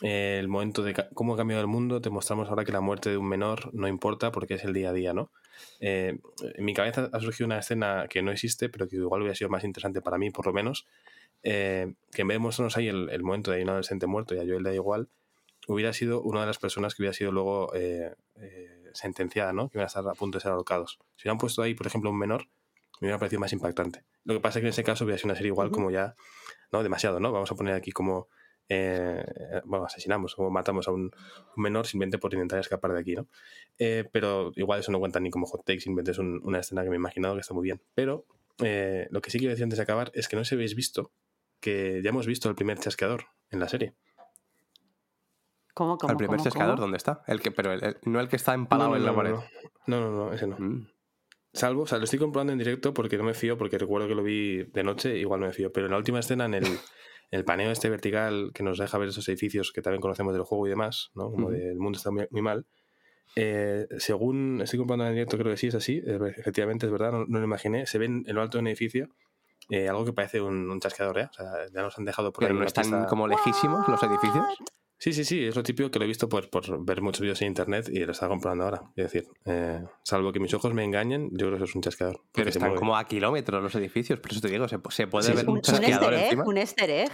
el 0.01 0.47
momento 0.47 0.83
de 0.83 0.93
cómo 1.13 1.33
ha 1.33 1.37
cambiado 1.37 1.61
el 1.61 1.67
mundo, 1.67 2.01
te 2.01 2.09
mostramos 2.09 2.49
ahora 2.49 2.65
que 2.65 2.71
la 2.71 2.81
muerte 2.81 3.09
de 3.09 3.17
un 3.17 3.27
menor 3.27 3.73
no 3.73 3.87
importa 3.87 4.31
porque 4.31 4.55
es 4.55 4.63
el 4.65 4.73
día 4.73 4.89
a 4.89 4.93
día, 4.93 5.13
¿no? 5.13 5.31
Eh, 5.79 6.19
en 6.55 6.65
mi 6.65 6.73
cabeza 6.73 7.09
ha 7.13 7.19
surgido 7.21 7.45
una 7.45 7.59
escena 7.59 8.07
que 8.09 8.21
no 8.21 8.31
existe, 8.31 8.67
pero 8.69 8.87
que 8.87 8.97
igual 8.97 9.21
hubiera 9.21 9.35
sido 9.35 9.49
más 9.49 9.63
interesante 9.63 10.01
para 10.01 10.17
mí, 10.17 10.31
por 10.31 10.45
lo 10.45 10.53
menos, 10.53 10.85
eh, 11.43 11.93
que 12.11 12.23
en 12.23 12.27
vez 12.27 12.35
de 12.35 12.39
mostrarnos 12.39 12.75
ahí 12.75 12.87
el, 12.87 13.23
momento 13.23 13.51
de 13.51 13.63
un 13.63 13.69
adolescente 13.69 14.05
muerto 14.05 14.35
y 14.35 14.39
a 14.39 14.41
Joel 14.41 14.63
da 14.63 14.73
igual, 14.73 15.07
hubiera 15.67 15.93
sido 15.93 16.21
una 16.21 16.41
de 16.41 16.47
las 16.47 16.57
personas 16.57 16.93
que 16.93 17.01
hubiera 17.01 17.13
sido 17.13 17.31
luego 17.31 17.71
eh, 17.73 18.13
sentenciada, 18.93 19.53
¿no? 19.53 19.69
Que 19.69 19.77
iban 19.77 19.85
a 19.85 19.87
estar 19.87 20.05
a 20.07 20.13
punto 20.13 20.37
de 20.37 20.41
ser 20.41 20.51
ahorcados. 20.51 20.99
Si 21.15 21.23
hubieran 21.23 21.37
puesto 21.37 21.61
ahí, 21.61 21.73
por 21.73 21.87
ejemplo, 21.87 22.09
un 22.09 22.17
menor, 22.17 22.47
me 22.99 23.07
hubiera 23.07 23.19
parecido 23.19 23.39
más 23.39 23.53
impactante. 23.53 24.03
Lo 24.25 24.33
que 24.33 24.39
pasa 24.39 24.59
es 24.59 24.63
que 24.63 24.67
en 24.67 24.71
ese 24.71 24.83
caso 24.83 25.05
hubiera 25.05 25.17
sido 25.17 25.27
una 25.27 25.35
serie 25.35 25.49
igual 25.49 25.71
como 25.71 25.89
ya, 25.89 26.15
no 26.71 26.83
demasiado, 26.83 27.19
¿no? 27.19 27.31
Vamos 27.31 27.51
a 27.51 27.55
poner 27.55 27.75
aquí 27.75 27.91
como 27.91 28.27
eh, 28.67 29.23
bueno, 29.65 29.85
asesinamos 29.85 30.35
o 30.37 30.49
matamos 30.49 30.87
a 30.87 30.91
un, 30.91 31.11
menor 31.55 31.85
simplemente 31.85 32.17
por 32.17 32.33
intentar 32.33 32.59
escapar 32.59 32.93
de 32.93 32.99
aquí, 32.99 33.15
¿no? 33.15 33.27
Eh, 33.77 34.07
pero 34.11 34.51
igual 34.55 34.79
eso 34.79 34.91
no 34.91 34.99
cuenta 34.99 35.19
ni 35.19 35.29
como 35.29 35.45
hot 35.45 35.63
take, 35.65 35.79
simplemente 35.79 36.11
es 36.11 36.19
una 36.19 36.59
escena 36.59 36.83
que 36.83 36.89
me 36.89 36.95
he 36.95 36.99
imaginado 36.99 37.35
que 37.35 37.41
está 37.41 37.53
muy 37.53 37.63
bien. 37.63 37.81
Pero 37.93 38.25
eh, 38.63 39.07
lo 39.11 39.21
que 39.21 39.29
sí 39.29 39.37
quiero 39.37 39.51
decir 39.51 39.63
antes 39.63 39.77
de 39.77 39.83
acabar 39.83 40.11
es 40.13 40.27
que 40.27 40.35
no 40.35 40.45
se 40.45 40.55
habéis 40.55 40.75
visto 40.75 41.11
que 41.59 42.01
ya 42.03 42.09
hemos 42.09 42.27
visto 42.27 42.49
el 42.49 42.55
primer 42.55 42.79
chasqueador 42.79 43.25
en 43.49 43.59
la 43.59 43.69
serie. 43.69 43.93
¿Cómo, 45.73 45.97
cómo, 45.97 46.11
¿El 46.11 46.17
primer 46.17 46.39
chasqueador 46.39 46.79
dónde 46.79 46.97
está? 46.97 47.21
El 47.27 47.41
que, 47.41 47.51
pero 47.51 47.75
no 48.05 48.19
el 48.19 48.29
que 48.29 48.37
está 48.37 48.53
empalado 48.53 48.95
en 48.95 49.05
la 49.05 49.13
pared. 49.13 49.35
No, 49.87 49.99
no, 49.99 50.11
no, 50.11 50.33
ese 50.33 50.47
no. 50.47 50.57
Mm. 50.57 50.87
Salvo, 51.53 51.83
o 51.83 51.87
sea, 51.87 51.97
lo 51.97 52.05
estoy 52.05 52.19
comprobando 52.19 52.53
en 52.53 52.59
directo 52.59 52.93
porque 52.93 53.17
no 53.17 53.23
me 53.23 53.33
fío, 53.33 53.57
porque 53.57 53.77
recuerdo 53.77 54.07
que 54.07 54.15
lo 54.15 54.23
vi 54.23 54.63
de 54.63 54.83
noche, 54.83 55.17
igual 55.17 55.39
no 55.41 55.47
me 55.47 55.53
fío. 55.53 55.71
Pero 55.71 55.87
en 55.87 55.91
la 55.91 55.97
última 55.97 56.19
escena, 56.19 56.45
en 56.45 56.55
el, 56.55 56.79
el 57.31 57.45
paneo 57.45 57.71
este 57.71 57.89
vertical 57.89 58.51
que 58.53 58.63
nos 58.63 58.77
deja 58.77 58.97
ver 58.97 59.09
esos 59.09 59.27
edificios 59.29 59.71
que 59.71 59.81
también 59.81 60.01
conocemos 60.01 60.33
del 60.33 60.43
juego 60.43 60.67
y 60.67 60.69
demás, 60.69 61.11
¿no? 61.15 61.31
Como 61.31 61.51
el 61.51 61.77
mundo 61.77 61.97
está 61.97 62.11
muy, 62.11 62.41
mal. 62.41 62.65
Eh, 63.35 63.87
según 63.97 64.61
estoy 64.61 64.79
comprando 64.79 65.05
en 65.05 65.13
directo, 65.13 65.37
creo 65.37 65.51
que 65.51 65.57
sí 65.57 65.67
es 65.67 65.75
así, 65.75 66.01
efectivamente 66.05 66.85
es 66.85 66.91
verdad, 66.91 67.11
no, 67.11 67.39
lo 67.39 67.43
imaginé. 67.43 67.85
Se 67.85 67.97
ven 67.97 68.23
en 68.27 68.35
lo 68.35 68.41
alto 68.41 68.57
de 68.57 68.61
un 68.61 68.67
edificio 68.67 69.09
eh, 69.69 69.89
algo 69.89 70.05
que 70.05 70.13
parece 70.13 70.41
un, 70.41 70.79
chasqueador, 70.79 71.19
¿eh? 71.19 71.27
O 71.29 71.33
sea, 71.33 71.51
ya 71.73 71.81
nos 71.81 71.97
han 71.97 72.05
dejado 72.05 72.31
por 72.31 72.43
Pero 72.43 72.53
no 72.53 72.65
están 72.65 73.05
como 73.05 73.27
lejísimos 73.27 73.87
los 73.87 74.01
edificios. 74.03 74.45
Sí, 74.97 75.11
sí, 75.11 75.25
sí, 75.25 75.45
es 75.45 75.55
lo 75.55 75.63
típico 75.63 75.91
que 75.91 75.99
lo 75.99 76.05
he 76.05 76.07
visto 76.07 76.29
por, 76.29 76.49
por 76.49 76.83
ver 76.85 77.01
muchos 77.01 77.21
vídeos 77.21 77.41
en 77.41 77.49
internet 77.49 77.89
y 77.91 77.99
lo 77.99 78.13
está 78.13 78.27
comprando 78.27 78.63
ahora. 78.63 78.81
Es 78.95 79.11
decir, 79.11 79.27
eh, 79.45 79.83
salvo 80.03 80.31
que 80.31 80.39
mis 80.39 80.53
ojos 80.53 80.73
me 80.73 80.83
engañen, 80.83 81.29
yo 81.31 81.47
creo 81.47 81.51
que 81.51 81.55
eso 81.57 81.65
es 81.65 81.75
un 81.75 81.81
chasqueador. 81.81 82.21
Pero 82.33 82.49
están 82.49 82.75
como 82.75 82.95
a 82.95 83.03
kilómetros 83.05 83.61
los 83.61 83.75
edificios, 83.75 84.19
por 84.19 84.31
eso 84.31 84.41
te 84.41 84.47
digo, 84.47 84.67
se, 84.67 84.79
puede 85.07 85.33
ver 85.33 85.49
un, 85.49 85.61
chasqueador 85.61 86.13
un 86.13 86.19
encima. 86.19 86.43
Un 86.45 86.57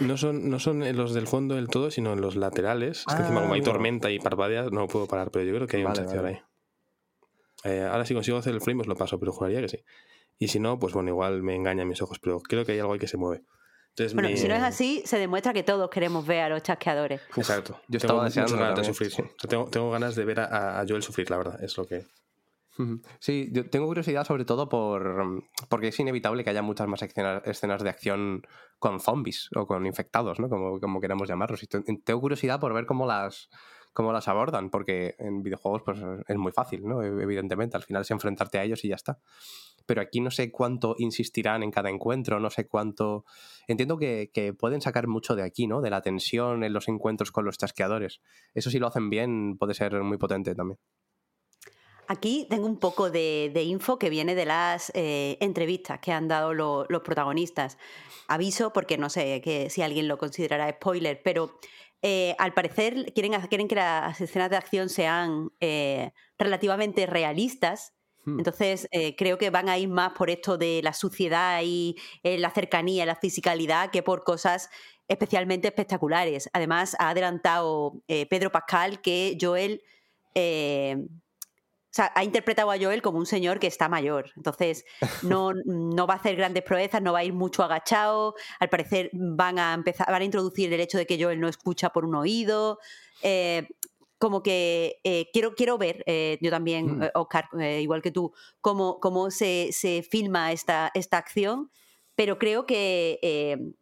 No 0.00 0.16
son, 0.16 0.48
no 0.48 0.60
son 0.60 0.96
los 0.96 1.12
del 1.12 1.26
fondo 1.26 1.56
del 1.56 1.68
todo, 1.68 1.90
sino 1.90 2.12
en 2.12 2.20
los 2.20 2.36
laterales. 2.36 3.04
es 3.06 3.14
que 3.14 3.22
encima 3.22 3.42
como 3.42 3.54
hay 3.54 3.60
ah, 3.60 3.64
tormenta 3.64 4.10
y 4.10 4.20
parpadea, 4.20 4.66
no 4.70 4.86
puedo 4.86 5.08
parar, 5.08 5.30
pero 5.32 5.44
yo 5.44 5.54
creo 5.54 5.66
que 5.66 5.78
hay 5.78 5.84
un 5.84 5.92
chasqueador 5.92 6.26
ahí. 6.26 6.38
Eh, 7.64 7.82
ahora 7.82 8.04
si 8.04 8.14
consigo 8.14 8.38
hacer 8.38 8.54
el 8.54 8.60
frame 8.60 8.82
os 8.82 8.86
lo 8.86 8.96
paso, 8.96 9.18
pero 9.18 9.32
juraría 9.32 9.60
que 9.60 9.68
sí. 9.68 9.78
Y 10.38 10.48
si 10.48 10.60
no, 10.60 10.78
pues 10.78 10.94
bueno, 10.94 11.10
igual 11.10 11.42
me 11.42 11.54
engañan 11.54 11.88
mis 11.88 12.02
ojos, 12.02 12.18
pero 12.20 12.40
creo 12.40 12.64
que 12.64 12.72
hay 12.72 12.78
algo 12.78 12.92
ahí 12.92 12.98
que 12.98 13.08
se 13.08 13.16
mueve. 13.16 13.44
Bueno, 14.14 14.36
si 14.36 14.48
no 14.48 14.54
es 14.54 14.62
así, 14.62 15.02
se 15.04 15.18
demuestra 15.18 15.52
que 15.52 15.62
todos 15.62 15.90
queremos 15.90 16.26
ver 16.26 16.42
a 16.42 16.48
los 16.48 16.62
chasqueadores. 16.62 17.20
Exacto. 17.36 17.80
Yo 17.88 17.98
estaba 17.98 18.24
deseando 18.24 18.56
ganas 18.56 18.78
de 18.78 18.84
sufrir. 18.84 19.12
Tengo, 19.48 19.66
tengo, 19.66 19.90
ganas 19.90 20.14
de 20.14 20.24
ver 20.24 20.40
a, 20.40 20.84
Joel 20.88 21.02
sufrir, 21.02 21.30
la 21.30 21.36
verdad. 21.38 21.62
Es 21.62 21.76
lo 21.76 21.86
que. 21.86 22.06
Sí, 23.20 23.50
yo 23.52 23.68
tengo 23.68 23.86
curiosidad 23.86 24.26
sobre 24.26 24.46
todo 24.46 24.66
por 24.68 25.44
porque 25.68 25.88
es 25.88 26.00
inevitable 26.00 26.42
que 26.42 26.50
haya 26.50 26.62
muchas 26.62 26.88
más 26.88 27.02
escenas, 27.02 27.82
de 27.82 27.90
acción 27.90 28.46
con 28.78 28.98
zombies 28.98 29.50
o 29.54 29.66
con 29.66 29.84
infectados, 29.84 30.40
¿no? 30.40 30.48
Como, 30.48 30.80
como 30.80 31.00
queramos 31.00 31.28
llamarlos. 31.28 31.62
Y 31.62 31.66
tengo 31.66 32.20
curiosidad 32.20 32.58
por 32.58 32.72
ver 32.72 32.86
cómo 32.86 33.06
las, 33.06 33.50
cómo 33.92 34.12
las 34.12 34.28
abordan, 34.28 34.70
porque 34.70 35.14
en 35.18 35.42
videojuegos 35.42 35.82
pues, 35.84 35.98
es 36.26 36.36
muy 36.36 36.52
fácil, 36.52 36.86
¿no? 36.86 37.02
Evidentemente, 37.02 37.76
al 37.76 37.82
final 37.82 38.02
es 38.02 38.10
enfrentarte 38.10 38.58
a 38.58 38.64
ellos 38.64 38.84
y 38.84 38.88
ya 38.88 38.96
está. 38.96 39.18
Pero 39.86 40.00
aquí 40.00 40.20
no 40.20 40.30
sé 40.30 40.50
cuánto 40.50 40.94
insistirán 40.98 41.62
en 41.62 41.70
cada 41.70 41.90
encuentro, 41.90 42.40
no 42.40 42.50
sé 42.50 42.66
cuánto... 42.66 43.24
Entiendo 43.66 43.98
que, 43.98 44.54
pueden 44.58 44.80
sacar 44.80 45.08
mucho 45.08 45.34
de 45.34 45.42
aquí, 45.42 45.66
¿no? 45.66 45.80
De 45.80 45.90
la 45.90 46.02
tensión 46.02 46.64
en 46.64 46.72
los 46.72 46.88
encuentros 46.88 47.32
con 47.32 47.44
los 47.44 47.58
chasqueadores. 47.58 48.20
Eso 48.54 48.70
si 48.70 48.78
lo 48.78 48.86
hacen 48.86 49.10
bien 49.10 49.56
puede 49.58 49.74
ser 49.74 50.00
muy 50.02 50.18
potente 50.18 50.54
también. 50.54 50.78
Aquí 52.08 52.46
tengo 52.50 52.66
un 52.66 52.78
poco 52.78 53.10
de, 53.10 53.50
info 53.64 53.98
que 53.98 54.10
viene 54.10 54.34
de 54.34 54.44
las 54.44 54.90
eh, 54.94 55.38
entrevistas 55.40 56.00
que 56.00 56.12
han 56.12 56.28
dado 56.28 56.52
los 56.52 57.02
protagonistas. 57.02 57.78
Aviso 58.28 58.72
porque 58.72 58.98
no 58.98 59.08
sé 59.08 59.40
que, 59.40 59.70
si 59.70 59.82
alguien 59.82 60.08
lo 60.08 60.18
considerará 60.18 60.70
spoiler, 60.70 61.22
pero 61.22 61.58
eh, 62.02 62.34
al 62.38 62.52
parecer 62.52 63.12
quieren, 63.14 63.40
quieren 63.48 63.68
que 63.68 63.76
las 63.76 64.20
escenas 64.20 64.50
de 64.50 64.56
acción 64.56 64.88
sean 64.88 65.50
eh, 65.60 66.12
relativamente 66.36 67.06
realistas. 67.06 67.94
Hmm. 68.24 68.38
Entonces, 68.38 68.88
eh, 68.90 69.14
creo 69.16 69.38
que 69.38 69.50
van 69.50 69.68
a 69.68 69.78
ir 69.78 69.88
más 69.88 70.12
por 70.12 70.28
esto 70.28 70.58
de 70.58 70.80
la 70.82 70.92
suciedad 70.94 71.60
y 71.64 71.96
la 72.24 72.50
cercanía, 72.50 73.06
la 73.06 73.16
fisicalidad, 73.16 73.90
que 73.90 74.02
por 74.02 74.24
cosas 74.24 74.68
especialmente 75.06 75.68
espectaculares. 75.68 76.50
Además, 76.52 76.96
ha 76.98 77.10
adelantado 77.10 78.02
Pedro 78.06 78.50
Pascal 78.50 79.00
que 79.00 79.36
Joel 79.40 79.82
o 81.92 81.94
sea, 81.94 82.10
ha 82.14 82.24
interpretado 82.24 82.70
a 82.70 82.78
Joel 82.78 83.02
como 83.02 83.18
un 83.18 83.26
señor 83.26 83.58
que 83.58 83.66
está 83.66 83.86
mayor. 83.86 84.32
Entonces, 84.34 84.86
no, 85.20 85.52
no 85.66 86.06
va 86.06 86.14
a 86.14 86.16
hacer 86.16 86.36
grandes 86.36 86.62
proezas, 86.62 87.02
no 87.02 87.12
va 87.12 87.18
a 87.18 87.24
ir 87.24 87.34
mucho 87.34 87.62
agachado. 87.62 88.34
Al 88.60 88.70
parecer 88.70 89.10
van 89.12 89.58
a 89.58 89.74
empezar, 89.74 90.06
van 90.10 90.22
a 90.22 90.24
introducir 90.24 90.72
el 90.72 90.80
hecho 90.80 90.96
de 90.96 91.04
que 91.04 91.22
Joel 91.22 91.38
no 91.38 91.48
escucha 91.48 91.90
por 91.90 92.06
un 92.06 92.14
oído. 92.14 92.78
Eh, 93.22 93.68
como 94.16 94.42
que 94.42 95.00
eh, 95.04 95.28
quiero, 95.34 95.54
quiero 95.54 95.76
ver, 95.76 96.02
eh, 96.06 96.38
yo 96.40 96.50
también, 96.50 96.98
mm. 96.98 97.10
Oscar, 97.14 97.48
igual 97.60 98.00
que 98.00 98.10
tú, 98.10 98.32
cómo, 98.62 98.98
cómo 98.98 99.30
se, 99.30 99.68
se, 99.72 100.02
filma 100.02 100.50
esta, 100.52 100.92
esta 100.94 101.18
acción, 101.18 101.70
pero 102.14 102.38
creo 102.38 102.64
que 102.64 103.74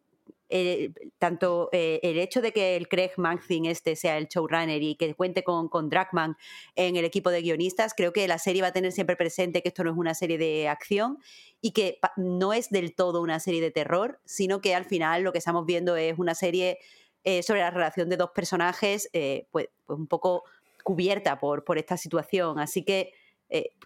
eh, 0.51 0.91
tanto 1.17 1.69
eh, 1.71 2.01
el 2.03 2.19
hecho 2.19 2.41
de 2.41 2.51
que 2.51 2.75
el 2.75 2.89
Craig 2.89 3.11
Manzin 3.15 3.65
este 3.65 3.95
sea 3.95 4.17
el 4.17 4.27
showrunner 4.27 4.83
y 4.83 4.95
que 4.95 5.15
cuente 5.15 5.43
con, 5.43 5.69
con 5.69 5.89
Dragman 5.89 6.35
en 6.75 6.97
el 6.97 7.05
equipo 7.05 7.29
de 7.29 7.41
guionistas, 7.41 7.93
creo 7.95 8.11
que 8.11 8.27
la 8.27 8.37
serie 8.37 8.61
va 8.61 8.67
a 8.67 8.73
tener 8.73 8.91
siempre 8.91 9.15
presente 9.15 9.61
que 9.61 9.69
esto 9.69 9.85
no 9.85 9.91
es 9.91 9.97
una 9.97 10.13
serie 10.13 10.37
de 10.37 10.67
acción 10.67 11.19
y 11.61 11.71
que 11.71 11.99
no 12.17 12.51
es 12.51 12.69
del 12.69 12.93
todo 12.93 13.21
una 13.21 13.39
serie 13.39 13.61
de 13.61 13.71
terror, 13.71 14.19
sino 14.25 14.59
que 14.59 14.75
al 14.75 14.83
final 14.83 15.23
lo 15.23 15.31
que 15.31 15.37
estamos 15.37 15.65
viendo 15.65 15.95
es 15.95 16.19
una 16.19 16.35
serie 16.35 16.79
eh, 17.23 17.43
sobre 17.43 17.61
la 17.61 17.71
relación 17.71 18.09
de 18.09 18.17
dos 18.17 18.31
personajes, 18.31 19.09
pues, 19.51 19.69
pues, 19.85 19.99
un 19.99 20.07
poco 20.07 20.43
cubierta 20.83 21.39
por, 21.39 21.63
por 21.63 21.77
esta 21.77 21.95
situación. 21.95 22.59
Así 22.59 22.83
que 22.83 23.13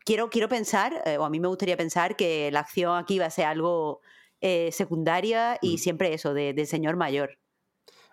quiero, 0.03 0.29
quiero 0.31 0.49
pensar, 0.49 1.03
o 1.19 1.25
a 1.25 1.29
mí 1.29 1.39
me 1.39 1.47
gustaría 1.47 1.77
pensar 1.77 2.15
que 2.15 2.49
la 2.51 2.61
acción 2.61 2.97
aquí 2.97 3.19
va 3.19 3.25
a 3.25 3.29
ser 3.29 3.45
algo 3.45 4.01
eh, 4.47 4.71
secundaria 4.71 5.57
y 5.59 5.73
mm. 5.73 5.77
siempre 5.79 6.13
eso, 6.13 6.35
de, 6.35 6.65
señor 6.67 6.97
mayor. 6.97 7.39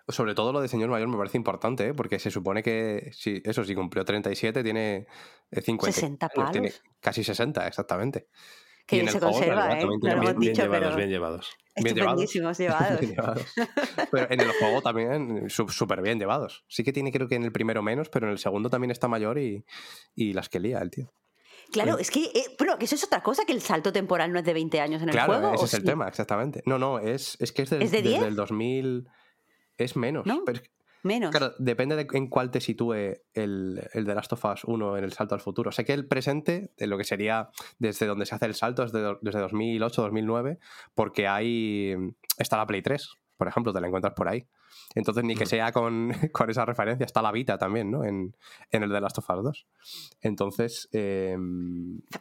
Sobre 0.07 0.33
todo 0.33 0.51
lo 0.51 0.61
de 0.61 0.67
señor 0.67 0.89
mayor 0.89 1.07
me 1.07 1.15
parece 1.15 1.37
importante, 1.37 1.89
¿eh? 1.89 1.93
porque 1.93 2.17
se 2.17 2.31
supone 2.31 2.63
que, 2.63 3.11
si, 3.13 3.39
eso, 3.45 3.63
si 3.63 3.75
cumplió 3.75 4.03
37, 4.03 4.63
tiene 4.63 5.05
50. 5.51 5.89
Eh, 5.89 5.93
60 5.93 6.29
palos. 6.29 6.51
Tiene 6.51 6.73
casi 6.99 7.23
60, 7.23 7.67
exactamente. 7.67 8.29
Que 8.87 8.95
bien 8.95 9.09
se 9.09 9.19
conserva, 9.19 9.79
¿eh? 9.79 9.85
Bien, 10.01 10.19
bien, 10.19 10.39
bien, 10.39 10.55
llevados, 10.55 10.95
bien 10.95 11.09
llevados. 11.09 11.55
Bien 11.75 11.95
llevados. 11.95 12.33
llevados. 12.99 13.45
Pero 14.11 14.31
en 14.31 14.41
el 14.41 14.51
juego 14.53 14.81
también 14.81 15.49
súper 15.49 16.01
bien 16.01 16.19
llevados. 16.19 16.65
Sí 16.67 16.83
que 16.83 16.93
tiene 16.93 17.11
creo 17.11 17.27
que 17.27 17.35
en 17.35 17.43
el 17.43 17.51
primero 17.51 17.83
menos, 17.83 18.09
pero 18.09 18.25
en 18.25 18.31
el 18.31 18.39
segundo 18.39 18.69
también 18.71 18.91
está 18.91 19.07
mayor 19.07 19.37
y, 19.37 19.65
y 20.15 20.33
las 20.33 20.49
que 20.49 20.59
lía 20.59 20.79
el 20.79 20.89
tío. 20.89 21.13
Claro, 21.73 21.97
es 21.97 22.11
que, 22.11 22.25
eh, 22.25 22.55
bueno, 22.57 22.77
que 22.77 22.85
eso 22.85 22.95
es 22.95 23.03
otra 23.03 23.21
cosa, 23.21 23.43
que 23.45 23.51
el 23.51 23.61
salto 23.61 23.91
temporal 23.91 24.31
no 24.31 24.39
es 24.39 24.45
de 24.45 24.53
20 24.53 24.79
años 24.79 25.01
en 25.01 25.09
el 25.09 25.19
juego. 25.19 25.41
Claro, 25.41 25.55
ese 25.55 25.65
es 25.65 25.73
el 25.73 25.83
tema, 25.83 26.07
exactamente. 26.07 26.61
No, 26.65 26.77
no, 26.77 26.99
es, 26.99 27.35
es 27.39 27.51
que 27.51 27.63
es, 27.63 27.69
desde 27.69 28.27
el 28.27 28.35
2000... 28.35 29.07
Es 29.77 29.95
menos. 29.95 30.25
¿No? 30.27 30.43
menos. 31.01 31.31
Claro, 31.31 31.55
depende 31.57 31.95
de 31.95 32.07
en 32.13 32.27
cuál 32.27 32.51
te 32.51 32.61
sitúe 32.61 32.93
el, 33.33 33.89
el 33.91 34.05
The 34.05 34.15
Last 34.15 34.33
of 34.33 34.45
Us 34.45 34.63
1 34.63 34.97
en 34.97 35.03
el 35.03 35.11
salto 35.11 35.35
al 35.35 35.41
futuro. 35.41 35.71
Sé 35.71 35.83
que 35.83 35.93
el 35.93 36.07
presente, 36.07 36.71
de 36.77 36.87
lo 36.87 36.97
que 36.97 37.03
sería 37.03 37.49
desde 37.79 38.05
donde 38.05 38.25
se 38.25 38.35
hace 38.35 38.45
el 38.45 38.53
salto, 38.53 38.83
es 38.83 38.91
de, 38.91 39.17
desde 39.21 39.39
2008, 39.39 40.01
2009, 40.03 40.59
porque 40.93 41.27
ahí 41.27 41.95
está 42.37 42.57
la 42.57 42.67
Play 42.67 42.83
3, 42.83 43.09
por 43.35 43.47
ejemplo, 43.47 43.73
te 43.73 43.81
la 43.81 43.87
encuentras 43.87 44.13
por 44.13 44.29
ahí. 44.29 44.47
Entonces, 44.95 45.23
ni 45.23 45.35
que 45.35 45.45
sea 45.45 45.71
con, 45.71 46.11
con 46.31 46.49
esa 46.49 46.65
referencia, 46.65 47.05
está 47.05 47.21
la 47.21 47.31
Vita 47.31 47.57
también, 47.57 47.91
¿no? 47.91 48.03
En, 48.03 48.35
en 48.71 48.83
el 48.83 48.89
de 48.89 49.01
Last 49.01 49.17
of 49.17 49.29
Us 49.29 49.43
2. 49.43 49.67
Entonces. 50.21 50.89
Eh, 50.91 51.35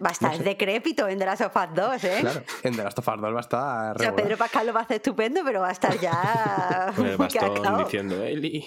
va 0.04 0.08
a 0.08 0.12
estar 0.12 0.38
decrépito 0.38 1.08
en 1.08 1.18
The 1.18 1.26
Last 1.26 1.42
of 1.42 1.56
Us 1.56 1.74
2, 1.74 2.04
¿eh? 2.04 2.18
Claro, 2.20 2.42
en 2.62 2.76
The 2.76 2.84
Last 2.84 2.98
of 2.98 3.08
Us 3.08 3.20
2 3.20 3.34
va 3.34 3.36
a 3.36 3.40
estar. 3.40 3.96
O 3.96 3.98
sea, 3.98 4.14
Pedro 4.14 4.36
Pascal 4.36 4.66
lo 4.66 4.72
va 4.72 4.80
a 4.80 4.82
hacer 4.84 4.96
estupendo, 4.96 5.42
pero 5.44 5.60
va 5.60 5.68
a 5.68 5.72
estar 5.72 5.98
ya. 5.98 6.92
Con 6.96 7.06
el 7.06 7.16
bastón 7.18 7.84
diciendo, 7.84 8.22
Eli. 8.22 8.64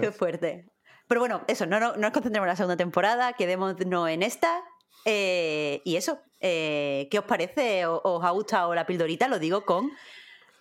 Qué 0.00 0.12
fuerte. 0.12 0.72
Pero 1.08 1.20
bueno, 1.20 1.42
eso, 1.46 1.66
no, 1.66 1.78
no, 1.78 1.96
nos 1.96 2.10
concentremos 2.12 2.46
en 2.46 2.48
la 2.48 2.56
segunda 2.56 2.76
temporada, 2.76 3.32
quedémonos 3.34 3.76
en 4.08 4.22
esta. 4.22 4.62
Eh, 5.04 5.82
y 5.84 5.96
eso, 5.96 6.20
eh, 6.40 7.08
¿qué 7.10 7.18
os 7.18 7.24
parece? 7.24 7.86
¿Os 7.86 8.24
ha 8.24 8.30
gustado 8.30 8.74
la 8.74 8.86
pildorita? 8.86 9.28
Lo 9.28 9.38
digo 9.38 9.64
con 9.64 9.90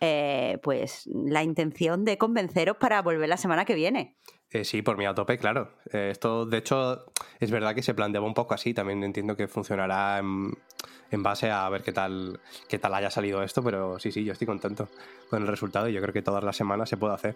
eh, 0.01 0.57
pues 0.63 1.07
la 1.13 1.43
intención 1.43 2.03
de 2.03 2.17
convenceros 2.17 2.77
para 2.77 3.01
volver 3.03 3.29
la 3.29 3.37
semana 3.37 3.65
que 3.65 3.75
viene. 3.75 4.17
Eh, 4.49 4.65
sí, 4.65 4.81
por 4.81 4.97
mí 4.97 5.05
a 5.05 5.13
tope, 5.13 5.37
claro. 5.37 5.75
Eh, 5.93 6.09
esto, 6.11 6.45
de 6.45 6.57
hecho, 6.57 7.05
es 7.39 7.51
verdad 7.51 7.75
que 7.75 7.83
se 7.83 7.93
planteaba 7.93 8.25
un 8.25 8.33
poco 8.33 8.55
así. 8.55 8.73
También 8.73 9.03
entiendo 9.03 9.37
que 9.37 9.47
funcionará 9.47 10.17
en, 10.17 11.23
base 11.23 11.51
a 11.51 11.69
ver 11.69 11.83
qué 11.83 11.93
tal, 11.93 12.39
qué 12.67 12.79
tal 12.79 12.95
haya 12.95 13.11
salido 13.11 13.43
esto, 13.43 13.63
pero 13.63 13.99
sí, 13.99 14.11
sí, 14.11 14.25
yo 14.25 14.33
estoy 14.33 14.47
contento 14.47 14.89
con 15.29 15.41
el 15.41 15.47
resultado 15.47 15.87
y 15.87 15.93
yo 15.93 16.01
creo 16.01 16.13
que 16.13 16.21
todas 16.21 16.43
las 16.43 16.57
semanas 16.57 16.89
se 16.89 16.97
puede 16.97 17.13
hacer. 17.13 17.35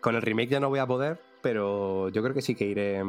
Con 0.00 0.14
el 0.14 0.22
remake 0.22 0.50
ya 0.50 0.60
no 0.60 0.68
voy 0.68 0.80
a 0.80 0.86
poder, 0.86 1.18
pero 1.40 2.10
yo 2.10 2.22
creo 2.22 2.34
que 2.34 2.42
sí 2.42 2.54
que 2.54 2.66
iré 2.66 3.02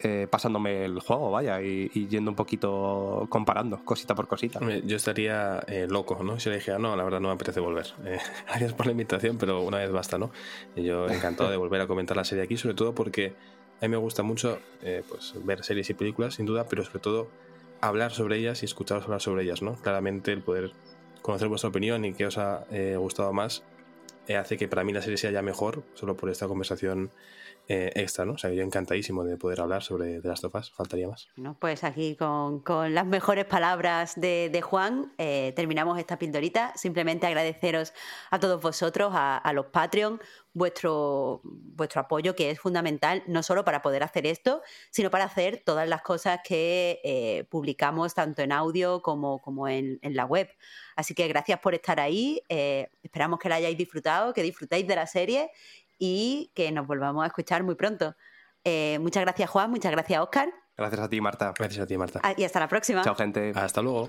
eh, 0.00 0.28
pasándome 0.30 0.84
el 0.84 1.00
juego, 1.00 1.32
vaya, 1.32 1.60
y, 1.60 1.88
yendo 2.08 2.30
un 2.30 2.36
poquito 2.36 3.26
comparando, 3.28 3.84
cosita 3.84 4.14
por 4.14 4.28
cosita. 4.28 4.60
Yo 4.84 4.96
estaría 4.96 5.58
eh, 5.66 5.88
loco, 5.90 6.22
¿no? 6.22 6.38
Si 6.38 6.48
le 6.48 6.56
dijera, 6.56 6.78
no, 6.78 6.94
la 6.94 7.02
verdad 7.02 7.18
no 7.18 7.28
me 7.28 7.34
apetece 7.34 7.60
volver. 7.60 7.86
Eh, 8.08 8.18
gracias 8.46 8.72
por 8.72 8.86
la 8.86 8.92
invitación, 8.92 9.36
pero 9.38 9.60
una 9.62 9.78
vez 9.78 9.90
basta, 9.90 10.16
¿no? 10.16 10.30
yo 10.76 11.08
encantado 11.08 11.50
de 11.50 11.56
volver 11.58 11.80
a 11.82 11.86
comentar 11.86 12.16
la 12.16 12.24
serie 12.24 12.44
aquí, 12.44 12.56
sobre 12.56 12.74
todo 12.74 12.94
porque 12.94 13.34
a 13.80 13.84
mí 13.84 13.88
me 13.88 13.96
gusta 13.96 14.22
mucho 14.22 14.58
pues, 14.80 15.34
ver 15.44 15.62
series 15.62 15.90
y 15.90 15.94
películas, 15.94 16.34
sin 16.34 16.46
duda, 16.46 16.66
pero 16.68 16.84
sobre 16.84 17.00
todo 17.00 17.28
hablar 17.80 18.12
sobre 18.12 18.38
ellas 18.38 18.62
y 18.62 18.66
escucharos 18.66 19.04
hablar 19.04 19.20
sobre 19.20 19.42
ellas, 19.42 19.60
¿no? 19.60 19.74
Claramente 19.74 20.32
el 20.32 20.42
poder 20.42 20.72
conocer 21.20 21.48
vuestra 21.48 21.68
opinión 21.68 22.04
y 22.04 22.14
qué 22.14 22.26
os 22.26 22.38
ha 22.38 22.64
gustado 22.96 23.32
más 23.32 23.62
hace 24.36 24.56
que 24.56 24.68
para 24.68 24.84
mí 24.84 24.92
la 24.92 25.02
serie 25.02 25.16
sea 25.16 25.30
ya 25.30 25.42
mejor, 25.42 25.84
solo 25.94 26.16
por 26.16 26.30
esta 26.30 26.46
conversación 26.46 27.10
eh, 27.70 27.92
extra, 27.96 28.24
¿no? 28.24 28.32
O 28.32 28.38
sea, 28.38 28.50
yo 28.50 28.62
encantadísimo 28.62 29.24
de 29.24 29.36
poder 29.36 29.60
hablar 29.60 29.82
sobre 29.82 30.22
The 30.22 30.28
Last 30.28 30.42
of 30.44 30.54
Us, 30.54 30.70
faltaría 30.70 31.06
más. 31.06 31.28
Pues 31.58 31.84
aquí 31.84 32.16
con, 32.16 32.62
las 32.94 33.04
mejores 33.04 33.44
palabras 33.44 34.18
de, 34.18 34.60
Juan 34.62 35.12
eh, 35.18 35.52
terminamos 35.54 35.98
esta 35.98 36.18
pildorita. 36.18 36.72
Simplemente 36.76 37.26
agradeceros 37.26 37.92
a 38.30 38.40
todos 38.40 38.62
vosotros, 38.62 39.12
a, 39.14 39.52
los 39.52 39.66
Patreon, 39.66 40.18
vuestro, 40.58 41.40
vuestro 41.44 42.02
apoyo, 42.02 42.34
que 42.36 42.50
es 42.50 42.60
fundamental, 42.60 43.22
no 43.26 43.42
solo 43.42 43.64
para 43.64 43.80
poder 43.80 44.02
hacer 44.02 44.26
esto, 44.26 44.62
sino 44.90 45.10
para 45.10 45.24
hacer 45.24 45.62
todas 45.64 45.88
las 45.88 46.02
cosas 46.02 46.40
que 46.44 47.00
eh, 47.04 47.44
publicamos 47.50 48.14
tanto 48.14 48.42
en 48.42 48.52
audio 48.52 49.00
como, 49.00 49.40
como 49.40 49.68
en, 49.68 49.98
la 50.02 50.24
web. 50.24 50.48
Así 50.96 51.14
que 51.14 51.28
gracias 51.28 51.60
por 51.60 51.74
estar 51.74 52.00
ahí. 52.00 52.42
esperamos 52.48 53.38
que 53.38 53.48
la 53.48 53.56
hayáis 53.56 53.78
disfrutado, 53.78 54.34
que 54.34 54.42
disfrutéis 54.42 54.86
de 54.86 54.96
la 54.96 55.06
serie 55.06 55.50
y 55.98 56.52
que 56.54 56.70
nos 56.72 56.86
volvamos 56.86 57.24
a 57.24 57.26
escuchar 57.26 57.62
muy 57.62 57.74
pronto. 57.74 58.14
Eh, 58.64 58.98
muchas 59.00 59.22
gracias, 59.22 59.50
Juan. 59.50 59.70
Muchas 59.70 59.92
gracias, 59.92 60.20
Oscar. 60.20 60.48
Gracias 60.76 61.00
a 61.00 61.08
ti, 61.08 61.20
Marta. 61.20 61.52
Gracias 61.58 61.82
a 61.82 61.86
ti, 61.86 61.96
Marta. 61.96 62.20
Ah, 62.22 62.34
y 62.36 62.44
hasta 62.44 62.60
la 62.60 62.68
próxima. 62.68 63.02
Chao, 63.02 63.14
gente. 63.14 63.52
Hasta 63.54 63.82
luego. 63.82 64.08